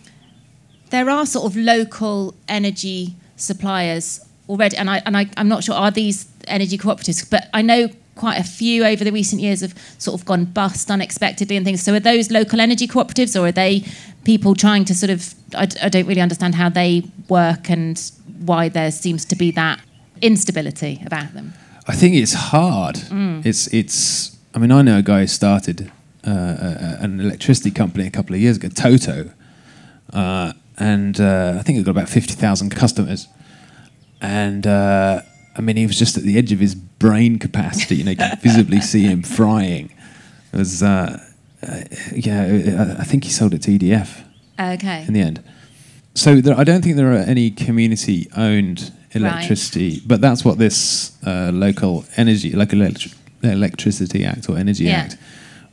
there 0.91 1.11
are 1.11 1.27
sort 1.27 1.47
of 1.47 1.57
local 1.57 2.35
energy 2.49 3.15
suppliers 3.37 4.25
already, 4.49 4.77
and 4.77 4.89
I 4.89 5.03
and 5.05 5.17
I, 5.17 5.27
I'm 5.37 5.49
not 5.49 5.65
sure 5.65 5.75
are 5.75 5.91
these 5.91 6.27
energy 6.47 6.79
cooperatives, 6.79 7.29
but 7.29 7.49
I 7.53 7.63
know 7.63 7.89
quite 8.17 8.39
a 8.41 8.45
few 8.45 8.85
over 8.85 9.05
the 9.05 9.13
recent 9.13 9.41
years 9.41 9.61
have 9.61 9.75
sort 9.99 10.19
of 10.21 10.27
gone 10.27 10.45
bust 10.47 10.91
unexpectedly 10.91 11.57
and 11.57 11.65
things. 11.65 11.83
So 11.83 11.95
are 11.95 12.01
those 12.01 12.31
local 12.31 12.61
energy 12.61 12.89
cooperatives, 12.89 13.39
or 13.41 13.47
are 13.47 13.53
they 13.53 13.85
people 14.25 14.55
trying 14.55 14.85
to 14.87 14.95
sort 14.95 15.11
of? 15.11 15.35
I 15.55 15.67
don't 15.67 16.07
really 16.07 16.21
understand 16.23 16.55
how 16.57 16.69
they 16.71 17.05
work 17.29 17.71
and 17.71 17.97
why 18.45 18.69
there 18.69 18.91
seems 18.91 19.25
to 19.27 19.37
be 19.37 19.51
that 19.53 19.79
instability 20.23 21.03
about 21.07 21.33
them. 21.35 21.53
I 21.87 21.95
think 21.95 22.15
it's 22.17 22.33
hard. 22.35 22.99
It's 23.45 23.69
it's. 23.73 24.37
I 24.55 24.59
mean, 24.59 24.73
I 24.73 24.83
know 24.83 24.99
a 24.99 25.03
guy 25.03 25.21
who 25.21 25.27
started 25.27 25.93
uh, 26.27 26.31
a- 26.31 26.79
a- 27.01 27.05
an 27.05 27.21
electricity 27.21 27.71
company 27.71 28.07
a 28.07 28.11
couple 28.11 28.35
of 28.35 28.41
years 28.41 28.57
ago, 28.57 28.69
Toto, 28.69 29.31
uh, 30.13 30.53
and 30.79 31.21
uh, 31.21 31.57
I 31.59 31.63
think 31.63 31.79
it 31.79 31.85
got 31.85 31.91
about 31.93 32.09
fifty 32.09 32.35
thousand 32.35 32.71
customers. 32.71 33.29
And 34.21 34.67
uh, 34.67 35.21
I 35.59 35.61
mean, 35.63 35.77
he 35.77 35.87
was 35.87 35.99
just 35.99 36.17
at 36.17 36.23
the 36.25 36.37
edge 36.39 36.53
of 36.53 36.59
his 36.61 36.75
brain 36.75 37.39
capacity. 37.39 37.97
You 37.97 38.05
know, 38.05 38.11
you 38.13 38.17
could 38.17 38.39
visibly 38.43 38.81
see 38.81 39.03
him 39.05 39.23
frying. 39.23 39.91
It 40.53 40.59
was, 40.59 40.83
uh, 40.83 41.19
uh, 41.63 41.81
yeah, 42.15 42.43
I 42.99 43.01
I 43.01 43.05
think 43.05 43.25
he 43.25 43.31
sold 43.31 43.55
it 43.55 43.63
to 43.63 43.71
EDF 43.79 44.23
Okay. 44.59 45.05
in 45.07 45.13
the 45.15 45.21
end. 45.21 45.43
So 46.15 46.41
there, 46.41 46.59
I 46.59 46.65
don't 46.65 46.83
think 46.83 46.97
there 46.97 47.13
are 47.13 47.25
any 47.35 47.51
community-owned 47.51 48.93
electricity, 49.13 49.91
right. 49.91 50.03
but 50.09 50.21
that's 50.21 50.45
what 50.45 50.59
this 50.59 51.13
uh, 51.27 51.51
local 51.53 52.05
energy, 52.17 52.53
local 52.53 52.79
electri- 52.79 53.15
electricity 53.43 54.25
act 54.25 54.49
or 54.49 54.57
energy 54.59 54.85
Yeah. 54.85 55.01
act, 55.05 55.17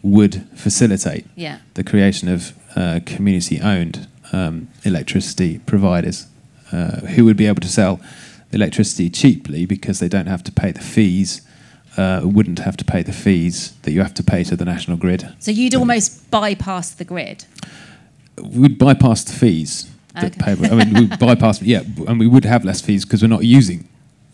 would 0.01 0.45
facilitate 0.55 1.25
Yeah. 1.35 1.57
the 1.75 1.83
creation 1.83 2.27
of 2.29 2.53
uh, 2.75 2.99
community-owned 3.05 4.07
um, 4.33 4.67
electricity 4.83 5.59
providers 5.65 6.27
uh, 6.71 7.01
who 7.15 7.23
would 7.25 7.37
be 7.37 7.45
able 7.47 7.61
to 7.61 7.69
sell 7.69 7.99
electricity 8.53 9.09
cheaply 9.09 9.65
because 9.65 9.99
they 9.99 10.07
don't 10.07 10.27
have 10.27 10.43
to 10.43 10.51
pay 10.51 10.71
the 10.71 10.81
fees. 10.81 11.41
Uh, 11.95 12.21
wouldn't 12.23 12.57
have 12.59 12.75
to 12.77 12.83
pay 12.83 13.03
the 13.03 13.13
fees 13.13 13.73
that 13.83 13.91
you 13.91 14.01
have 14.01 14.13
to 14.15 14.23
pay 14.23 14.43
to 14.43 14.55
the 14.55 14.65
national 14.65 14.97
grid. 14.97 15.27
So 15.39 15.51
you'd 15.51 15.75
almost 15.75 16.29
bypass 16.31 16.89
the 16.91 17.05
grid. 17.05 17.45
we'd 18.41 18.79
bypass 18.79 19.23
the 19.23 19.33
fees 19.33 19.91
that 20.15 20.33
Okay. 20.41 20.55
pay. 20.55 20.69
I 20.69 20.75
mean, 20.85 20.93
we 20.93 21.05
bypass, 21.17 21.61
yeah, 21.61 21.81
and 22.07 22.19
we 22.19 22.27
would 22.27 22.45
have 22.45 22.65
less 22.65 22.81
fees 22.81 23.05
because 23.05 23.21
we're 23.21 23.27
not 23.27 23.43
using, 23.45 23.87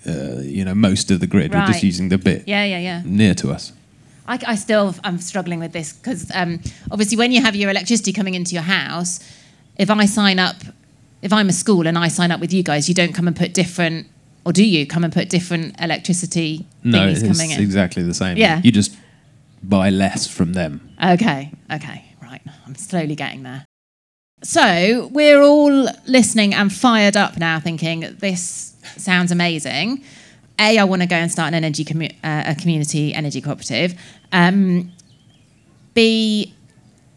uh, 0.08 0.40
you 0.42 0.64
know, 0.64 0.74
most 0.74 1.12
of 1.12 1.20
the 1.20 1.28
grid. 1.28 1.54
We're 1.54 1.66
just 1.66 1.84
using 1.84 2.08
the 2.10 2.18
bit 2.18 2.44
Yeah, 2.48 2.64
yeah, 2.64 2.80
yeah. 2.80 3.02
near 3.06 3.34
to 3.36 3.52
us. 3.52 3.74
I, 4.28 4.40
I 4.48 4.56
still 4.56 4.96
I'm 5.04 5.18
struggling 5.20 5.60
with 5.60 5.74
this 5.74 5.92
because 5.94 6.32
um, 6.34 6.62
obviously 6.92 7.18
when 7.18 7.32
you 7.32 7.42
have 7.42 7.56
your 7.56 7.70
electricity 7.72 8.14
coming 8.14 8.36
into 8.36 8.54
your 8.54 8.64
house, 8.64 9.20
if 9.78 9.90
I 9.90 10.06
sign 10.06 10.40
up, 10.40 10.56
if 11.22 11.34
I'm 11.34 11.50
a 11.50 11.54
school 11.54 11.88
and 11.88 11.98
I 11.98 12.08
sign 12.08 12.32
up 12.32 12.40
with 12.40 12.54
you 12.54 12.64
guys, 12.64 12.88
you 12.90 12.96
don't 12.96 13.14
come 13.14 13.28
and 13.28 13.36
put 13.36 13.54
different, 13.54 14.08
or 14.46 14.54
do 14.54 14.64
you 14.64 14.86
come 14.88 15.04
and 15.04 15.12
put 15.14 15.30
different 15.30 15.80
electricity 15.82 16.66
No, 16.84 17.08
it's 17.08 17.22
coming 17.22 17.52
in? 17.52 17.62
exactly 17.62 18.04
the 18.04 18.14
same. 18.14 18.38
Yeah. 18.38 18.62
you 18.64 18.72
just 18.72 18.96
buy 19.62 19.90
less 19.90 20.28
from 20.28 20.54
them. 20.54 20.90
Okay, 21.04 21.52
okay, 21.72 22.06
right. 22.22 22.42
I'm 22.66 22.76
slowly 22.76 23.16
getting 23.16 23.44
there. 23.44 23.66
So 24.42 25.10
we're 25.12 25.42
all 25.42 25.90
listening 26.08 26.54
and 26.54 26.72
fired 26.72 27.18
up 27.18 27.38
now, 27.38 27.60
thinking 27.60 28.02
this 28.20 28.74
sounds 28.96 29.32
amazing. 29.34 30.02
A, 30.58 30.78
I 30.78 30.84
want 30.86 31.02
to 31.02 31.08
go 31.08 31.16
and 31.18 31.30
start 31.32 31.50
an 31.50 31.56
energy 31.56 31.84
commu- 31.84 32.16
uh, 32.24 32.44
a 32.48 32.56
community 32.56 33.14
energy 33.14 33.42
cooperative. 33.42 33.96
Um, 34.32 34.92
B, 35.94 36.54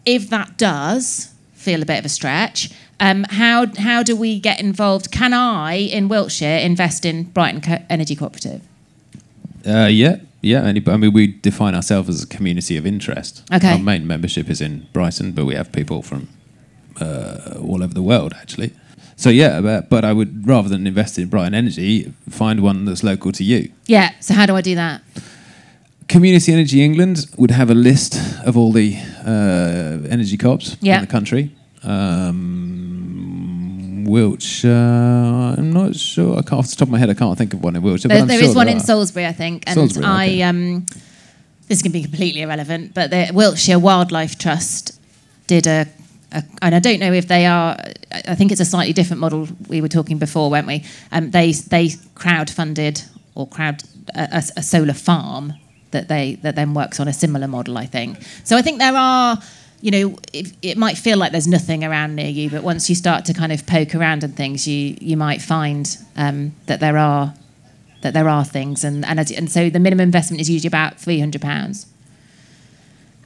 if 0.05 0.31
that 0.31 0.59
does 0.59 1.33
feel 1.55 1.83
a 1.83 1.87
bit 1.87 1.99
of 2.01 2.05
a 2.05 2.09
stretch, 2.09 2.71
um, 3.07 3.25
how 3.31 3.67
how 3.79 4.03
do 4.03 4.15
we 4.17 4.39
get 4.41 4.61
involved? 4.61 5.11
Can 5.11 5.33
I 5.35 5.75
in 5.75 6.09
Wiltshire 6.09 6.59
invest 6.59 7.05
in 7.05 7.25
Brighton 7.25 7.61
Co- 7.61 7.85
Energy 7.91 8.15
Cooperative? 8.17 8.61
Uh, 9.67 9.89
yeah, 9.91 10.17
yeah. 10.41 10.63
Any, 10.65 10.83
I 10.87 10.97
mean, 10.97 11.13
we 11.13 11.27
define 11.27 11.75
ourselves 11.75 12.09
as 12.09 12.23
a 12.23 12.27
community 12.37 12.77
of 12.77 12.87
interest. 12.87 13.43
Okay. 13.53 13.73
Our 13.73 13.79
main 13.79 14.07
membership 14.07 14.49
is 14.49 14.61
in 14.61 14.87
Brighton, 14.93 15.33
but 15.33 15.45
we 15.45 15.55
have 15.55 15.71
people 15.73 16.03
from 16.03 16.29
uh, 17.01 17.59
all 17.61 17.83
over 17.83 17.95
the 17.95 18.03
world, 18.03 18.33
actually. 18.41 18.71
So 19.17 19.31
yeah, 19.31 19.61
but, 19.61 19.89
but 19.89 20.05
I 20.05 20.13
would 20.13 20.47
rather 20.49 20.69
than 20.69 20.87
invest 20.87 21.19
in 21.19 21.29
Brighton 21.29 21.55
Energy, 21.55 22.13
find 22.29 22.61
one 22.61 22.85
that's 22.87 23.03
local 23.05 23.31
to 23.33 23.45
you. 23.45 23.71
Yeah. 23.87 24.11
So 24.21 24.35
how 24.35 24.47
do 24.47 24.57
I 24.57 24.63
do 24.63 24.75
that? 24.75 25.03
Community 26.09 26.53
Energy 26.53 26.83
England 26.85 27.27
would 27.37 27.51
have 27.53 27.71
a 27.71 27.75
list 27.75 28.17
of 28.45 28.57
all 28.57 28.73
the 28.73 28.97
uh, 29.25 30.09
energy 30.11 30.37
co-ops 30.37 30.77
Yeah. 30.81 30.97
in 30.97 31.01
the 31.07 31.11
country. 31.11 31.51
Um, 31.85 32.62
Wiltshire, 34.05 34.71
I'm 34.71 35.73
not 35.73 35.97
sure. 35.97 36.39
I 36.39 36.43
can't, 36.43 36.55
off 36.55 36.69
the 36.69 36.77
top 36.77 36.89
of 36.89 36.93
my 36.93 36.99
head, 36.99 37.11
I 37.11 37.15
can't 37.15 37.37
think 37.37 37.55
of 37.55 37.63
one 37.63 37.77
in 37.77 37.83
Wiltshire. 37.83 38.09
There, 38.09 38.25
there 38.25 38.39
sure 38.39 38.49
is 38.49 38.55
one 38.55 38.67
there 38.67 38.77
in. 38.77 38.81
Salisbury, 38.81 39.27
I 39.27 39.33
think, 39.33 39.65
and 39.67 39.75
Salisbury, 39.75 40.05
I 40.07 40.27
okay. 40.27 40.43
um, 40.43 40.87
this 41.69 41.79
is 41.79 41.83
going 41.83 41.93
to 41.93 41.99
be 41.99 42.03
completely 42.03 42.43
irrelevant, 42.43 42.95
but 42.95 43.11
the 43.11 43.31
Wiltshire 43.33 43.79
Wildlife 43.79 44.39
Trust 44.39 45.01
did 45.47 45.67
a, 45.67 45.87
a, 46.33 46.43
and 46.61 46.75
I 46.75 46.79
don't 46.79 47.01
know 47.01 47.13
if 47.13 47.29
they 47.29 47.47
are. 47.47 47.77
I 48.13 48.35
think 48.35 48.53
it's 48.53 48.61
a 48.61 48.65
slightly 48.65 48.93
different 48.93 49.21
model. 49.21 49.49
We 49.69 49.81
were 49.81 49.89
talking 49.89 50.19
before, 50.19 50.51
weren't 50.51 50.67
we? 50.67 50.85
Um, 51.11 51.31
they 51.31 51.53
they 51.53 51.89
crowdfunded 52.15 53.09
or 53.35 53.47
crowd 53.47 53.83
a, 54.15 54.29
a, 54.33 54.43
a 54.59 54.63
solar 54.63 54.95
farm 54.95 55.55
that 55.93 56.09
they 56.09 56.37
that 56.43 56.55
then 56.57 56.75
works 56.75 57.01
on 57.01 57.09
a 57.09 57.13
similar 57.13 57.49
model. 57.49 57.79
I 57.79 57.87
think 57.87 58.19
so. 58.45 58.57
I 58.57 58.63
think 58.63 58.79
there 58.79 58.97
are. 58.97 59.39
You 59.83 59.91
know, 59.91 60.19
it, 60.33 60.53
it 60.63 60.79
might 60.79 60.97
feel 60.97 61.19
like 61.19 61.33
there's 61.33 61.47
nothing 61.49 61.85
around 61.85 62.15
near 62.17 62.29
you, 62.29 62.49
but 62.49 62.63
once 62.63 62.89
you 62.89 62.95
start 62.95 63.25
to 63.27 63.35
kind 63.35 63.53
of 63.53 63.67
poke 63.67 63.95
around 63.95 64.25
and 64.25 64.35
things, 64.35 64.67
you 64.67 64.97
you 65.01 65.17
might 65.17 65.43
find 65.43 65.99
um, 66.17 66.55
that 66.67 66.81
there 66.81 66.97
are 66.97 67.35
that 68.03 68.15
there 68.15 68.29
are 68.29 68.45
things, 68.45 68.85
and 68.85 69.05
and, 69.05 69.21
as, 69.21 69.31
and 69.31 69.51
so 69.51 69.69
the 69.69 69.81
minimum 69.81 70.05
investment 70.05 70.41
is 70.41 70.49
usually 70.49 70.69
about 70.69 70.99
three 70.99 71.21
hundred 71.21 71.43
pounds. 71.43 71.87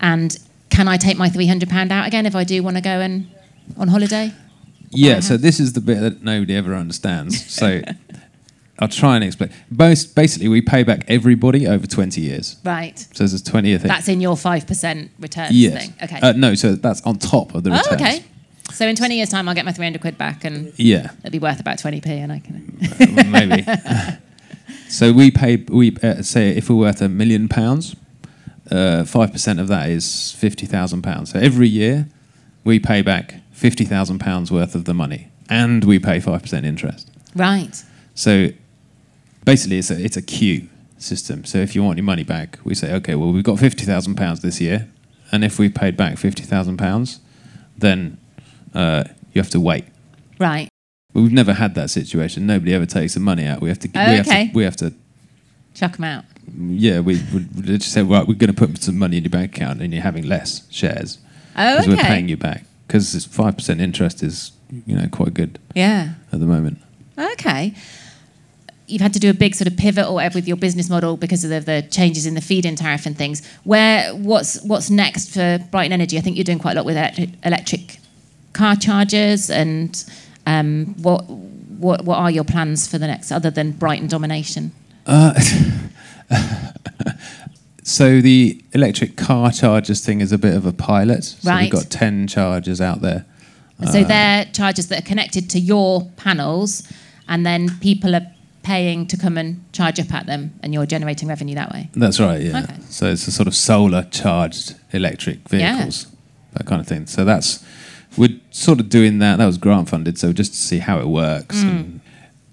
And 0.01 0.37
can 0.71 0.89
I 0.89 0.97
take 0.97 1.17
my 1.17 1.29
three 1.29 1.47
hundred 1.47 1.69
pound 1.69 1.93
out 1.93 2.07
again 2.07 2.27
if 2.27 2.35
I 2.35 2.45
do 2.45 2.63
want 2.63 2.77
to 2.77 2.83
go 2.83 3.01
and 3.01 3.29
on 3.77 3.89
holiday? 3.89 4.33
Yeah, 4.91 5.21
so 5.21 5.37
this 5.37 5.61
is 5.61 5.73
the 5.75 5.81
bit 5.81 6.01
that 6.01 6.23
nobody 6.23 6.55
ever 6.55 6.75
understands. 6.75 7.45
So 7.53 7.83
I'll 8.79 8.89
try 8.89 9.15
and 9.17 9.25
explain. 9.25 9.51
Most, 9.71 10.15
basically, 10.15 10.49
we 10.49 10.61
pay 10.61 10.83
back 10.83 11.05
everybody 11.09 11.67
over 11.67 11.87
20 11.87 12.21
years. 12.21 12.57
Right, 12.65 12.99
So 12.99 13.09
there's 13.25 13.33
a 13.35 13.43
20 13.43 13.69
year 13.69 13.79
thing. 13.79 13.89
that's 13.89 14.09
in 14.09 14.21
your 14.21 14.37
five 14.37 14.67
percent 14.67 15.11
returns 15.19 15.53
yes. 15.53 15.87
thing. 15.87 15.95
Okay. 16.03 16.21
Uh, 16.21 16.33
no, 16.33 16.55
so 16.55 16.75
that's 16.75 17.01
on 17.03 17.19
top 17.19 17.55
of 17.55 17.63
the 17.65 17.71
oh, 17.71 17.77
returns. 17.79 18.03
okay. 18.03 18.25
So 18.73 18.87
in 18.87 18.97
twenty 18.97 19.17
years' 19.17 19.31
time, 19.31 19.49
I'll 19.49 19.55
get 19.55 19.65
my 19.65 19.73
three 19.73 19.87
hundred 19.87 20.01
quid 20.01 20.19
back, 20.19 20.45
and 20.45 20.73
Yeah. 20.77 21.11
it'll 21.21 21.31
be 21.31 21.39
worth 21.39 21.61
about 21.61 21.79
twenty 21.79 22.01
p, 22.01 22.11
and 22.11 22.33
I 22.33 22.41
can. 22.41 23.31
maybe. 23.31 23.65
so 24.89 25.13
we 25.13 25.31
pay. 25.31 25.57
We 25.69 25.97
uh, 26.03 26.23
say 26.23 26.51
if 26.51 26.69
we're 26.69 26.77
worth 26.77 27.01
a 27.01 27.09
million 27.09 27.49
pounds, 27.49 27.95
uh, 28.71 29.05
five 29.05 29.33
percent 29.33 29.61
of 29.61 29.69
that 29.69 29.89
is 29.89 30.33
fifty 30.33 30.67
thousand 30.67 31.03
pounds. 31.03 31.31
So 31.31 31.39
every 31.39 31.69
year, 31.69 32.09
we 32.65 32.79
pay 32.81 33.03
back 33.03 33.37
fifty 33.53 33.85
thousand 33.85 34.19
pounds 34.19 34.51
worth 34.51 34.75
of 34.75 34.85
the 34.85 34.95
money, 34.95 35.29
and 35.49 35.85
we 35.85 35.99
pay 36.01 36.19
five 36.21 36.43
percent 36.43 36.67
interest. 36.67 37.11
Right. 37.37 37.83
So 38.15 38.49
basically, 39.47 39.79
it's 39.79 39.91
a 39.91 40.05
it's 40.05 40.19
a 40.19 40.23
queue 40.23 40.69
system. 40.99 41.47
So 41.47 41.59
if 41.59 41.75
you 41.75 41.83
want 41.83 41.97
your 41.97 42.05
money 42.05 42.25
back, 42.25 42.59
we 42.65 42.75
say, 42.75 42.93
okay, 42.97 43.15
well, 43.15 43.33
we've 43.33 43.43
got 43.45 43.59
fifty 43.59 43.87
thousand 43.87 44.17
pounds 44.17 44.41
this 44.41 44.61
year, 44.61 44.89
and 45.33 45.43
if 45.43 45.59
we've 45.59 45.75
paid 45.75 45.97
back 45.97 46.19
fifty 46.19 46.43
thousand 46.43 46.77
pounds, 46.77 47.21
then 47.79 48.19
uh, 48.75 49.05
you 49.33 49.41
have 49.41 49.51
to 49.51 49.61
wait. 49.61 49.87
Right. 50.39 50.69
We've 51.15 51.33
never 51.33 51.55
had 51.55 51.75
that 51.77 51.89
situation. 51.89 52.47
Nobody 52.47 52.75
ever 52.75 52.85
takes 52.85 53.15
the 53.15 53.21
money 53.21 53.47
out. 53.47 53.63
We 53.63 53.71
have 53.71 53.79
to. 53.79 53.89
Oh, 53.95 54.11
we 54.11 54.17
have 54.17 54.29
okay. 54.29 54.49
to. 54.49 54.53
We 54.53 54.65
have 54.65 54.77
to. 54.77 54.93
Chuck 55.75 55.97
them 55.97 56.05
out. 56.05 56.25
Yeah, 56.59 57.01
we 57.01 57.21
would 57.35 57.65
just 57.65 57.93
say, 57.93 58.03
right, 58.03 58.27
we're 58.27 58.35
going 58.35 58.55
to 58.55 58.67
put 58.67 58.83
some 58.83 58.99
money 58.99 59.19
in 59.19 59.25
your 59.25 59.31
bank 59.31 59.55
account, 59.57 59.83
and 59.83 59.93
you're 59.93 60.03
having 60.03 60.27
less 60.27 60.67
shares 60.71 61.19
Oh, 61.55 61.77
because 61.77 61.89
okay. 61.89 61.97
we're 61.97 62.03
paying 62.03 62.29
you 62.29 62.37
back. 62.39 62.65
Because 62.87 63.27
five 63.27 63.57
percent 63.57 63.81
interest 63.81 64.23
is, 64.23 64.53
you 64.87 64.97
know, 64.97 65.07
quite 65.09 65.35
good 65.35 65.59
Yeah. 65.75 66.15
at 66.33 66.41
the 66.41 66.47
moment. 66.47 66.79
Okay. 67.19 67.75
You've 68.87 69.03
had 69.03 69.13
to 69.15 69.19
do 69.19 69.31
a 69.31 69.35
big 69.35 69.55
sort 69.55 69.67
of 69.69 69.77
pivot 69.77 70.07
or 70.07 70.15
whatever 70.15 70.39
with 70.39 70.47
your 70.47 70.57
business 70.57 70.89
model 70.89 71.17
because 71.17 71.43
of 71.45 71.51
the, 71.51 71.61
the 71.61 71.83
changes 71.91 72.25
in 72.27 72.35
the 72.35 72.41
feed-in 72.41 72.77
tariff 72.77 73.05
and 73.07 73.17
things. 73.17 73.45
Where 73.65 74.15
what's 74.15 74.63
what's 74.63 74.91
next 74.91 75.33
for 75.35 75.59
Brighton 75.71 75.93
Energy? 75.93 76.19
I 76.19 76.21
think 76.21 76.37
you're 76.37 76.45
doing 76.45 76.59
quite 76.61 76.73
a 76.73 76.77
lot 76.77 76.87
with 76.87 76.97
electric, 76.97 77.31
electric 77.45 77.99
car 78.53 78.77
chargers, 78.77 79.51
and 79.51 80.05
um, 80.47 80.95
what 81.03 81.29
what 81.29 82.05
what 82.05 82.19
are 82.19 82.31
your 82.31 82.45
plans 82.45 82.87
for 82.87 82.99
the 82.99 83.07
next 83.07 83.33
other 83.33 83.51
than 83.51 83.73
Brighton 83.73 84.07
domination? 84.09 84.73
So 87.89 88.21
the 88.21 88.61
electric 88.73 89.17
car 89.17 89.53
chargers 89.53 90.05
thing 90.05 90.21
is 90.21 90.33
a 90.33 90.39
bit 90.39 90.55
of 90.55 90.67
a 90.67 90.73
pilot. 90.73 91.23
So 91.23 91.49
Right. 91.49 91.63
we've 91.63 91.71
got 91.71 91.89
ten 91.89 92.27
chargers 92.27 92.81
out 92.81 93.01
there. 93.01 93.25
And 93.79 93.89
so 93.89 94.03
they're 94.03 94.45
chargers 94.47 94.89
that 94.89 94.99
are 95.05 95.07
connected 95.07 95.49
to 95.51 95.61
your 95.61 96.11
panels, 96.17 96.83
and 97.29 97.47
then 97.47 97.79
people 97.79 98.17
are 98.17 98.27
paying 98.67 99.07
to 99.07 99.17
come 99.17 99.39
and 99.39 99.49
charge 99.73 100.01
up 100.01 100.13
at 100.13 100.27
them, 100.27 100.43
and 100.63 100.75
you're 100.75 100.87
generating 100.87 101.29
revenue 101.29 101.55
that 101.55 101.71
way. 101.73 101.89
That's 101.95 102.19
right, 102.19 102.41
yeah. 102.43 102.63
Okay. 102.65 102.75
So 102.89 103.07
it's 103.13 103.29
a 103.29 103.31
sort 103.31 103.47
of 103.47 103.55
solar 103.55 104.03
charged 104.11 104.75
electric 104.93 105.39
Yeah. 105.53 105.77
vehicles, 105.77 106.07
that 106.55 106.67
kind 106.67 106.81
of 106.81 106.87
thing. 106.89 107.07
So 107.07 107.25
that's 107.25 107.63
we're 108.17 108.41
sort 108.51 108.81
of 108.81 108.89
doing 108.89 109.21
that. 109.21 109.37
That 109.39 109.47
was 109.47 109.57
grant 109.59 109.89
funded, 109.89 110.19
so 110.19 110.33
just 110.33 110.53
to 110.55 110.59
see 110.59 110.79
how 110.81 110.99
it 110.99 111.07
works. 111.07 111.59
Mm. 111.63 112.01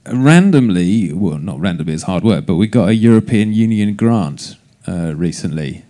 And 0.06 0.24
randomly, 0.26 1.12
well, 1.14 1.40
not 1.40 1.60
randomly, 1.60 1.94
it's 1.94 2.04
hard 2.04 2.24
work, 2.24 2.46
but 2.46 2.56
we 2.56 2.68
got 2.68 2.90
a 2.90 2.94
European 2.96 3.52
Union 3.54 3.96
grant 3.96 4.56
uh, 4.88 5.14
recently, 5.16 5.84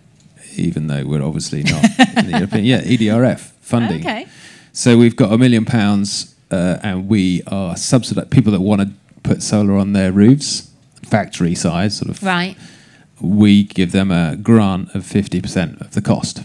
even 0.56 0.86
though 0.86 1.04
we're 1.04 1.22
obviously 1.22 1.64
not 1.64 1.84
in 2.16 2.30
the 2.30 2.36
European. 2.38 2.64
Yeah, 2.64 2.80
EDRF 2.80 3.40
funding. 3.60 4.00
Okay. 4.00 4.26
So 4.72 4.96
we've 4.96 5.16
got 5.16 5.32
a 5.32 5.38
million 5.38 5.64
pounds, 5.66 6.34
uh, 6.50 6.78
and 6.82 7.08
we 7.08 7.42
are 7.48 7.76
subsidizing 7.76 8.30
people 8.30 8.52
that 8.52 8.60
want 8.62 8.80
to 8.82 8.88
put 9.24 9.42
solar 9.42 9.74
on 9.76 9.92
their 9.92 10.12
roofs, 10.12 10.70
factory 11.02 11.56
size, 11.56 11.96
sort 11.96 12.10
of. 12.10 12.22
Right. 12.22 12.56
We 13.20 13.64
give 13.64 13.90
them 13.92 14.10
a 14.12 14.36
grant 14.36 14.94
of 14.94 15.04
fifty 15.04 15.40
percent 15.40 15.80
of 15.80 15.90
the 15.92 16.02
cost. 16.02 16.44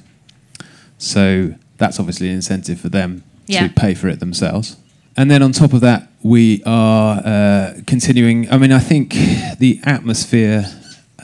So 0.97 1.53
that's 1.77 1.99
obviously 1.99 2.27
an 2.29 2.35
incentive 2.35 2.79
for 2.79 2.89
them 2.89 3.23
Yeah. 3.47 3.67
to 3.67 3.73
pay 3.73 3.93
for 3.93 4.07
it 4.09 4.19
themselves. 4.19 4.75
And 5.15 5.29
then 5.29 5.41
on 5.43 5.51
top 5.51 5.73
of 5.73 5.81
that, 5.81 6.07
we 6.23 6.61
are 6.65 7.21
uh, 7.25 7.73
continuing. 7.87 8.49
I 8.51 8.57
mean, 8.57 8.71
I 8.71 8.79
think 8.79 9.11
the 9.59 9.79
atmosphere, 9.83 10.65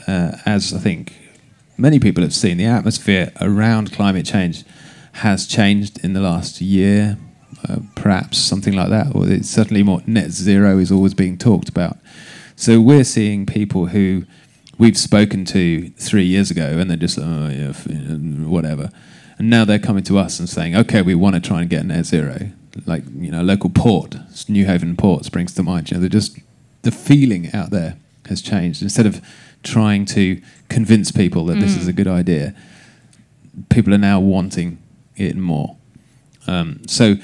uh, 0.06 0.32
as 0.44 0.72
I 0.74 0.78
think 0.78 1.14
many 1.78 1.98
people 1.98 2.22
have 2.22 2.34
seen, 2.34 2.56
the 2.58 2.64
atmosphere 2.66 3.32
around 3.40 3.92
climate 3.92 4.26
change 4.26 4.64
has 5.12 5.46
changed 5.46 6.04
in 6.04 6.12
the 6.12 6.20
last 6.20 6.60
year, 6.60 7.16
uh, 7.68 7.78
perhaps 7.94 8.38
something 8.38 8.74
like 8.74 8.88
that. 8.90 9.14
Or 9.14 9.28
it's 9.28 9.50
certainly 9.50 9.82
more 9.82 10.02
net 10.06 10.30
zero 10.30 10.78
is 10.78 10.92
always 10.92 11.14
being 11.14 11.38
talked 11.38 11.68
about. 11.68 11.98
So 12.54 12.80
we're 12.80 13.04
seeing 13.04 13.46
people 13.46 13.86
who 13.86 14.24
we've 14.78 14.96
spoken 14.96 15.44
to 15.46 15.90
three 15.90 16.24
years 16.24 16.50
ago, 16.50 16.78
and 16.78 16.90
they're 16.90 16.96
just 16.96 17.18
oh 17.18 17.48
yeah, 17.48 17.72
whatever, 18.46 18.90
and 19.38 19.50
now 19.50 19.64
they're 19.64 19.78
coming 19.78 20.04
to 20.04 20.18
us 20.18 20.38
and 20.38 20.48
saying, 20.48 20.74
okay, 20.76 21.02
we 21.02 21.14
want 21.14 21.34
to 21.34 21.40
try 21.40 21.60
and 21.60 21.70
get 21.70 21.84
net 21.84 22.06
zero. 22.06 22.50
Like 22.84 23.04
you 23.14 23.30
know, 23.30 23.42
local 23.42 23.70
port, 23.70 24.10
Newhaven 24.10 24.96
Port 24.96 25.24
springs 25.24 25.54
to 25.54 25.62
mind. 25.62 25.90
You 25.90 25.96
know, 25.96 26.00
they're 26.00 26.08
just 26.08 26.38
the 26.82 26.90
feeling 26.90 27.52
out 27.52 27.70
there 27.70 27.96
has 28.28 28.42
changed. 28.42 28.82
Instead 28.82 29.06
of 29.06 29.20
trying 29.62 30.04
to 30.06 30.40
convince 30.68 31.10
people 31.10 31.44
that 31.46 31.58
this 31.58 31.76
is 31.76 31.88
a 31.88 31.92
good 31.92 32.06
idea, 32.06 32.54
people 33.70 33.92
are 33.94 33.98
now 33.98 34.20
wanting 34.20 34.78
it 35.16 35.36
more. 35.36 35.76
Um, 36.46 36.82
so 36.86 37.16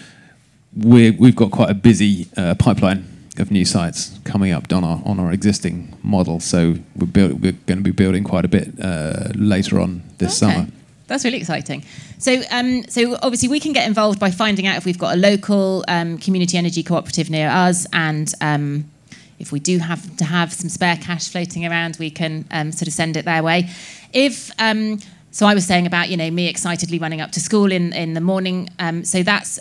we're, 0.77 1.13
we've 1.13 1.37
got 1.37 1.51
quite 1.51 1.71
a 1.71 1.75
busy 1.75 2.27
uh, 2.37 2.55
pipeline 2.55 3.07
of 3.39 3.51
new 3.51 3.65
sites 3.65 4.19
coming 4.25 4.53
up 4.53 4.71
on 4.73 4.85
our 4.85 5.01
on 5.07 5.19
our 5.19 5.33
existing 5.33 5.97
model. 6.03 6.39
So 6.41 6.77
we're 6.97 7.07
build, 7.07 7.43
we're 7.43 7.53
going 7.53 7.79
to 7.79 7.83
be 7.83 7.91
building 7.91 8.25
quite 8.25 8.45
a 8.45 8.49
bit 8.49 8.69
uh, 8.81 9.29
later 9.35 9.81
on 9.81 10.03
this 10.19 10.43
Okay. 10.43 10.55
summer. 10.55 10.69
That's 11.07 11.25
really 11.25 11.39
exciting. 11.39 11.85
So, 12.19 12.43
um, 12.51 12.85
so 12.89 13.17
obviously 13.23 13.49
we 13.49 13.61
can 13.61 13.73
get 13.73 13.87
involved 13.87 14.19
by 14.19 14.31
finding 14.31 14.67
out 14.67 14.77
if 14.77 14.85
we've 14.85 14.99
got 14.99 15.15
a 15.15 15.19
local 15.19 15.85
um, 15.89 16.17
community 16.19 16.57
energy 16.57 16.83
cooperative 16.83 17.29
near 17.29 17.49
us, 17.49 17.87
and 17.93 18.33
um, 18.41 18.91
if 19.39 19.51
we 19.53 19.61
do 19.61 19.79
have 19.79 20.17
to 20.17 20.25
have 20.25 20.53
some 20.53 20.69
spare 20.71 20.97
cash 20.97 21.29
floating 21.29 21.67
around, 21.67 21.97
we 21.99 22.11
can 22.11 22.47
um, 22.51 22.71
sort 22.73 22.87
of 22.87 22.95
send 22.95 23.17
it 23.17 23.25
their 23.25 23.43
way. 23.43 23.69
If 24.13 24.51
um, 24.59 25.01
so, 25.33 25.47
I 25.47 25.55
was 25.55 25.67
saying 25.67 25.87
about 25.87 26.11
you 26.11 26.17
know 26.17 26.31
me 26.31 26.49
excitedly 26.49 26.99
running 26.99 27.21
up 27.21 27.33
to 27.33 27.41
school 27.41 27.73
in 27.73 27.93
in 27.93 28.15
the 28.15 28.21
morning. 28.21 28.69
Um, 28.79 29.05
so 29.05 29.23
that's 29.23 29.59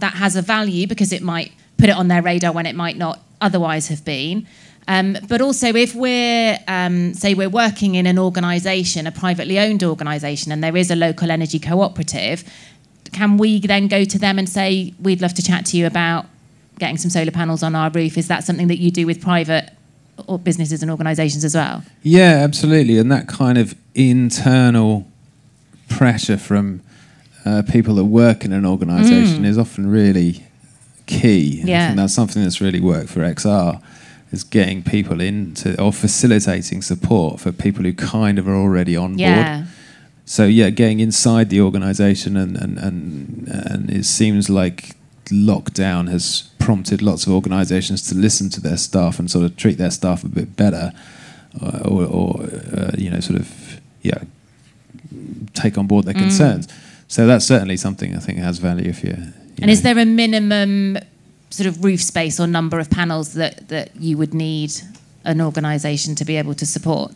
that 0.00 0.14
has 0.14 0.36
a 0.36 0.42
value 0.42 0.86
because 0.86 1.12
it 1.12 1.22
might 1.22 1.52
put 1.78 1.88
it 1.88 1.96
on 1.96 2.08
their 2.08 2.22
radar 2.22 2.52
when 2.52 2.66
it 2.66 2.74
might 2.74 2.96
not 2.96 3.20
otherwise 3.40 3.88
have 3.88 4.04
been. 4.04 4.46
Um, 4.88 5.16
but 5.28 5.40
also, 5.40 5.68
if 5.68 5.94
we're, 5.94 6.58
um, 6.66 7.14
say, 7.14 7.34
we're 7.34 7.48
working 7.48 7.94
in 7.94 8.06
an 8.06 8.18
organisation, 8.18 9.06
a 9.06 9.12
privately 9.12 9.58
owned 9.58 9.84
organisation, 9.84 10.50
and 10.50 10.64
there 10.64 10.76
is 10.76 10.90
a 10.90 10.96
local 10.96 11.30
energy 11.30 11.58
cooperative, 11.58 12.42
can 13.12 13.36
we 13.36 13.60
then 13.60 13.88
go 13.88 14.04
to 14.04 14.18
them 14.18 14.38
and 14.38 14.48
say, 14.48 14.94
we'd 15.00 15.20
love 15.20 15.34
to 15.34 15.42
chat 15.42 15.66
to 15.66 15.76
you 15.76 15.86
about 15.86 16.26
getting 16.78 16.96
some 16.96 17.10
solar 17.10 17.30
panels 17.30 17.62
on 17.62 17.74
our 17.74 17.90
roof? 17.90 18.18
Is 18.18 18.28
that 18.28 18.42
something 18.42 18.68
that 18.68 18.78
you 18.78 18.90
do 18.90 19.06
with 19.06 19.20
private 19.20 19.70
or 20.26 20.38
businesses 20.38 20.82
and 20.82 20.90
organisations 20.90 21.44
as 21.44 21.54
well? 21.54 21.82
Yeah, 22.02 22.40
absolutely. 22.42 22.98
And 22.98 23.12
that 23.12 23.28
kind 23.28 23.58
of 23.58 23.74
internal 23.94 25.06
pressure 25.88 26.36
from 26.36 26.82
uh, 27.44 27.62
people 27.62 27.94
that 27.96 28.04
work 28.04 28.44
in 28.44 28.52
an 28.52 28.66
organisation 28.66 29.44
is 29.44 29.56
often 29.58 29.90
really 29.90 30.44
key. 31.06 31.60
And 31.60 31.68
I 31.70 31.86
think 31.86 31.96
that's 31.96 32.14
something 32.14 32.42
that's 32.42 32.60
really 32.60 32.80
worked 32.80 33.10
for 33.10 33.20
XR 33.20 33.80
is 34.32 34.44
getting 34.44 34.82
people 34.82 35.20
into 35.20 35.80
or 35.82 35.92
facilitating 35.92 36.82
support 36.82 37.40
for 37.40 37.50
people 37.52 37.82
who 37.84 37.92
kind 37.92 38.38
of 38.38 38.46
are 38.46 38.54
already 38.54 38.96
on 38.96 39.16
board. 39.16 39.66
So 40.24 40.44
yeah, 40.46 40.70
getting 40.70 41.00
inside 41.00 41.50
the 41.50 41.60
organisation 41.60 42.36
and 42.36 42.56
and 42.56 42.78
and 42.78 43.48
and 43.48 43.90
it 43.90 44.04
seems 44.04 44.48
like 44.48 44.94
lockdown 45.30 46.08
has 46.10 46.42
prompted 46.60 47.02
lots 47.02 47.26
of 47.26 47.32
organisations 47.32 48.02
to 48.08 48.14
listen 48.14 48.48
to 48.50 48.60
their 48.60 48.76
staff 48.76 49.18
and 49.18 49.28
sort 49.30 49.44
of 49.44 49.56
treat 49.56 49.78
their 49.78 49.90
staff 49.90 50.22
a 50.24 50.28
bit 50.28 50.54
better, 50.56 50.92
uh, 51.60 51.80
or, 51.84 52.04
or 52.04 52.42
uh, 52.76 52.90
you 52.96 53.10
know, 53.10 53.18
sort 53.20 53.40
of 53.40 53.80
yeah, 54.02 54.22
take 55.54 55.76
on 55.78 55.86
board 55.86 56.04
their 56.04 56.14
Mm. 56.14 56.20
concerns. 56.20 56.68
So 57.10 57.26
that's 57.26 57.44
certainly 57.44 57.76
something 57.76 58.14
I 58.14 58.20
think 58.20 58.38
has 58.38 58.58
value 58.58 58.88
if 58.88 59.02
you. 59.02 59.10
you 59.10 59.32
And 59.62 59.68
is 59.68 59.82
there 59.82 59.98
a 59.98 60.04
minimum 60.04 60.96
sort 61.50 61.66
of 61.66 61.82
roof 61.82 62.00
space 62.00 62.38
or 62.38 62.46
number 62.46 62.78
of 62.78 62.88
panels 62.88 63.34
that, 63.34 63.68
that 63.68 63.96
you 63.96 64.16
would 64.16 64.32
need 64.32 64.70
an 65.24 65.40
organisation 65.40 66.14
to 66.14 66.24
be 66.24 66.36
able 66.36 66.54
to 66.54 66.64
support? 66.64 67.12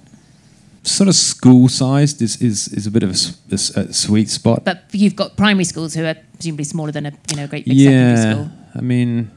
sort 0.83 1.09
of 1.09 1.15
school 1.15 1.69
sized 1.69 2.21
is, 2.21 2.43
is, 2.43 2.69
is 2.69 2.87
a 2.87 2.91
bit 2.91 3.03
of 3.03 3.11
a 3.11 3.93
sweet 3.95 4.29
spot. 4.29 4.65
But 4.65 4.83
you've 4.93 5.17
got 5.17 5.37
primary 5.37 5.65
schools 5.65 5.95
who 5.95 6.05
are 6.05 6.17
presumably 6.35 6.65
smaller 6.65 6.93
than 6.93 7.07
a 7.07 7.13
you 7.31 7.37
know 7.37 7.47
great 7.47 7.65
big 7.65 7.79
secondary 7.79 8.11
yeah, 8.11 8.33
school, 8.33 8.51
I 8.75 8.81
mean, 8.83 9.31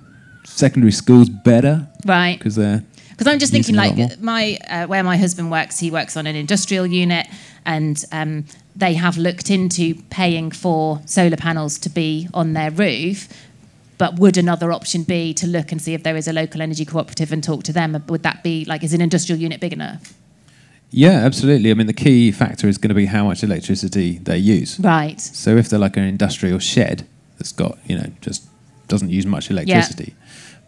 secondary 0.43 0.91
school's 0.91 1.29
better 1.29 1.87
right? 2.05 2.37
because 2.37 2.55
they're 2.55 2.83
Because 3.11 3.27
I'm 3.27 3.39
just 3.39 3.53
thinking, 3.53 3.75
a 3.75 3.77
like 3.77 4.19
my 4.19 4.57
uh, 4.67 4.87
where 4.87 5.03
my 5.03 5.15
husband 5.15 5.49
works, 5.49 5.79
he 5.79 5.89
works 5.89 6.17
on 6.17 6.27
an 6.27 6.35
industrial 6.35 6.85
unit, 6.85 7.27
and 7.65 8.03
um, 8.11 8.45
they 8.77 8.93
have 8.93 9.17
looked 9.17 9.49
into 9.49 9.95
paying 10.09 10.51
for 10.51 11.01
solar 11.05 11.35
panels 11.35 11.79
to 11.79 11.89
be 11.89 12.27
on 12.33 12.53
their 12.53 12.69
roof. 12.69 13.27
But 13.97 14.19
would 14.19 14.37
another 14.37 14.71
option 14.71 15.01
be 15.01 15.33
to 15.33 15.47
look 15.47 15.71
and 15.71 15.81
see 15.81 15.95
if 15.95 16.03
there 16.03 16.15
is 16.15 16.27
a 16.27 16.33
local 16.33 16.61
energy 16.61 16.85
cooperative 16.85 17.31
and 17.31 17.43
talk 17.43 17.63
to 17.63 17.73
them? 17.73 18.01
Would 18.07 18.21
that 18.21 18.43
be 18.43 18.63
like, 18.65 18.83
is 18.83 18.93
an 18.93 19.01
industrial 19.01 19.41
unit 19.41 19.59
big 19.59 19.73
enough? 19.73 20.13
Yeah, 20.91 21.25
absolutely. 21.25 21.71
I 21.71 21.73
mean, 21.73 21.87
the 21.87 21.93
key 21.93 22.31
factor 22.31 22.67
is 22.67 22.77
going 22.77 22.89
to 22.89 22.95
be 22.95 23.07
how 23.07 23.25
much 23.25 23.43
electricity 23.43 24.19
they 24.19 24.37
use. 24.37 24.79
Right. 24.79 25.19
So 25.19 25.57
if 25.57 25.69
they're 25.69 25.79
like 25.79 25.97
an 25.97 26.03
industrial 26.03 26.59
shed 26.59 27.07
that's 27.39 27.51
got, 27.51 27.79
you 27.87 27.97
know, 27.97 28.11
just 28.21 28.47
doesn't 28.87 29.09
use 29.09 29.25
much 29.25 29.49
electricity. 29.49 30.13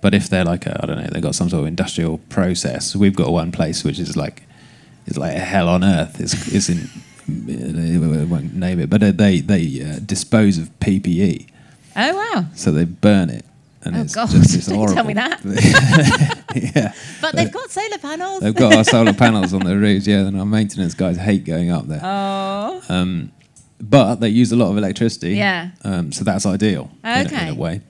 But 0.02 0.16
if 0.16 0.28
they're 0.28 0.46
like 0.46 0.66
a, 0.66 0.80
I 0.82 0.88
don't 0.88 0.98
know, 0.98 1.10
they've 1.12 1.22
got 1.22 1.36
some 1.36 1.50
sort 1.50 1.62
of 1.62 1.68
industrial 1.68 2.18
process. 2.30 2.96
We've 2.96 3.16
got 3.16 3.32
one 3.32 3.52
place 3.52 3.84
which 3.84 4.00
is 4.00 4.18
like, 4.18 4.44
it's 5.06 5.18
like 5.18 5.36
a 5.36 5.40
hell 5.40 5.70
on 5.70 5.84
earth. 5.84 6.20
It's, 6.20 6.54
it's 6.54 6.70
in 6.70 6.90
they 7.30 8.26
won't 8.26 8.54
name 8.56 8.80
it, 8.80 8.90
but 8.90 9.02
they 9.02 9.42
they, 9.42 9.82
uh, 9.84 10.00
dispose 10.06 10.58
of 10.58 10.70
PPE, 10.80 11.48
Oh 11.96 12.16
wow! 12.16 12.46
so 12.56 12.72
they 12.72 12.86
burn 12.86 13.30
it, 13.30 13.46
and 13.84 13.96
Oh 13.96 14.02
it's 14.02 14.16
God! 14.16 14.30
just 14.30 14.56
it's 14.56 14.66
Don't 14.68 14.78
horrible. 14.78 14.96
tell 14.96 15.06
me 15.06 15.14
that. 15.14 15.42
yeah, 16.76 16.94
But 17.22 17.36
they've 17.36 17.52
got 17.52 17.70
solar 17.72 17.98
panels. 17.98 18.42
they've 18.42 18.56
got 18.56 18.76
our 18.76 18.84
solar 18.84 19.14
panels 19.14 19.54
on 19.54 19.62
their 19.62 19.78
roofs. 19.78 20.08
Yeah, 20.08 20.28
and 20.28 20.38
our 20.40 20.46
maintenance 20.46 20.94
guys 20.94 21.18
hate 21.18 21.46
going 21.46 21.72
up 21.72 21.88
there. 21.88 22.02
Oh. 22.04 22.82
Um, 22.90 23.32
but 23.82 24.16
they 24.16 24.30
use 24.30 24.52
a 24.52 24.56
lot 24.58 24.72
of 24.72 24.78
electricity. 24.78 25.36
Yeah. 25.36 25.70
Um, 25.84 26.12
so 26.12 26.24
that's 26.24 26.46
ideal 26.46 26.92
in 27.04 27.10
a- 27.10 27.44
in, 27.44 27.50
a 27.50 27.56
way. 27.56 27.82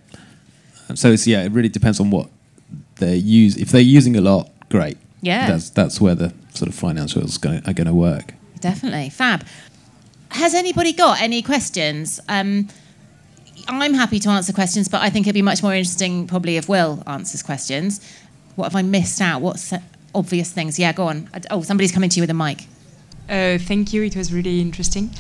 Um, 0.88 0.96
so 0.96 1.12
it's 1.12 1.26
yeah, 1.28 1.44
it 1.44 1.52
really 1.52 1.70
depends 1.70 2.00
on 2.00 2.10
what 2.12 2.30
they 2.98 3.16
use. 3.16 3.58
If 3.58 3.70
they're 3.72 3.82
using 3.82 4.16
a 4.16 4.22
lot, 4.22 4.50
great. 4.70 4.98
Yeah. 5.22 5.48
That's 5.48 5.70
that's 5.72 6.00
where 6.00 6.16
the 6.16 6.34
sort 6.54 6.70
of 6.70 6.76
financials 6.76 7.44
are 7.68 7.74
going 7.74 7.86
to 7.88 7.94
work. 7.94 8.34
Definitely. 8.62 9.10
Fab. 9.10 9.46
Has 10.32 10.54
anybody 10.54 10.94
got 10.94 11.22
any 11.22 11.42
questions? 11.42 12.20
Um, 12.28 12.68
I'm 13.68 13.94
happy 13.94 14.20
to 14.20 14.30
answer 14.30 14.54
questions, 14.54 14.88
but 14.88 15.02
I 15.02 15.10
think 15.10 15.28
it'd 15.28 15.34
be 15.34 15.42
much 15.42 15.62
more 15.62 15.74
interesting 15.74 16.28
probably 16.28 16.58
if 16.58 16.68
Will 16.68 17.04
answers 17.08 17.44
questions. 17.44 18.00
What 18.56 18.66
have 18.66 18.76
I 18.76 18.82
missed 18.82 19.22
out? 19.22 19.42
What's 19.42 19.74
obvious 20.14 20.52
things? 20.52 20.80
Yeah, 20.80 20.92
go 20.94 21.08
on. 21.08 21.30
Oh, 21.50 21.62
somebody's 21.62 21.92
coming 21.92 22.10
to 22.10 22.18
you 22.18 22.24
with 22.24 22.30
a 22.30 22.34
mic. 22.34 22.66
Uh, 23.30 23.60
thank 23.60 23.94
you. 23.94 24.04
It 24.04 24.16
was 24.16 24.34
really 24.34 24.60
interesting. 24.60 25.12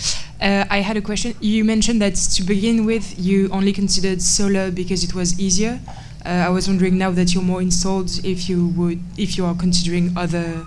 Uh, 0.41 0.65
I 0.69 0.79
had 0.79 0.97
a 0.97 1.01
question. 1.01 1.35
You 1.39 1.63
mentioned 1.63 2.01
that 2.01 2.15
to 2.15 2.43
begin 2.43 2.85
with, 2.85 3.19
you 3.19 3.49
only 3.51 3.71
considered 3.71 4.21
solar 4.21 4.71
because 4.71 5.03
it 5.03 5.13
was 5.13 5.39
easier. 5.39 5.79
Uh, 6.25 6.29
I 6.29 6.49
was 6.49 6.67
wondering 6.67 6.97
now 6.97 7.11
that 7.11 7.33
you're 7.33 7.43
more 7.43 7.61
installed, 7.61 8.09
if 8.23 8.49
you 8.49 8.67
would, 8.69 8.99
if 9.17 9.37
you 9.37 9.45
are 9.45 9.55
considering 9.55 10.17
other, 10.17 10.65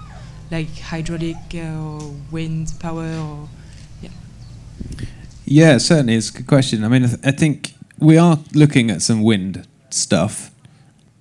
like 0.52 0.78
hydraulic 0.78 1.36
uh, 1.54 1.58
or 1.58 2.14
wind 2.30 2.72
power, 2.78 3.06
or 3.06 3.48
Yeah, 5.46 5.78
certainly, 5.78 6.14
it's 6.14 6.28
a 6.28 6.34
good 6.34 6.46
question. 6.46 6.84
I 6.84 6.88
mean, 6.88 7.04
I, 7.04 7.08
th- 7.08 7.20
I 7.24 7.30
think 7.30 7.74
we 7.98 8.18
are 8.18 8.38
looking 8.52 8.90
at 8.90 9.00
some 9.00 9.22
wind 9.22 9.66
stuff. 9.90 10.50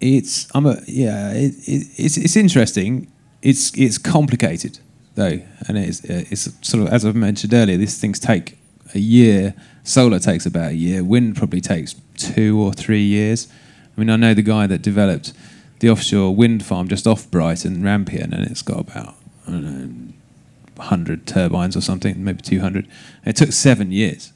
It's 0.02 0.48
I'm 0.54 0.66
a 0.66 0.78
yeah, 0.86 1.32
it, 1.32 1.54
it, 1.66 1.88
it's 1.98 2.18
it's 2.18 2.36
interesting. 2.36 3.10
It's 3.42 3.76
it's 3.78 3.98
complicated 3.98 4.80
though, 5.16 5.40
and 5.68 5.78
it's 5.78 6.02
it's 6.04 6.50
sort 6.68 6.84
of 6.84 6.94
as 6.94 7.06
I've 7.06 7.16
mentioned 7.16 7.54
earlier. 7.54 7.78
These 7.78 8.00
things 8.00 8.20
take 8.20 8.58
a 8.94 9.00
year. 9.00 9.56
Solar 9.84 10.20
takes 10.20 10.46
about 10.46 10.72
a 10.72 10.76
year. 10.76 11.04
Wind 11.04 11.36
probably 11.38 11.62
takes 11.62 11.96
two 12.18 12.62
or 12.62 12.74
three 12.74 13.02
years. 13.04 13.48
I 13.96 14.00
mean, 14.00 14.10
I 14.10 14.16
know 14.16 14.34
the 14.34 14.44
guy 14.44 14.68
that 14.68 14.82
developed 14.82 15.34
the 15.80 15.90
offshore 15.90 16.36
wind 16.36 16.64
farm 16.64 16.88
just 16.88 17.08
off 17.08 17.30
Brighton, 17.32 17.82
Rampion, 17.82 18.32
and 18.32 18.46
it's 18.46 18.62
got 18.62 18.80
about 18.80 19.16
100 19.46 21.28
turbines 21.28 21.76
or 21.76 21.82
something, 21.82 22.24
maybe 22.24 22.42
200. 22.42 22.88
It 23.26 23.36
took 23.36 23.52
seven 23.52 23.92
years. 23.92 24.34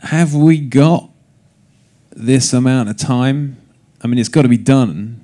Have 0.00 0.34
we 0.34 0.58
got 0.58 1.10
this 2.10 2.52
amount 2.52 2.88
of 2.88 2.96
time? 2.96 3.58
I 4.02 4.06
mean, 4.06 4.18
it's 4.18 4.28
got 4.28 4.42
to 4.42 4.48
be 4.48 4.56
done, 4.56 5.22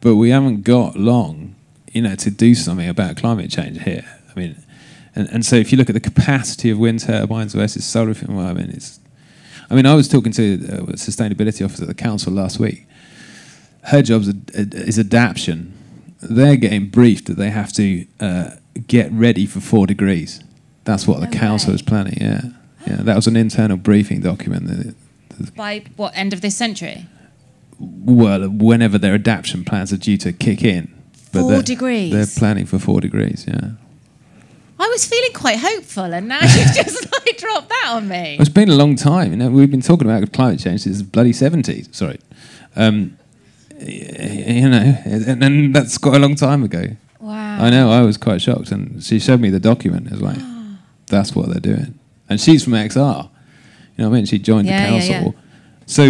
but 0.00 0.16
we 0.16 0.30
haven't 0.30 0.62
got 0.62 0.96
long, 0.96 1.54
you 1.92 2.02
know, 2.02 2.14
to 2.16 2.30
do 2.30 2.54
something 2.54 2.88
about 2.88 3.16
climate 3.16 3.50
change 3.50 3.82
here. 3.82 4.04
I 4.30 4.38
mean, 4.38 4.56
and, 5.14 5.28
and 5.30 5.46
so 5.46 5.56
if 5.56 5.72
you 5.72 5.78
look 5.78 5.88
at 5.88 5.94
the 5.94 6.00
capacity 6.00 6.70
of 6.70 6.78
wind 6.78 7.00
turbines 7.00 7.54
versus 7.54 7.84
solar, 7.84 8.14
well, 8.28 8.46
I 8.46 8.52
mean, 8.52 8.70
it's. 8.70 9.00
I 9.70 9.74
mean, 9.74 9.84
I 9.84 9.94
was 9.94 10.08
talking 10.08 10.32
to 10.32 10.54
uh, 10.66 10.82
a 10.84 10.92
sustainability 10.92 11.62
officer 11.62 11.82
at 11.82 11.88
the 11.88 11.94
council 11.94 12.32
last 12.32 12.58
week. 12.58 12.86
Her 13.82 14.00
job 14.00 14.22
is 14.54 14.98
adaptation. 14.98 15.77
They're 16.20 16.56
getting 16.56 16.88
briefed 16.88 17.26
that 17.26 17.36
they 17.36 17.50
have 17.50 17.72
to 17.74 18.06
uh, 18.20 18.50
get 18.86 19.10
ready 19.12 19.46
for 19.46 19.60
four 19.60 19.86
degrees. 19.86 20.42
That's 20.84 21.06
what 21.06 21.20
No 21.20 21.26
the 21.26 21.36
council 21.36 21.70
way. 21.70 21.74
is 21.76 21.82
planning. 21.82 22.18
Yeah, 22.20 22.40
yeah. 22.86 22.96
That 22.96 23.16
was 23.16 23.26
an 23.26 23.36
internal 23.36 23.76
briefing 23.76 24.20
document. 24.20 24.66
That, 24.66 25.54
By 25.54 25.84
what 25.96 26.16
end 26.16 26.32
of 26.32 26.40
this 26.40 26.56
century? 26.56 27.06
well, 27.80 28.48
whenever 28.48 28.98
their 28.98 29.14
adaptation 29.14 29.64
plans 29.64 29.92
are 29.92 29.96
due 29.98 30.16
to 30.18 30.32
kick 30.32 30.64
in. 30.64 30.92
Four 31.32 31.50
they're- 31.52 31.62
degrees? 31.62 32.12
They're 32.12 32.38
planning 32.38 32.66
for 32.66 32.78
four 32.80 33.00
degrees. 33.00 33.44
Yeah. 33.46 33.72
I 34.80 34.88
was 34.88 35.04
feeling 35.06 35.32
quite 35.32 35.58
hopeful, 35.58 36.04
and 36.14 36.26
now 36.28 36.40
you've 36.42 36.74
just 36.74 37.06
like 37.24 37.36
dropped 37.38 37.68
that 37.68 37.86
on 37.90 38.08
me. 38.08 38.36
It's 38.40 38.48
been 38.48 38.68
a 38.68 38.74
long 38.74 38.96
time. 38.96 39.32
You 39.32 39.36
know, 39.36 39.50
we've 39.50 39.70
been 39.70 39.82
talking 39.82 40.08
about 40.08 40.32
climate 40.32 40.60
change 40.60 40.82
since 40.82 40.98
the 40.98 41.04
bloody 41.04 41.32
seventies. 41.32 41.88
Sorry, 41.92 42.18
um, 42.76 43.17
you 43.80 44.68
know, 44.68 44.96
and, 45.04 45.42
and 45.42 45.74
that's 45.74 45.98
quite 45.98 46.16
a 46.16 46.18
long 46.18 46.34
time 46.34 46.62
ago. 46.64 46.84
Wow. 47.20 47.64
I 47.64 47.70
know. 47.70 47.90
I 47.90 48.02
was 48.02 48.16
quite 48.16 48.40
shocked, 48.40 48.70
and 48.72 49.02
she 49.02 49.18
showed 49.18 49.40
me 49.40 49.50
the 49.50 49.60
document. 49.60 50.06
It 50.06 50.12
was 50.12 50.22
like, 50.22 50.38
that's 51.06 51.34
what 51.34 51.48
they're 51.48 51.60
doing, 51.60 51.98
and 52.28 52.40
she's 52.40 52.64
from 52.64 52.74
XR. 52.74 53.28
You 53.96 54.04
know 54.04 54.10
what 54.10 54.16
I 54.16 54.18
mean? 54.18 54.26
She 54.26 54.38
joined 54.38 54.68
Yeah, 54.68 54.90
the 54.90 54.96
yeah, 54.96 55.08
council, 55.12 55.34
yeah. 55.34 55.40
so 55.86 56.02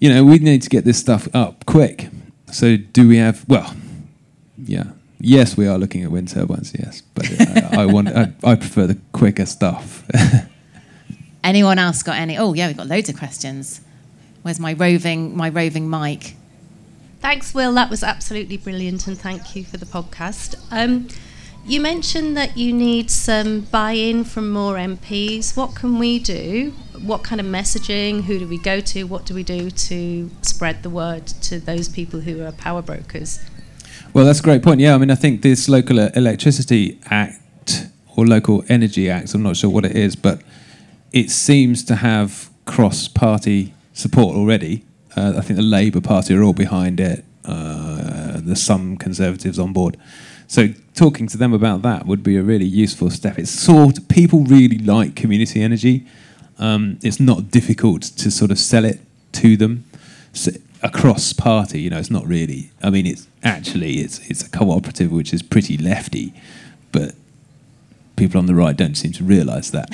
you 0.00 0.12
know 0.12 0.24
we 0.24 0.38
need 0.38 0.62
to 0.62 0.68
get 0.68 0.84
this 0.84 0.98
stuff 0.98 1.28
up 1.34 1.64
quick. 1.66 2.08
So 2.52 2.76
do 2.76 3.08
we 3.08 3.16
have? 3.16 3.44
Well, 3.48 3.74
yeah. 4.58 4.84
Yes, 5.18 5.56
we 5.56 5.66
are 5.66 5.78
looking 5.78 6.04
at 6.04 6.10
wind 6.10 6.28
turbines. 6.28 6.74
Yes, 6.78 7.00
but 7.14 7.24
uh, 7.40 7.68
I 7.80 7.86
want. 7.86 8.08
I, 8.08 8.32
I 8.44 8.54
prefer 8.54 8.86
the 8.86 8.98
quicker 9.12 9.46
stuff. 9.46 10.04
Anyone 11.42 11.78
else 11.78 12.02
got 12.02 12.16
any? 12.18 12.36
Oh 12.36 12.52
yeah, 12.52 12.66
we've 12.66 12.76
got 12.76 12.86
loads 12.86 13.08
of 13.08 13.16
questions. 13.16 13.80
Where's 14.42 14.60
my 14.60 14.74
roving 14.74 15.34
my 15.36 15.48
roving 15.48 15.88
mic? 15.88 16.34
Thanks, 17.26 17.52
Will. 17.52 17.72
That 17.72 17.90
was 17.90 18.04
absolutely 18.04 18.56
brilliant, 18.56 19.08
and 19.08 19.18
thank 19.18 19.56
you 19.56 19.64
for 19.64 19.78
the 19.78 19.84
podcast. 19.84 20.54
Um, 20.70 21.08
you 21.66 21.80
mentioned 21.80 22.36
that 22.36 22.56
you 22.56 22.72
need 22.72 23.10
some 23.10 23.62
buy-in 23.62 24.22
from 24.22 24.48
more 24.50 24.76
MPs. 24.76 25.56
What 25.56 25.74
can 25.74 25.98
we 25.98 26.20
do? 26.20 26.72
What 27.02 27.24
kind 27.24 27.40
of 27.40 27.46
messaging? 27.48 28.22
Who 28.22 28.38
do 28.38 28.46
we 28.46 28.58
go 28.58 28.78
to? 28.78 29.02
What 29.08 29.26
do 29.26 29.34
we 29.34 29.42
do 29.42 29.72
to 29.72 30.30
spread 30.42 30.84
the 30.84 30.88
word 30.88 31.26
to 31.26 31.58
those 31.58 31.88
people 31.88 32.20
who 32.20 32.44
are 32.44 32.52
power 32.52 32.80
brokers? 32.80 33.40
Well, 34.14 34.24
that's 34.24 34.38
a 34.38 34.44
great 34.44 34.62
point. 34.62 34.78
Yeah, 34.78 34.94
I 34.94 34.98
mean, 34.98 35.10
I 35.10 35.16
think 35.16 35.42
this 35.42 35.68
local 35.68 35.98
electricity 35.98 37.00
act 37.06 37.88
or 38.14 38.24
local 38.24 38.64
energy 38.68 39.10
act, 39.10 39.34
I'm 39.34 39.42
not 39.42 39.56
sure 39.56 39.68
what 39.68 39.84
it 39.84 39.96
is, 39.96 40.14
but 40.14 40.42
it 41.10 41.32
seems 41.32 41.82
to 41.86 41.96
have 41.96 42.50
cross-party 42.66 43.74
support 43.94 44.36
already. 44.36 44.84
Uh, 45.16 45.34
I 45.36 45.40
think 45.40 45.56
the 45.56 45.62
Labour 45.62 46.00
Party 46.00 46.34
are 46.34 46.42
all 46.42 46.52
behind 46.52 47.00
it. 47.00 47.24
Uh, 47.44 48.40
there's 48.40 48.62
some 48.62 48.96
Conservatives 48.96 49.58
on 49.58 49.72
board. 49.72 49.96
So 50.46 50.68
talking 50.94 51.26
to 51.28 51.36
them 51.36 51.52
about 51.52 51.82
that 51.82 52.06
would 52.06 52.22
be 52.22 52.36
a 52.36 52.42
really 52.42 52.66
useful 52.66 53.10
step. 53.10 53.38
It's 53.38 53.50
sort 53.50 53.98
of, 53.98 54.08
people 54.08 54.44
really 54.44 54.78
like 54.78 55.16
community 55.16 55.62
energy. 55.62 56.06
Um, 56.58 56.98
it's 57.02 57.18
not 57.18 57.50
difficult 57.50 58.02
to 58.02 58.30
sort 58.30 58.50
of 58.50 58.58
sell 58.58 58.84
it 58.84 59.00
to 59.32 59.56
them 59.56 59.84
s 60.32 60.48
across 60.82 61.32
party. 61.32 61.80
You 61.80 61.90
know, 61.90 61.98
it's 61.98 62.10
not 62.10 62.26
really. 62.26 62.70
I 62.82 62.90
mean, 62.90 63.06
it's 63.06 63.26
actually 63.42 63.98
it's 63.98 64.18
it's 64.30 64.42
a 64.42 64.48
cooperative 64.48 65.10
which 65.12 65.34
is 65.34 65.42
pretty 65.42 65.76
lefty, 65.76 66.32
but 66.92 67.14
people 68.16 68.38
on 68.38 68.46
the 68.46 68.54
right 68.54 68.76
don't 68.76 68.94
seem 68.94 69.12
to 69.12 69.24
realise 69.24 69.70
that. 69.70 69.88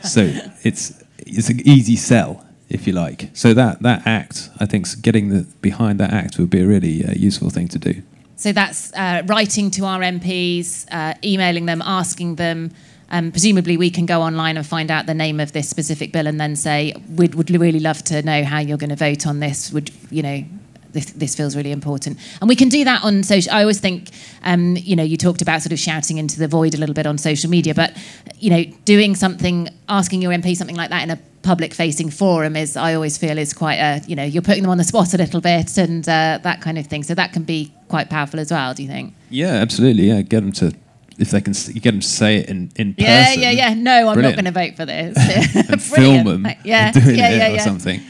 so 0.04 0.32
it's 0.64 1.02
it's 1.18 1.48
an 1.48 1.60
easy 1.66 1.96
sell 1.96 2.44
if 2.72 2.86
you 2.86 2.92
like. 2.92 3.28
So 3.34 3.54
that 3.54 3.82
that 3.82 4.06
act, 4.06 4.50
I 4.58 4.66
think, 4.66 4.86
getting 5.02 5.28
the 5.28 5.46
behind 5.60 6.00
that 6.00 6.12
act 6.12 6.38
would 6.38 6.50
be 6.50 6.60
a 6.60 6.66
really 6.66 7.04
uh, 7.04 7.12
useful 7.12 7.50
thing 7.50 7.68
to 7.68 7.78
do. 7.78 8.02
So 8.36 8.52
that's 8.52 8.92
uh, 8.94 9.22
writing 9.26 9.70
to 9.72 9.84
our 9.84 10.00
MPs, 10.00 10.86
uh, 10.90 11.14
emailing 11.22 11.66
them, 11.66 11.82
asking 11.84 12.36
them. 12.36 12.72
Um, 13.10 13.30
presumably, 13.30 13.76
we 13.76 13.90
can 13.90 14.06
go 14.06 14.22
online 14.22 14.56
and 14.56 14.66
find 14.66 14.90
out 14.90 15.04
the 15.04 15.14
name 15.14 15.38
of 15.38 15.52
this 15.52 15.68
specific 15.68 16.12
bill, 16.12 16.26
and 16.26 16.40
then 16.40 16.56
say, 16.56 16.94
"We'd 17.14 17.34
would 17.34 17.50
really 17.50 17.80
love 17.80 18.02
to 18.04 18.22
know 18.22 18.42
how 18.42 18.58
you're 18.58 18.78
going 18.78 18.90
to 18.90 18.96
vote 18.96 19.26
on 19.26 19.40
this." 19.40 19.70
Would 19.72 19.90
you 20.10 20.22
know? 20.22 20.44
This, 20.92 21.06
this 21.12 21.34
feels 21.34 21.56
really 21.56 21.72
important, 21.72 22.18
and 22.40 22.48
we 22.48 22.56
can 22.56 22.68
do 22.68 22.84
that 22.84 23.02
on 23.02 23.22
social. 23.22 23.52
I 23.52 23.62
always 23.62 23.80
think, 23.80 24.10
um, 24.42 24.76
you 24.76 24.94
know, 24.94 25.02
you 25.02 25.16
talked 25.16 25.40
about 25.40 25.62
sort 25.62 25.72
of 25.72 25.78
shouting 25.78 26.18
into 26.18 26.38
the 26.38 26.48
void 26.48 26.74
a 26.74 26.76
little 26.76 26.94
bit 26.94 27.06
on 27.06 27.16
social 27.18 27.48
media, 27.48 27.74
but 27.74 27.96
you 28.38 28.50
know, 28.50 28.64
doing 28.84 29.14
something, 29.14 29.68
asking 29.88 30.20
your 30.22 30.32
MP 30.32 30.54
something 30.56 30.76
like 30.76 30.90
that 30.90 31.02
in 31.02 31.10
a 31.10 31.18
public-facing 31.42 32.10
forum 32.10 32.56
is, 32.56 32.76
I 32.76 32.94
always 32.94 33.18
feel, 33.18 33.36
is 33.38 33.52
quite 33.52 33.76
a, 33.78 34.00
you 34.06 34.16
know, 34.16 34.22
you're 34.24 34.42
putting 34.42 34.62
them 34.62 34.70
on 34.70 34.78
the 34.78 34.84
spot 34.84 35.12
a 35.14 35.16
little 35.16 35.40
bit 35.40 35.76
and 35.76 36.08
uh, 36.08 36.38
that 36.42 36.60
kind 36.60 36.78
of 36.78 36.86
thing. 36.86 37.02
So 37.02 37.14
that 37.14 37.32
can 37.32 37.42
be 37.42 37.72
quite 37.88 38.10
powerful 38.10 38.40
as 38.40 38.50
well. 38.50 38.74
Do 38.74 38.82
you 38.82 38.88
think? 38.88 39.14
Yeah, 39.30 39.54
absolutely. 39.54 40.04
Yeah, 40.08 40.22
get 40.22 40.40
them 40.40 40.52
to 40.52 40.72
if 41.18 41.30
they 41.30 41.40
can 41.40 41.54
you 41.68 41.80
get 41.80 41.92
them 41.92 42.00
to 42.00 42.06
say 42.06 42.38
it 42.38 42.48
in 42.48 42.70
in 42.76 42.94
Yeah, 42.96 43.26
person. 43.26 43.42
yeah, 43.42 43.50
yeah. 43.50 43.68
yeah 43.68 43.74
No, 43.74 44.08
I'm 44.08 44.14
Brilliant. 44.14 44.36
not 44.36 44.42
going 44.44 44.54
to 44.54 44.60
vote 44.60 44.76
for 44.76 44.86
this. 44.86 45.16
and 45.70 45.82
film 45.82 46.24
them. 46.24 46.46
Yeah, 46.64 46.92
doing 46.92 47.16
yeah, 47.16 47.30
it 47.30 47.36
yeah, 47.36 47.48
or 47.48 47.54
yeah. 47.56 47.64
something. 47.64 48.00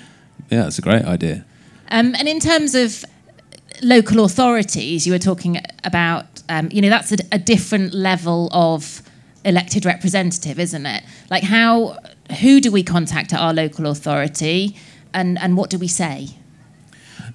Yeah, 0.51 0.63
that's 0.63 0.79
a 0.79 0.83
great 0.83 1.05
idea. 1.05 1.45
Um, 1.93 2.15
and 2.19 2.27
in 2.27 2.41
terms 2.41 2.75
of 2.75 3.05
local 3.83 4.25
authorities, 4.25 5.07
you 5.07 5.13
were 5.13 5.19
talking 5.19 5.61
about, 5.85 6.43
um, 6.49 6.71
you 6.73 6.81
know, 6.81 6.89
that's 6.89 7.13
a, 7.13 7.19
a 7.31 7.39
different 7.39 7.93
level 7.93 8.49
of 8.51 9.03
elected 9.45 9.85
representative, 9.85 10.59
isn't 10.59 10.87
it? 10.87 11.05
Like, 11.31 11.43
how, 11.43 11.99
who 12.41 12.61
do 12.61 12.73
we 12.73 12.83
contact 12.83 13.35
at 13.35 13.41
our 13.41 13.53
local 13.53 13.87
authority, 13.87 14.75
and 15.13 15.39
and 15.39 15.57
what 15.57 15.69
do 15.69 15.79
we 15.79 15.89
say? 15.89 16.29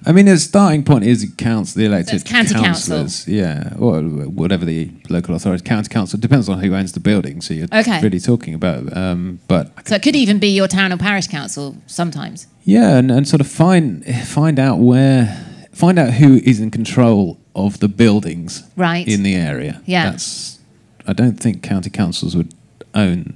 I 0.06 0.12
mean, 0.12 0.26
the 0.26 0.38
starting 0.38 0.84
point 0.84 1.04
is 1.04 1.32
council, 1.36 1.78
the 1.80 1.86
elected 1.86 2.14
it's 2.16 2.24
county 2.24 2.54
council. 2.54 2.64
councillors, 2.64 3.26
yeah, 3.28 3.72
or 3.78 4.00
whatever 4.02 4.64
the 4.64 4.90
local 5.08 5.34
authority, 5.34 5.64
county 5.64 5.88
council. 5.88 6.18
Depends 6.18 6.48
on 6.48 6.60
who 6.60 6.74
owns 6.74 6.92
the 6.92 7.00
building. 7.00 7.40
So 7.40 7.54
you're 7.54 7.66
Okay. 7.72 8.00
really 8.00 8.20
talking 8.20 8.54
about, 8.54 8.96
um, 8.96 9.40
but 9.48 9.72
So 9.86 9.96
it 9.96 10.02
could 10.02 10.16
even 10.16 10.38
be 10.38 10.48
your 10.48 10.68
town 10.68 10.92
or 10.92 10.96
parish 10.98 11.26
council 11.26 11.76
sometimes. 11.86 12.46
yeah, 12.64 12.96
and, 12.98 13.10
and 13.10 13.26
sort 13.26 13.40
of 13.40 13.48
find 13.48 14.04
find 14.26 14.58
out 14.58 14.78
where, 14.78 15.44
find 15.72 15.98
out 15.98 16.14
who 16.14 16.36
is 16.44 16.60
in 16.60 16.70
control 16.70 17.38
of 17.56 17.80
the 17.80 17.88
buildings 17.88 18.62
Right. 18.76 19.06
in 19.08 19.22
the 19.24 19.34
area. 19.34 19.82
Yeah. 19.84 20.10
that's. 20.10 20.58
I 21.06 21.12
don't 21.12 21.40
think 21.40 21.62
county 21.62 21.90
councils 21.90 22.36
would 22.36 22.52
own. 22.94 23.34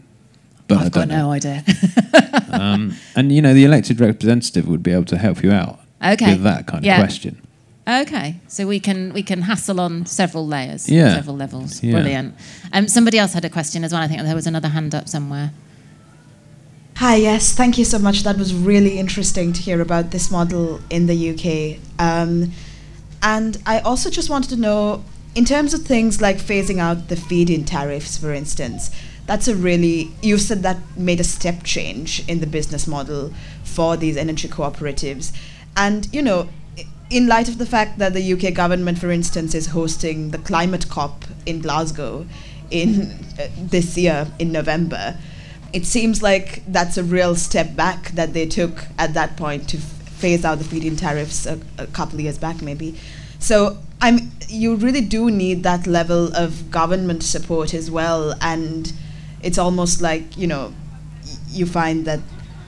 But 0.68 0.78
I've 0.78 0.92
got 0.92 1.08
know. 1.08 1.16
no 1.28 1.30
idea. 1.32 1.64
Um, 2.52 2.96
and 3.16 3.32
you 3.32 3.40
know, 3.40 3.54
the 3.54 3.64
elected 3.64 3.98
representative 3.98 4.68
would 4.68 4.82
be 4.82 4.92
able 4.92 5.06
to 5.06 5.16
help 5.16 5.42
you 5.42 5.52
out 5.52 5.80
Okay. 6.04 6.32
with 6.32 6.42
that 6.42 6.66
kind 6.66 6.84
Yeah. 6.84 6.96
of 7.00 7.06
question. 7.06 7.36
okay, 7.88 8.36
so 8.48 8.66
we 8.66 8.78
can 8.80 9.12
we 9.12 9.22
can 9.22 9.42
hassle 9.42 9.80
on 9.80 10.06
several 10.06 10.46
layers, 10.46 10.88
Yeah. 10.88 11.14
several 11.14 11.36
levels. 11.36 11.82
Yeah. 11.82 11.92
Brilliant. 11.92 12.34
Um, 12.72 12.88
somebody 12.88 13.18
else 13.18 13.32
had 13.34 13.44
a 13.44 13.50
question 13.50 13.84
as 13.84 13.92
well. 13.92 14.02
I 14.02 14.08
think 14.08 14.22
there 14.22 14.34
was 14.34 14.46
another 14.46 14.68
hand 14.68 14.94
up 14.94 15.08
somewhere. 15.08 15.50
Hi, 16.96 17.16
yes, 17.16 17.52
thank 17.52 17.78
you 17.78 17.84
so 17.84 17.98
much. 17.98 18.22
That 18.22 18.36
was 18.38 18.54
really 18.54 18.98
interesting 18.98 19.52
to 19.54 19.60
hear 19.60 19.80
about 19.80 20.10
this 20.10 20.30
model 20.30 20.80
in 20.90 21.06
the 21.06 21.16
UK. 21.30 21.78
Um, 21.98 22.52
and 23.22 23.56
I 23.66 23.80
also 23.80 24.10
just 24.10 24.28
wanted 24.30 24.50
to 24.50 24.56
know, 24.56 25.02
in 25.34 25.44
terms 25.44 25.72
of 25.74 25.82
things 25.82 26.20
like 26.20 26.36
phasing 26.38 26.78
out 26.78 27.08
the 27.08 27.16
feed 27.16 27.48
in 27.50 27.64
tariffs, 27.64 28.16
for 28.18 28.32
instance, 28.32 28.90
that's 29.26 29.48
a 29.48 29.54
really, 29.54 30.10
you 30.20 30.36
said 30.38 30.62
that 30.64 30.78
made 30.96 31.18
a 31.20 31.24
step 31.24 31.62
change 31.64 32.22
in 32.28 32.40
the 32.40 32.46
business 32.46 32.86
model 32.86 33.32
for 33.64 33.96
these 33.96 34.16
energy 34.16 34.46
cooperatives. 34.48 35.32
And, 35.76 36.12
you 36.12 36.22
know, 36.22 36.48
in 37.10 37.26
light 37.26 37.48
of 37.48 37.58
the 37.58 37.66
fact 37.66 37.98
that 37.98 38.14
the 38.14 38.32
UK 38.32 38.54
government, 38.54 38.98
for 38.98 39.10
instance, 39.10 39.54
is 39.54 39.66
hosting 39.68 40.30
the 40.30 40.38
climate 40.38 40.88
COP 40.88 41.24
in 41.46 41.60
Glasgow 41.60 42.26
in 42.70 43.02
uh, 43.38 43.48
this 43.58 43.96
year 43.96 44.26
in 44.38 44.52
November, 44.52 45.18
it 45.72 45.86
seems 45.86 46.22
like 46.22 46.62
that's 46.66 46.96
a 46.96 47.04
real 47.04 47.34
step 47.34 47.74
back 47.74 48.10
that 48.12 48.32
they 48.34 48.46
took 48.46 48.84
at 48.98 49.14
that 49.14 49.36
point 49.36 49.68
to 49.70 49.78
f- 49.78 49.82
phase 49.82 50.44
out 50.44 50.58
the 50.58 50.64
feed-in 50.64 50.96
tariffs 50.96 51.46
a, 51.46 51.58
a 51.78 51.86
couple 51.86 52.14
of 52.16 52.20
years 52.20 52.38
back, 52.38 52.60
maybe. 52.62 52.98
So 53.38 53.78
I'm, 54.00 54.32
you 54.48 54.76
really 54.76 55.00
do 55.00 55.30
need 55.30 55.62
that 55.64 55.86
level 55.86 56.34
of 56.34 56.70
government 56.70 57.22
support 57.22 57.74
as 57.74 57.90
well, 57.90 58.34
and 58.40 58.92
it's 59.42 59.58
almost 59.58 60.00
like 60.02 60.36
you 60.36 60.46
know, 60.46 60.72
y- 61.24 61.32
you 61.48 61.66
find 61.66 62.04
that 62.04 62.20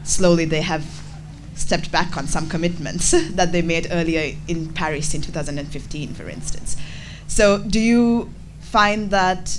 slowly 0.02 0.44
they 0.46 0.62
have 0.62 0.84
stepped 1.54 1.90
back 1.92 2.16
on 2.16 2.26
some 2.26 2.48
commitments 2.48 3.10
that 3.30 3.52
they 3.52 3.62
made 3.62 3.86
earlier 3.90 4.36
in 4.48 4.72
Paris 4.72 5.14
in 5.14 5.22
2015, 5.22 6.14
for 6.14 6.28
instance. 6.28 6.76
So 7.26 7.58
do 7.58 7.80
you 7.80 8.30
find 8.60 9.10
that 9.10 9.58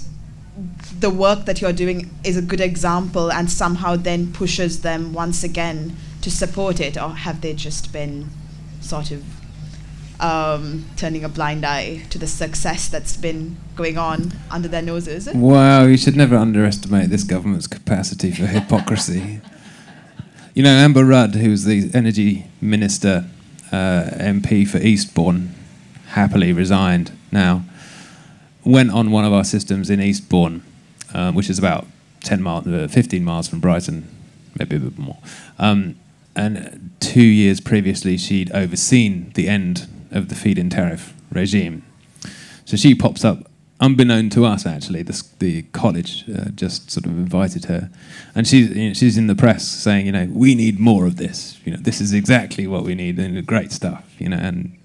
the 0.99 1.09
work 1.09 1.45
that 1.45 1.61
you're 1.61 1.73
doing 1.73 2.09
is 2.23 2.37
a 2.37 2.41
good 2.41 2.61
example 2.61 3.31
and 3.31 3.49
somehow 3.51 3.95
then 3.95 4.31
pushes 4.31 4.81
them 4.81 5.13
once 5.13 5.43
again 5.43 5.95
to 6.21 6.31
support 6.31 6.79
it, 6.79 6.97
or 6.97 7.09
have 7.09 7.41
they 7.41 7.53
just 7.53 7.91
been 7.91 8.29
sort 8.81 9.11
of 9.11 9.23
um, 10.19 10.85
turning 10.95 11.23
a 11.23 11.29
blind 11.29 11.65
eye 11.65 12.03
to 12.09 12.17
the 12.17 12.27
success 12.27 12.87
that's 12.87 13.17
been 13.17 13.57
going 13.75 13.97
on 13.97 14.31
under 14.49 14.67
their 14.67 14.81
noses? 14.81 15.27
Wow, 15.27 15.85
you 15.85 15.97
should 15.97 16.15
never 16.15 16.35
underestimate 16.35 17.09
this 17.09 17.23
government's 17.23 17.67
capacity 17.67 18.31
for 18.31 18.45
hypocrisy. 18.47 19.41
You 20.55 20.63
know, 20.63 20.69
Amber 20.69 21.03
Rudd, 21.03 21.35
who 21.35 21.49
was 21.51 21.65
the 21.65 21.91
energy 21.93 22.45
minister, 22.61 23.25
uh, 23.73 24.05
MP 24.13 24.65
for 24.65 24.77
Eastbourne, 24.77 25.53
happily 26.07 26.53
resigned 26.53 27.11
now, 27.29 27.65
went 28.63 28.89
on 28.89 29.11
one 29.11 29.25
of 29.25 29.33
our 29.33 29.43
systems 29.43 29.89
in 29.89 29.99
Eastbourne, 29.99 30.63
um, 31.13 31.35
which 31.35 31.49
is 31.49 31.59
about 31.59 31.85
10 32.21 32.41
miles, 32.41 32.65
uh, 32.67 32.87
15 32.89 33.23
miles 33.23 33.49
from 33.49 33.59
Brighton, 33.59 34.07
maybe 34.57 34.77
a 34.77 34.79
bit 34.79 34.97
more. 34.97 35.17
Um, 35.59 35.95
and 36.37 36.91
two 37.01 37.21
years 37.21 37.59
previously, 37.59 38.17
she'd 38.17 38.49
overseen 38.53 39.31
the 39.35 39.49
end 39.49 39.89
of 40.11 40.29
the 40.29 40.35
feed-in 40.35 40.69
tariff 40.69 41.13
regime. 41.31 41.83
So 42.63 42.77
she 42.77 42.95
pops 42.95 43.25
up, 43.25 43.51
unbeknown 43.79 44.29
to 44.31 44.45
us 44.45 44.65
actually. 44.65 45.03
The, 45.03 45.23
the 45.39 45.61
college 45.63 46.25
uh, 46.29 46.49
just 46.51 46.91
sort 46.91 47.05
of 47.05 47.11
invited 47.11 47.65
her, 47.65 47.89
and 48.33 48.47
she's 48.47 48.69
you 48.75 48.89
know, 48.89 48.93
she's 48.93 49.17
in 49.17 49.27
the 49.27 49.35
press 49.35 49.67
saying, 49.67 50.05
you 50.05 50.11
know, 50.11 50.27
we 50.31 50.55
need 50.55 50.79
more 50.79 51.05
of 51.05 51.17
this. 51.17 51.59
You 51.65 51.73
know, 51.73 51.79
this 51.79 52.01
is 52.01 52.13
exactly 52.13 52.67
what 52.67 52.83
we 52.83 52.95
need, 52.95 53.19
and 53.19 53.45
great 53.45 53.71
stuff. 53.71 54.15
You 54.19 54.29
know, 54.29 54.37
and 54.37 54.77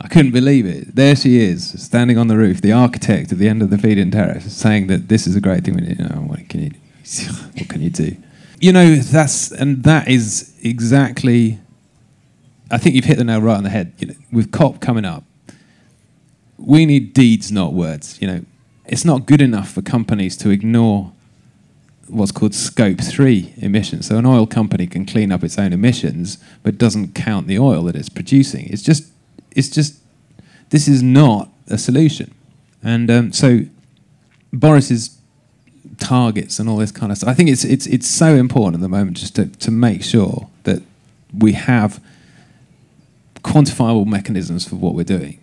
I 0.00 0.08
couldn't 0.08 0.32
believe 0.32 0.66
it. 0.66 0.94
There 0.94 1.16
she 1.16 1.38
is, 1.38 1.82
standing 1.82 2.18
on 2.18 2.28
the 2.28 2.36
roof, 2.36 2.60
the 2.60 2.72
architect 2.72 3.32
at 3.32 3.38
the 3.38 3.48
end 3.48 3.62
of 3.62 3.70
the 3.70 3.78
feed-in 3.78 4.10
tariff, 4.10 4.44
saying 4.44 4.86
that 4.88 5.08
this 5.08 5.26
is 5.26 5.34
a 5.34 5.40
great 5.40 5.64
thing. 5.64 5.74
We 5.74 5.82
need. 5.82 5.98
You 5.98 6.08
know, 6.08 6.22
what 6.22 6.48
can 6.48 6.62
you, 6.62 6.70
what 7.54 7.68
can 7.68 7.82
you 7.82 7.90
do? 7.90 8.16
You 8.60 8.72
know, 8.72 8.96
that's 8.96 9.50
and 9.52 9.84
that 9.84 10.08
is 10.08 10.54
exactly. 10.62 11.58
I 12.70 12.76
think 12.76 12.94
you've 12.94 13.06
hit 13.06 13.16
the 13.16 13.24
nail 13.24 13.40
right 13.40 13.56
on 13.56 13.64
the 13.64 13.70
head. 13.70 13.92
You 13.98 14.08
know, 14.08 14.14
with 14.30 14.52
COP 14.52 14.80
coming 14.80 15.04
up, 15.04 15.24
we 16.58 16.84
need 16.84 17.14
deeds, 17.14 17.50
not 17.50 17.72
words. 17.72 18.20
You 18.20 18.28
know, 18.28 18.44
it's 18.84 19.04
not 19.04 19.26
good 19.26 19.40
enough 19.40 19.70
for 19.70 19.82
companies 19.82 20.36
to 20.38 20.50
ignore 20.50 21.12
what's 22.08 22.32
called 22.32 22.54
scope 22.54 23.00
three 23.00 23.54
emissions. 23.58 24.06
So 24.06 24.18
an 24.18 24.26
oil 24.26 24.46
company 24.46 24.86
can 24.86 25.06
clean 25.06 25.30
up 25.30 25.44
its 25.44 25.58
own 25.58 25.72
emissions, 25.72 26.38
but 26.62 26.78
doesn't 26.78 27.14
count 27.14 27.46
the 27.46 27.58
oil 27.58 27.82
that 27.84 27.96
it's 27.96 28.08
producing. 28.08 28.66
It's 28.66 28.82
just, 28.82 29.12
it's 29.54 29.68
just, 29.68 30.00
this 30.70 30.88
is 30.88 31.02
not 31.02 31.50
a 31.68 31.78
solution. 31.78 32.34
And 32.82 33.10
um, 33.10 33.32
so 33.32 33.60
Boris's 34.52 35.18
targets 35.98 36.58
and 36.58 36.68
all 36.68 36.76
this 36.76 36.92
kind 36.92 37.12
of 37.12 37.18
stuff. 37.18 37.28
I 37.28 37.34
think 37.34 37.50
it's 37.50 37.64
it's 37.64 37.86
it's 37.86 38.06
so 38.06 38.34
important 38.34 38.76
at 38.76 38.80
the 38.80 38.88
moment 38.88 39.16
just 39.16 39.34
to, 39.36 39.46
to 39.46 39.70
make 39.70 40.02
sure 40.02 40.48
that 40.64 40.82
we 41.36 41.52
have 41.52 42.02
quantifiable 43.42 44.06
mechanisms 44.06 44.66
for 44.66 44.76
what 44.76 44.94
we're 44.94 45.04
doing, 45.04 45.38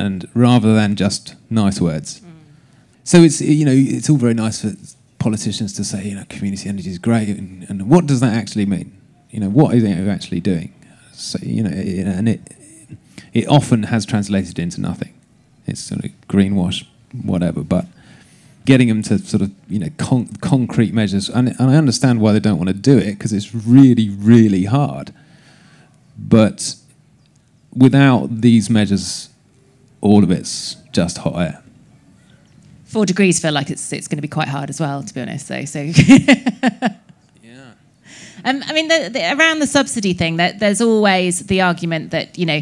and 0.00 0.28
rather 0.34 0.74
than 0.74 0.96
just 0.96 1.34
nice 1.50 1.80
words. 1.80 2.22
So 3.04 3.18
it's 3.22 3.40
you 3.40 3.64
know 3.64 3.74
it's 3.74 4.08
all 4.08 4.16
very 4.16 4.34
nice 4.34 4.62
for 4.62 4.72
politicians 5.18 5.72
to 5.74 5.84
say 5.84 6.04
you 6.04 6.14
know 6.14 6.24
community 6.28 6.68
energy 6.68 6.90
is 6.90 6.98
great, 6.98 7.28
and, 7.28 7.68
and 7.68 7.88
what 7.88 8.06
does 8.06 8.20
that 8.20 8.32
actually 8.32 8.66
mean? 8.66 8.92
You 9.30 9.40
know 9.40 9.50
what 9.50 9.74
is 9.74 9.84
it 9.84 10.08
actually 10.08 10.40
doing? 10.40 10.72
So 11.12 11.38
you 11.42 11.62
know, 11.62 11.70
and 11.70 12.28
it 12.28 12.40
it 13.32 13.46
often 13.48 13.84
has 13.84 14.06
translated 14.06 14.58
into 14.58 14.80
nothing. 14.80 15.12
It's 15.66 15.80
sort 15.80 16.04
of 16.04 16.10
greenwash, 16.28 16.86
whatever, 17.24 17.62
but 17.62 17.86
getting 18.64 18.88
them 18.88 19.02
to 19.02 19.18
sort 19.18 19.42
of 19.42 19.50
you 19.68 19.78
know 19.78 19.90
con- 19.98 20.28
concrete 20.40 20.94
measures, 20.94 21.28
and, 21.28 21.48
and 21.48 21.70
I 21.70 21.76
understand 21.76 22.20
why 22.20 22.32
they 22.32 22.40
don't 22.40 22.58
want 22.58 22.68
to 22.68 22.74
do 22.74 22.96
it 22.98 23.12
because 23.12 23.32
it's 23.32 23.54
really 23.54 24.08
really 24.08 24.64
hard. 24.64 25.12
But 26.18 26.74
without 27.74 28.40
these 28.42 28.68
measures, 28.68 29.29
all 30.00 30.22
of 30.22 30.30
it's 30.30 30.76
just 30.92 31.18
hot 31.18 31.40
air. 31.40 31.62
Four 32.84 33.06
degrees 33.06 33.40
feel 33.40 33.52
like 33.52 33.70
it's 33.70 33.92
it's 33.92 34.08
going 34.08 34.18
to 34.18 34.22
be 34.22 34.28
quite 34.28 34.48
hard 34.48 34.68
as 34.68 34.80
well, 34.80 35.02
to 35.02 35.14
be 35.14 35.20
honest. 35.20 35.46
So, 35.46 35.64
so 35.64 35.80
Yeah. 37.42 37.72
Um, 38.44 38.62
I 38.66 38.72
mean, 38.72 38.88
the, 38.88 39.10
the, 39.12 39.36
around 39.36 39.60
the 39.60 39.66
subsidy 39.66 40.12
thing, 40.12 40.36
that 40.36 40.58
there's 40.58 40.80
always 40.80 41.46
the 41.46 41.60
argument 41.60 42.10
that 42.10 42.36
you 42.38 42.46
know 42.46 42.60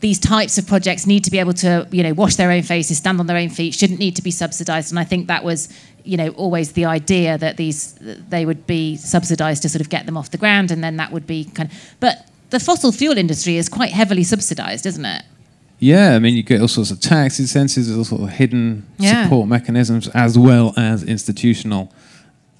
these 0.00 0.18
types 0.18 0.58
of 0.58 0.66
projects 0.66 1.06
need 1.06 1.24
to 1.24 1.30
be 1.30 1.38
able 1.38 1.52
to 1.54 1.86
you 1.90 2.02
know 2.02 2.12
wash 2.14 2.36
their 2.36 2.50
own 2.50 2.62
faces, 2.62 2.98
stand 2.98 3.20
on 3.20 3.26
their 3.26 3.36
own 3.36 3.48
feet, 3.48 3.74
shouldn't 3.74 4.00
need 4.00 4.16
to 4.16 4.22
be 4.22 4.30
subsidised. 4.30 4.90
And 4.90 4.98
I 4.98 5.04
think 5.04 5.28
that 5.28 5.44
was 5.44 5.68
you 6.02 6.16
know 6.16 6.30
always 6.30 6.72
the 6.72 6.86
idea 6.86 7.38
that 7.38 7.56
these 7.56 7.94
they 8.28 8.44
would 8.44 8.66
be 8.66 8.96
subsidised 8.96 9.62
to 9.62 9.68
sort 9.68 9.80
of 9.80 9.88
get 9.88 10.06
them 10.06 10.16
off 10.16 10.30
the 10.30 10.38
ground, 10.38 10.70
and 10.70 10.82
then 10.82 10.96
that 10.96 11.12
would 11.12 11.26
be 11.26 11.44
kind 11.44 11.70
of. 11.70 11.94
But 12.00 12.28
the 12.50 12.58
fossil 12.58 12.90
fuel 12.90 13.18
industry 13.18 13.56
is 13.56 13.68
quite 13.68 13.90
heavily 13.90 14.24
subsidised, 14.24 14.84
isn't 14.86 15.04
it? 15.04 15.22
Yeah, 15.78 16.14
I 16.14 16.18
mean, 16.18 16.34
you 16.34 16.42
get 16.42 16.60
all 16.60 16.68
sorts 16.68 16.90
of 16.90 17.00
tax 17.00 17.38
incentives, 17.38 17.94
all 17.94 18.04
sorts 18.04 18.24
of 18.24 18.30
hidden 18.30 18.86
Yeah. 18.98 19.24
support 19.24 19.48
mechanisms, 19.48 20.08
as 20.08 20.38
well 20.38 20.72
as 20.76 21.02
institutional 21.02 21.92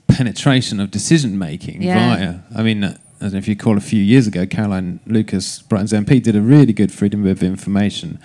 penetration 0.09 0.81
of 0.81 0.91
decision 0.91 1.39
making 1.39 1.83
Yeah. 1.83 2.17
via. 2.17 2.35
I 2.55 2.63
mean, 2.63 2.85
uh, 2.85 2.97
I 3.21 3.25
don't 3.25 3.33
know 3.33 3.39
if 3.39 3.49
you 3.49 3.53
recall 3.53 3.77
a 3.77 3.81
few 3.81 4.03
years 4.03 4.27
ago, 4.27 4.45
Caroline 4.47 5.01
Lucas, 5.07 5.63
Brighton's 5.69 5.93
MP, 5.93 6.21
did 6.21 6.37
a 6.37 6.43
really 6.43 6.73
good 6.73 6.93
freedom 6.93 7.27
of 7.27 7.43
information, 7.43 8.19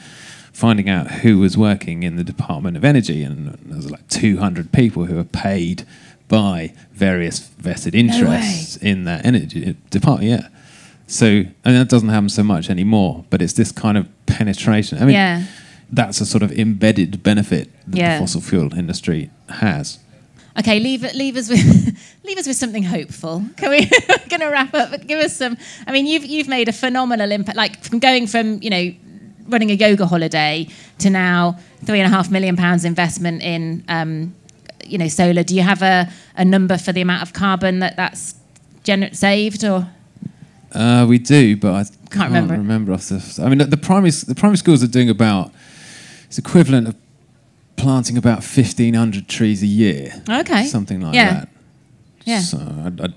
finding 0.51 0.89
out 0.89 1.09
who 1.21 1.37
was 1.39 1.57
working 1.57 2.03
in 2.03 2.17
the 2.17 2.23
Department 2.23 2.75
of 2.75 2.83
Energy, 2.83 3.23
and 3.23 3.57
there 3.65 3.77
was 3.77 3.89
like 3.89 4.05
200 4.09 4.71
people 4.73 5.05
who 5.05 5.15
were 5.15 5.23
paid 5.23 5.83
by 6.27 6.73
various 6.93 7.39
vested 7.59 7.95
interests 7.95 8.75
in 8.75 9.05
that 9.05 9.25
energy 9.25 9.75
department. 9.89 10.29
Yeah. 10.29 10.47
So, 11.09 11.25
and 11.25 11.75
that 11.75 11.89
doesn't 11.89 12.09
happen 12.09 12.29
so 12.29 12.43
much 12.43 12.69
anymore, 12.69 13.25
but 13.31 13.41
it's 13.41 13.53
this 13.53 13.71
kind 13.71 13.97
of 13.97 14.07
penetration. 14.27 14.99
I 14.99 15.05
mean, 15.05 15.15
yeah. 15.15 15.43
that's 15.91 16.21
a 16.21 16.25
sort 16.25 16.43
of 16.43 16.51
embedded 16.51 17.23
benefit 17.23 17.67
that 17.87 17.97
Yeah. 17.97 18.13
the 18.13 18.19
fossil 18.21 18.41
fuel 18.41 18.73
industry 18.77 19.31
has. 19.49 19.97
Okay, 20.59 20.79
leave. 20.79 21.01
Leave 21.15 21.35
us 21.35 21.49
with 21.49 21.97
leave 22.23 22.37
us 22.37 22.45
with 22.45 22.57
something 22.57 22.83
hopeful. 22.83 23.43
Can 23.57 23.69
we? 23.71 23.85
Going 24.29 24.41
to 24.41 24.47
wrap 24.47 24.73
up. 24.75 24.91
But 24.91 25.07
give 25.07 25.19
us 25.19 25.35
some. 25.35 25.57
I 25.87 25.91
mean, 25.91 26.05
you've 26.05 26.25
you've 26.25 26.47
made 26.47 26.67
a 26.69 26.73
phenomenal 26.73 27.31
impact. 27.31 27.57
Like 27.57 27.81
from 27.83 27.99
going 27.99 28.27
from 28.27 28.61
you 28.61 28.69
know 28.69 28.93
running 29.47 29.71
a 29.71 29.73
yoga 29.73 30.05
holiday 30.05 30.67
to 30.99 31.09
now 31.09 31.57
three 31.85 31.99
and 31.99 32.11
a 32.11 32.15
half 32.15 32.29
million 32.29 32.55
pounds 32.55 32.85
investment 32.85 33.41
in 33.41 33.83
um, 33.87 34.35
you 34.85 34.97
know 34.97 35.07
solar. 35.07 35.43
Do 35.43 35.55
you 35.55 35.61
have 35.63 35.81
a, 35.81 36.07
a 36.35 36.43
number 36.45 36.77
for 36.77 36.91
the 36.91 37.01
amount 37.01 37.23
of 37.23 37.33
carbon 37.33 37.79
that 37.79 37.95
that's 37.95 38.35
gener- 38.83 39.15
saved 39.15 39.63
or? 39.63 39.87
Uh, 40.73 41.05
we 41.09 41.17
do, 41.17 41.57
but 41.57 41.73
I 41.73 41.83
can't, 42.11 42.25
remember. 42.31 42.53
remember 42.53 42.93
off 42.93 43.09
the. 43.09 43.41
I 43.43 43.49
mean, 43.49 43.57
the 43.69 43.77
primary 43.77 44.11
the 44.11 44.35
primary 44.35 44.57
schools 44.57 44.83
are 44.83 44.87
doing 44.87 45.09
about 45.09 45.51
it's 46.25 46.37
equivalent 46.37 46.87
of 46.87 46.95
planting 47.75 48.17
about 48.17 48.43
fifteen 48.43 48.93
hundred 48.93 49.27
trees 49.27 49.63
a 49.63 49.67
year. 49.67 50.13
Okay. 50.29 50.65
something 50.65 51.01
like 51.01 51.15
Yeah. 51.15 51.33
that. 51.33 51.49
Yeah. 52.25 52.39
So 52.41 52.57
I, 52.59 52.87
I 53.05 53.07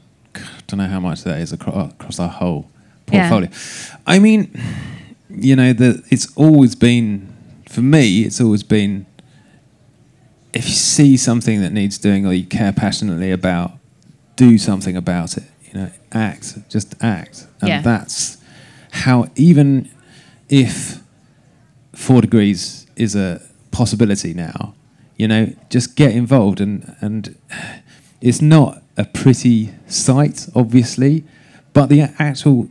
don't 0.67 0.79
know 0.79 0.87
how 0.89 1.01
much 1.01 1.25
that 1.25 1.41
is 1.41 1.53
across, 1.53 1.93
across 1.93 2.19
our 2.19 2.29
whole 2.29 2.71
portfolio. 3.07 3.51
Yeah. 3.51 3.97
I 4.07 4.19
mean, 4.19 4.59
you 5.29 5.55
know, 5.57 5.73
the, 5.75 6.03
it's 6.11 6.35
always 6.37 6.75
been 6.75 7.35
for 7.69 7.83
me. 7.83 8.23
It's 8.23 8.41
always 8.41 8.63
been 8.63 9.05
if 10.55 10.65
you 10.67 10.75
see 10.75 11.17
something 11.17 11.61
that 11.61 11.73
needs 11.73 11.99
doing 11.99 12.27
or 12.27 12.33
you 12.33 12.45
care 12.45 12.73
passionately 12.73 13.31
about, 13.31 13.73
do 14.37 14.57
something 14.59 14.97
about 14.97 15.37
it. 15.37 15.45
Act, 16.15 16.59
just 16.69 16.95
act, 17.03 17.47
and 17.61 17.69
Yeah. 17.69 17.81
that's 17.83 18.39
how. 18.91 19.29
Even 19.37 19.89
if 20.49 21.01
four 21.95 22.21
degrees 22.21 22.87
is 22.97 23.15
a 23.17 23.41
possibility 23.71 24.35
now, 24.35 24.75
you 25.17 25.27
know, 25.29 25.53
just 25.71 25.97
get 25.97 26.13
involved 26.13 26.61
and 26.61 26.95
and 27.01 27.35
it's 28.21 28.43
not 28.43 28.83
a 28.97 29.05
pretty 29.05 29.71
sight, 29.89 30.49
obviously, 30.55 31.25
but 31.73 31.89
the 31.89 32.03
actual 32.19 32.69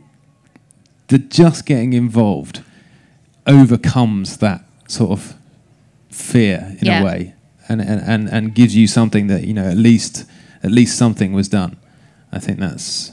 the 1.08 1.18
just 1.18 1.66
getting 1.66 1.92
involved 1.92 2.62
overcomes 3.46 4.36
that 4.38 4.64
sort 4.88 5.10
of 5.10 5.34
fear 6.10 6.76
in 6.80 6.86
Yeah. 6.86 7.00
a 7.00 7.04
way 7.04 7.34
and, 7.68 7.80
and, 7.80 8.00
and, 8.02 8.28
and 8.28 8.54
gives 8.54 8.76
you 8.76 8.86
something 8.86 9.26
that 9.28 9.44
you 9.44 9.54
know 9.54 9.64
at 9.64 9.76
least 9.76 10.24
at 10.62 10.70
least 10.70 10.96
something 10.96 11.32
was 11.32 11.48
done 11.48 11.76
i 12.32 12.38
think 12.38 12.58
that's 12.58 13.11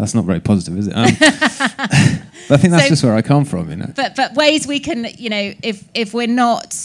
that's 0.00 0.14
not 0.14 0.24
very 0.24 0.40
positive 0.40 0.76
is 0.78 0.88
it? 0.88 0.94
Um, 0.96 1.10
but 1.18 1.20
i 2.50 2.56
think 2.56 2.72
that's 2.72 2.84
So- 2.84 2.88
just 2.88 3.04
where 3.04 3.14
i 3.14 3.22
come 3.22 3.44
from 3.44 3.70
you 3.70 3.76
know. 3.76 3.92
But 3.94 4.16
but 4.16 4.34
ways 4.34 4.66
we 4.66 4.80
can 4.80 5.06
you 5.16 5.30
know 5.30 5.52
if 5.62 5.84
if 5.94 6.14
we're 6.14 6.26
not 6.26 6.76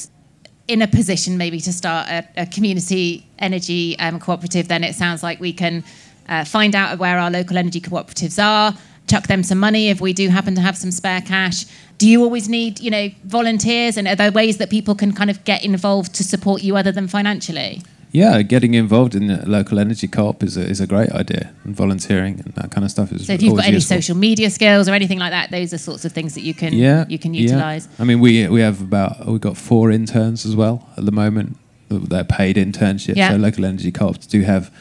in 0.68 0.82
a 0.82 0.88
position 0.88 1.38
maybe 1.38 1.60
to 1.62 1.72
start 1.74 2.08
a, 2.10 2.28
a 2.38 2.46
community 2.46 3.26
energy 3.40 3.98
um, 4.00 4.20
cooperative 4.20 4.68
then 4.68 4.84
it 4.84 4.96
sounds 4.96 5.22
like 5.24 5.40
we 5.40 5.54
can 5.54 5.84
uh, 6.28 6.44
find 6.44 6.76
out 6.76 6.98
where 6.98 7.18
our 7.20 7.30
local 7.32 7.58
energy 7.58 7.80
cooperatives 7.80 8.38
are 8.44 8.74
chuck 9.08 9.28
them 9.28 9.44
some 9.44 9.60
money 9.60 9.90
if 9.90 10.02
we 10.02 10.14
do 10.14 10.30
happen 10.30 10.56
to 10.56 10.62
have 10.62 10.76
some 10.78 10.92
spare 10.92 11.22
cash. 11.22 11.66
Do 12.00 12.10
you 12.10 12.24
always 12.24 12.50
need 12.50 12.80
you 12.80 12.92
know 12.92 13.10
volunteers? 13.24 13.98
And 13.98 14.08
are 14.08 14.16
there 14.16 14.32
ways 14.32 14.58
that 14.58 14.70
people 14.70 14.96
can 14.96 15.14
kind 15.14 15.30
of 15.30 15.44
get 15.44 15.64
involved 15.64 16.14
to 16.16 16.24
support 16.24 16.64
you 16.64 16.76
other 16.76 16.92
than 16.92 17.08
financially 17.08 17.84
yeah 18.22 18.42
getting 18.54 18.74
involved 18.84 19.14
in 19.20 19.24
a 19.30 19.40
local 19.58 19.78
energy 19.86 20.08
co-op 20.16 20.40
is 20.48 20.56
a, 20.62 20.64
is 20.74 20.80
a 20.86 20.88
great 20.94 21.12
idea 21.24 21.44
and 21.66 21.76
volunteering 21.84 22.36
and 22.44 22.52
that 22.60 22.70
kind 22.74 22.84
of 22.86 22.92
stuff 22.96 23.12
is 23.12 23.28
so 23.28 23.34
if 23.34 23.42
you've 23.44 23.56
got 23.56 23.66
any 23.66 23.76
useful. 23.76 23.98
social 23.98 24.18
media 24.28 24.50
skills 24.58 24.86
or 24.90 24.94
anything 25.02 25.20
like 25.24 25.34
that 25.38 25.52
those 25.52 25.70
are 25.76 25.82
sorts 25.90 26.04
of 26.06 26.12
things 26.18 26.32
that 26.36 26.46
you 26.50 26.54
can 26.62 26.72
yeah, 26.74 27.06
you 27.14 27.20
can 27.26 27.34
yeah. 27.34 27.42
utilize 27.42 27.84
I 28.00 28.04
mean, 28.04 28.20
we 28.20 28.48
we 28.48 28.62
have 28.62 28.82
about 28.82 29.26
we've 29.26 29.42
got 29.42 29.58
four 29.58 29.92
interns 29.92 30.46
as 30.46 30.56
well 30.56 30.88
at 30.98 31.06
the 31.06 31.12
moment. 31.12 31.58
They're 31.90 32.24
paid 32.24 32.56
internships. 32.58 33.16
Yeah. 33.16 33.32
So 33.32 33.38
local 33.38 33.66
energy 33.66 33.92
co-ops 33.92 34.28
do 34.28 34.42
have 34.42 34.72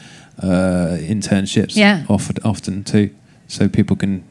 uh, 0.41 0.97
internships 0.99 1.75
Yeah. 1.75 2.05
offered 2.09 2.39
often 2.43 2.83
too, 2.83 3.09
so 3.47 3.69
people 3.69 3.95
can 3.95 4.23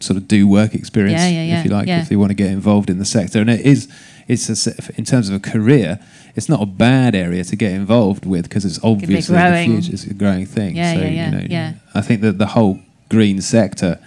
sort 0.00 0.16
of 0.16 0.28
do 0.28 0.46
work 0.46 0.74
experience 0.74 1.22
Yeah, 1.22 1.28
yeah, 1.28 1.44
yeah, 1.44 1.58
if 1.58 1.64
you 1.64 1.70
like 1.70 1.88
yeah. 1.88 2.02
if 2.02 2.08
they 2.08 2.16
want 2.16 2.30
to 2.30 2.34
get 2.34 2.50
involved 2.50 2.90
in 2.90 2.98
the 2.98 3.04
sector. 3.04 3.40
And 3.40 3.48
it 3.50 3.60
is 3.60 3.88
it's 4.28 4.48
a, 4.48 4.72
in 4.96 5.04
terms 5.04 5.28
of 5.28 5.34
a 5.34 5.40
career. 5.40 5.98
It's 6.36 6.48
not 6.48 6.60
a 6.62 6.66
bad 6.66 7.14
area 7.14 7.42
to 7.44 7.56
get 7.56 7.72
involved 7.72 8.26
with 8.26 8.42
because 8.48 8.64
it's 8.64 8.78
obviously 8.84 9.34
the 9.34 9.64
future. 9.64 9.92
It's 9.92 10.04
a 10.04 10.14
growing 10.14 10.46
thing. 10.46 10.76
Yeah, 10.76 10.92
so, 10.94 11.00
yeah, 11.00 11.06
yeah, 11.08 11.24
you 11.30 11.30
know, 11.38 11.46
yeah. 11.48 11.72
I 11.94 12.02
think 12.02 12.20
that 12.20 12.36
the 12.38 12.46
whole 12.48 12.78
green 13.08 13.40
sector, 13.40 13.98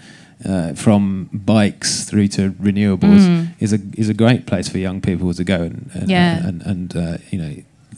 uh, 0.45 0.73
from 0.73 1.30
bikes 1.34 2.05
through 2.05 2.27
to 2.30 2.51
renewables, 2.51 3.21
Mm. 3.27 3.47
is 3.59 3.73
a 3.73 3.80
is 3.97 4.09
a 4.09 4.13
great 4.13 4.45
place 4.45 4.69
for 4.69 4.77
young 4.77 5.01
people 5.01 5.34
to 5.34 5.43
go 5.43 5.63
and 5.63 5.89
and 5.93 6.09
Yeah. 6.09 6.47
and, 6.47 6.61
and 6.61 6.95
uh, 6.95 7.17
you 7.32 7.39
know 7.41 7.53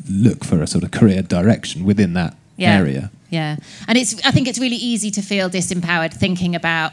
look 0.10 0.44
for 0.46 0.62
a 0.64 0.68
sort 0.68 0.84
of 0.84 0.92
career 0.92 1.22
direction 1.22 1.84
within 1.86 2.14
that 2.14 2.34
Yeah. 2.58 2.78
area. 2.78 3.12
Yeah, 3.30 3.58
and 3.88 3.98
it's. 3.98 4.14
I 4.26 4.32
think 4.32 4.48
it's 4.48 4.60
really 4.60 4.76
easy 4.94 5.12
to 5.12 5.22
feel 5.22 5.50
disempowered 5.50 6.14
thinking 6.14 6.56
about. 6.56 6.92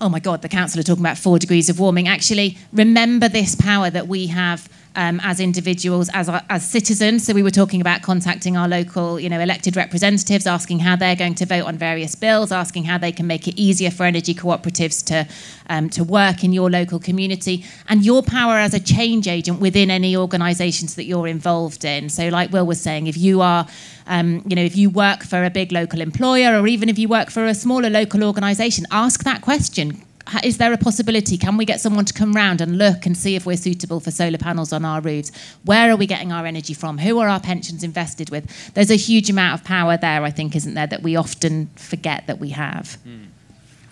Oh 0.00 0.08
my 0.08 0.18
God, 0.20 0.42
the 0.42 0.48
council 0.48 0.80
are 0.80 0.82
talking 0.82 1.02
about 1.04 1.18
four 1.18 1.38
degrees 1.38 1.68
of 1.70 1.78
warming. 1.78 2.08
Actually, 2.08 2.58
remember 2.72 3.28
this 3.28 3.54
power 3.54 3.88
that 3.90 4.06
we 4.08 4.26
have 4.26 4.68
um, 4.96 5.20
as 5.22 5.40
individuals, 5.40 6.08
as 6.14 6.28
as 6.50 6.68
citizens. 6.68 7.24
So 7.24 7.32
we 7.32 7.42
were 7.42 7.50
talking 7.50 7.80
about 7.80 8.02
contacting 8.02 8.56
our 8.56 8.68
local, 8.68 9.18
you 9.18 9.28
know, 9.28 9.40
elected 9.40 9.76
representatives, 9.76 10.46
asking 10.46 10.80
how 10.80 10.96
they're 10.96 11.16
going 11.16 11.34
to 11.36 11.46
vote 11.46 11.64
on 11.64 11.76
various 11.76 12.14
bills, 12.14 12.52
asking 12.52 12.84
how 12.84 12.98
they 12.98 13.12
can 13.12 13.26
make 13.26 13.48
it 13.48 13.60
easier 13.60 13.90
for 13.90 14.04
energy 14.04 14.34
cooperatives 14.34 15.04
to 15.06 15.26
um, 15.68 15.88
to 15.90 16.04
work 16.04 16.44
in 16.44 16.52
your 16.52 16.70
local 16.70 16.98
community, 16.98 17.64
and 17.88 18.04
your 18.04 18.22
power 18.22 18.58
as 18.58 18.74
a 18.74 18.80
change 18.80 19.26
agent 19.28 19.60
within 19.60 19.90
any 19.90 20.16
organisations 20.16 20.94
that 20.94 21.04
you're 21.04 21.28
involved 21.28 21.84
in. 21.84 22.08
So, 22.08 22.28
like 22.28 22.52
Will 22.52 22.66
was 22.66 22.80
saying, 22.80 23.06
if 23.06 23.16
you 23.16 23.40
are, 23.40 23.66
um, 24.06 24.42
you 24.46 24.54
know, 24.56 24.62
if 24.62 24.76
you 24.76 24.90
work 24.90 25.22
for 25.22 25.44
a 25.44 25.50
big 25.50 25.72
local 25.72 26.00
employer, 26.00 26.60
or 26.60 26.66
even 26.66 26.88
if 26.88 26.98
you 26.98 27.08
work 27.08 27.30
for 27.30 27.46
a 27.46 27.54
smaller 27.54 27.90
local 27.90 28.22
organisation, 28.22 28.86
ask 28.90 29.24
that 29.24 29.42
question. 29.42 30.02
Is 30.42 30.56
there 30.58 30.72
a 30.72 30.78
possibility? 30.78 31.36
Can 31.36 31.56
we 31.56 31.64
get 31.64 31.80
someone 31.80 32.04
to 32.06 32.14
come 32.14 32.32
round 32.32 32.60
and 32.60 32.78
look 32.78 33.04
and 33.04 33.16
see 33.16 33.36
if 33.36 33.44
we're 33.44 33.56
suitable 33.58 34.00
for 34.00 34.10
solar 34.10 34.38
panels 34.38 34.72
on 34.72 34.84
our 34.84 35.00
roofs? 35.00 35.30
Where 35.64 35.90
are 35.90 35.96
we 35.96 36.06
getting 36.06 36.32
our 36.32 36.46
energy 36.46 36.72
from? 36.74 36.98
Who 36.98 37.18
are 37.18 37.28
our 37.28 37.40
pensions 37.40 37.84
invested 37.84 38.30
with? 38.30 38.72
There's 38.74 38.90
a 38.90 38.96
huge 38.96 39.28
amount 39.28 39.60
of 39.60 39.66
power 39.66 39.96
there, 39.98 40.22
I 40.24 40.30
think, 40.30 40.56
isn't 40.56 40.74
there, 40.74 40.86
that 40.86 41.02
we 41.02 41.14
often 41.14 41.68
forget 41.76 42.26
that 42.26 42.38
we 42.38 42.50
have. 42.50 42.94
Hmm. 43.04 43.24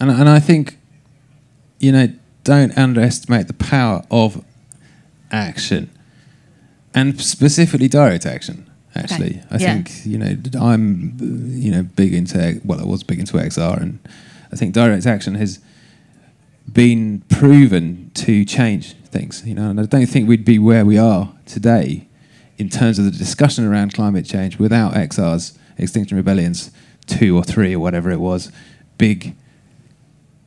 And 0.01 0.11
and 0.11 0.29
I 0.29 0.41
think 0.41 0.79
you 1.79 1.93
know 1.93 2.09
don't 2.45 2.77
underestimate 2.77 3.47
the 3.47 3.53
power 3.55 4.03
of 4.11 4.43
action, 5.31 5.91
and 6.95 7.21
specifically 7.21 7.89
direct 7.89 8.27
action. 8.27 8.69
Actually, 8.95 9.41
I 9.51 9.59
Yeah. 9.59 9.75
think 9.75 10.05
you 10.07 10.19
know 10.19 10.37
I'm 10.61 11.17
you 11.51 11.71
know 11.71 11.83
big 11.83 12.15
into 12.15 12.61
well 12.65 12.81
I 12.81 12.85
was 12.85 13.03
big 13.03 13.21
into 13.21 13.35
XR, 13.39 13.81
and 13.81 13.99
I 14.53 14.57
think 14.57 14.75
direct 14.75 15.07
action 15.07 15.35
has 15.37 15.61
been 16.71 17.23
proven 17.29 18.11
to 18.15 18.45
change 18.45 18.95
things. 19.05 19.47
You 19.47 19.55
know, 19.55 19.71
and 19.71 19.81
I 19.81 19.87
don't 19.87 20.07
think 20.07 20.29
we'd 20.29 20.45
be 20.45 20.59
where 20.59 20.85
we 20.85 20.99
are 20.99 21.33
today 21.47 22.09
in 22.59 22.69
terms 22.69 22.99
of 22.99 23.05
the 23.05 23.11
discussion 23.11 23.65
around 23.65 23.95
climate 23.95 24.25
change 24.25 24.59
without 24.59 24.95
XR's 24.95 25.59
Extinction 25.79 26.17
Rebellion's 26.17 26.71
two 27.07 27.37
or 27.37 27.43
three 27.43 27.75
or 27.75 27.81
whatever 27.81 28.11
it 28.11 28.21
was, 28.21 28.53
big 28.99 29.35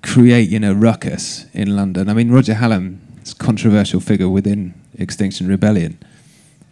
creating 0.01 0.63
a 0.63 0.74
ruckus 0.74 1.45
in 1.53 1.76
London. 1.76 2.09
I 2.09 2.13
mean, 2.13 2.32
Roger 2.32 2.53
Hallam 2.53 3.01
is 3.24 3.34
a 3.34 3.36
controversial 3.36 3.99
figure 3.99 4.30
within 4.30 4.74
Extinction 4.97 5.47
Rebellion, 5.47 5.97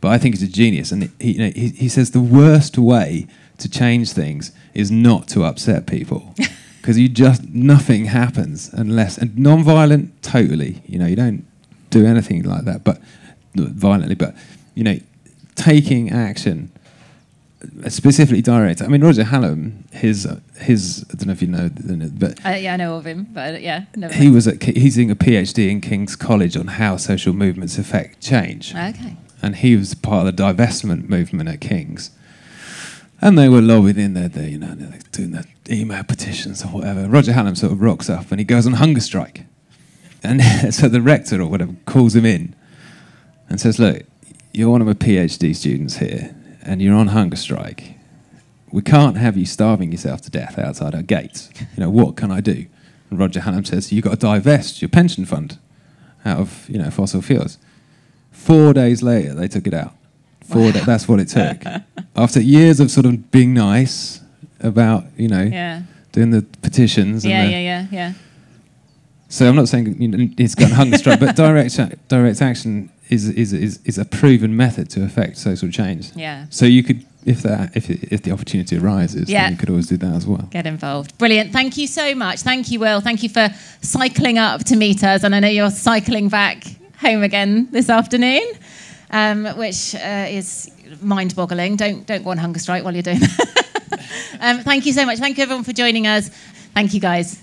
but 0.02 0.10
I 0.10 0.18
think 0.18 0.36
he's 0.36 0.48
a 0.48 0.52
genius. 0.52 0.92
And 0.92 1.12
he, 1.20 1.34
you 1.34 1.40
know, 1.40 1.52
he, 1.56 1.70
he 1.70 1.90
says 1.90 2.12
the 2.12 2.22
worst 2.22 2.78
way 2.78 3.28
to 3.58 3.70
change 3.70 4.12
things 4.12 4.52
is 4.74 4.92
not 4.92 5.28
to 5.30 5.44
upset 5.44 5.88
people. 5.88 6.36
Because 6.84 7.00
you 7.00 7.08
just 7.08 7.46
nothing 7.48 8.06
happens 8.06 8.70
unless 8.74 9.18
and 9.18 9.38
non-violent 9.38 10.22
totally. 10.22 10.82
You 10.86 11.00
know, 11.00 11.06
you 11.06 11.16
don't 11.16 11.46
do 11.92 12.06
anything 12.06 12.44
like 12.44 12.66
that, 12.66 12.84
but 12.84 13.00
violently. 13.56 14.16
But 14.16 14.36
you 14.76 14.84
know, 14.84 14.98
taking 15.56 16.12
action 16.12 16.74
uh, 17.86 17.88
specifically 17.88 18.42
direct. 18.42 18.82
I 18.82 18.88
mean, 18.88 19.02
Roger 19.02 19.24
Hallam, 19.24 19.86
his 19.94 20.26
uh, 20.26 20.42
his 20.60 21.06
I 21.10 21.16
don't 21.16 21.28
know 21.28 21.32
if 21.32 21.42
you 21.42 21.48
know, 21.48 21.70
but 22.20 22.46
Uh, 22.46 22.50
yeah, 22.50 22.74
I 22.74 22.76
know 22.76 22.98
of 22.98 23.06
him, 23.08 23.28
but 23.34 23.56
uh, 23.56 23.58
yeah, 23.60 23.86
never 23.96 24.14
he 24.14 24.30
was 24.30 24.46
at 24.46 24.62
he's 24.62 24.96
doing 24.96 25.10
a 25.10 25.16
PhD 25.16 25.70
in 25.72 25.80
King's 25.80 26.18
College 26.18 26.58
on 26.58 26.68
how 26.68 26.98
social 26.98 27.32
movements 27.32 27.78
affect 27.78 28.20
change, 28.20 28.76
Okay. 28.76 29.16
and 29.42 29.56
he 29.56 29.78
was 29.78 29.94
part 29.94 30.28
of 30.28 30.36
the 30.36 30.44
divestment 30.44 31.08
movement 31.08 31.48
at 31.48 31.62
King's. 31.62 32.12
And 33.24 33.38
they 33.38 33.48
were 33.48 33.62
lobbying 33.62 33.98
in 33.98 34.16
there, 34.16 34.30
you 34.50 34.58
know, 34.58 34.76
they're 34.76 35.00
doing 35.14 35.32
the 35.32 35.46
email 35.72 36.04
petitions 36.04 36.62
or 36.62 36.68
whatever. 36.68 37.08
Roger 37.08 37.32
Hallam 37.32 37.56
sort 37.56 37.72
of 37.72 37.82
rocks 37.82 38.10
up 38.10 38.32
and 38.32 38.40
he 38.40 38.44
goes 38.44 38.68
on 38.68 38.74
hunger 38.74 39.00
strike. 39.00 39.46
And 40.22 40.42
so 40.74 40.90
the 40.90 41.02
rector 41.02 41.42
or 41.42 41.48
whatever 41.48 41.74
calls 41.86 42.16
him 42.16 42.26
in 42.26 42.54
and 43.48 43.62
says, 43.62 43.80
Look, 43.80 44.04
you're 44.52 44.70
one 44.70 44.82
of 44.82 44.88
my 44.88 44.94
PhD 44.94 45.56
students 45.56 45.96
here 46.00 46.36
and 46.64 46.82
you're 46.82 46.98
on 46.98 47.08
hunger 47.08 47.38
strike. 47.38 47.96
We 48.74 48.82
can't 48.82 49.16
have 49.16 49.38
you 49.38 49.46
starving 49.46 49.94
yourself 49.94 50.20
to 50.24 50.30
death 50.30 50.60
outside 50.60 50.94
our 50.94 51.02
gates. 51.02 51.50
You 51.78 51.86
know, 51.86 51.90
what 51.90 52.18
can 52.18 52.30
I 52.30 52.42
do? 52.42 52.66
And 53.10 53.18
Roger 53.18 53.40
Hallam 53.40 53.64
says, 53.64 53.94
You've 53.94 54.04
got 54.04 54.16
to 54.16 54.18
divest 54.18 54.82
your 54.82 54.90
pension 54.90 55.24
fund 55.24 55.60
out 56.26 56.42
of, 56.42 56.70
you 56.70 56.78
know, 56.78 56.92
fossil 56.92 57.22
fuels. 57.22 57.58
Four 58.32 58.74
days 58.74 59.02
later, 59.02 59.34
they 59.34 59.48
took 59.48 59.66
it 59.66 59.74
out. 59.74 59.96
For 60.44 60.72
that. 60.72 60.86
That's 60.86 61.08
what 61.08 61.20
it 61.20 61.30
took. 61.30 61.64
After 62.16 62.40
years 62.42 62.80
of 62.80 62.92
sort 62.92 63.06
of 63.06 63.32
being 63.32 63.54
nice 63.54 64.22
about, 64.60 65.06
you 65.18 65.28
know, 65.28 65.42
Yeah. 65.44 65.82
doing 66.12 66.30
the 66.32 66.42
petitions. 66.62 67.26
Yeah, 67.26 67.42
and 67.42 67.48
the, 67.48 67.52
yeah, 67.52 67.60
yeah, 67.60 67.88
yeah. 67.92 68.14
So 69.30 69.48
I'm 69.50 69.56
not 69.56 69.68
saying 69.68 70.00
you 70.02 70.08
know, 70.08 70.30
it's 70.38 70.54
got 70.56 70.72
hunger 70.72 70.98
strike, 70.98 71.20
but 71.20 71.36
direct 71.36 71.76
direct 72.08 72.42
action 72.42 72.90
is, 73.10 73.30
is 73.30 73.52
is 73.52 73.80
is 73.84 73.98
a 73.98 74.06
proven 74.06 74.56
method 74.56 74.90
to 74.92 75.04
affect 75.04 75.38
social 75.38 75.70
change. 75.72 76.12
Yeah. 76.16 76.46
So 76.52 76.66
you 76.66 76.84
could, 76.84 77.04
if 77.26 77.42
that, 77.42 77.76
if 77.76 77.90
if 77.90 78.22
the 78.22 78.32
opportunity 78.32 78.78
arises, 78.78 79.28
Yeah. 79.30 79.44
then 79.44 79.54
you 79.54 79.58
could 79.58 79.70
always 79.72 79.88
do 79.88 79.98
that 79.98 80.14
as 80.14 80.28
well. 80.28 80.48
Get 80.52 80.68
involved. 80.68 81.18
Brilliant. 81.18 81.52
Thank 81.52 81.78
you 81.78 81.88
so 81.88 82.14
much. 82.14 82.42
Thank 82.42 82.70
you, 82.72 82.80
Will. 82.80 83.02
Thank 83.02 83.24
you 83.24 83.30
for 83.30 83.50
cycling 83.82 84.38
up 84.38 84.64
to 84.66 84.76
meet 84.76 85.04
us. 85.04 85.24
And 85.24 85.34
I 85.34 85.40
know 85.40 85.48
you're 85.50 85.72
cycling 85.72 86.30
back 86.30 86.64
home 87.02 87.24
again 87.24 87.68
this 87.72 87.90
afternoon, 87.90 88.44
um, 89.14 89.46
which 89.58 89.96
uh, 89.96 90.26
is 90.28 90.70
mind 91.02 91.36
boggling. 91.36 91.76
Don't, 91.78 92.06
don't 92.06 92.24
go 92.24 92.32
on 92.32 92.38
hunger 92.40 92.60
strike 92.60 92.84
while 92.84 92.94
you're 92.94 93.04
doing 93.04 93.20
that. 93.20 94.00
um, 94.42 94.60
thank 94.62 94.86
you 94.86 94.92
so 94.92 95.06
much. 95.06 95.20
Thank 95.20 95.38
you, 95.38 95.44
everyone, 95.44 95.64
for 95.64 95.72
joining 95.72 96.08
us. 96.08 96.30
Thank 96.74 96.94
you, 96.94 97.00
guys. 97.00 97.43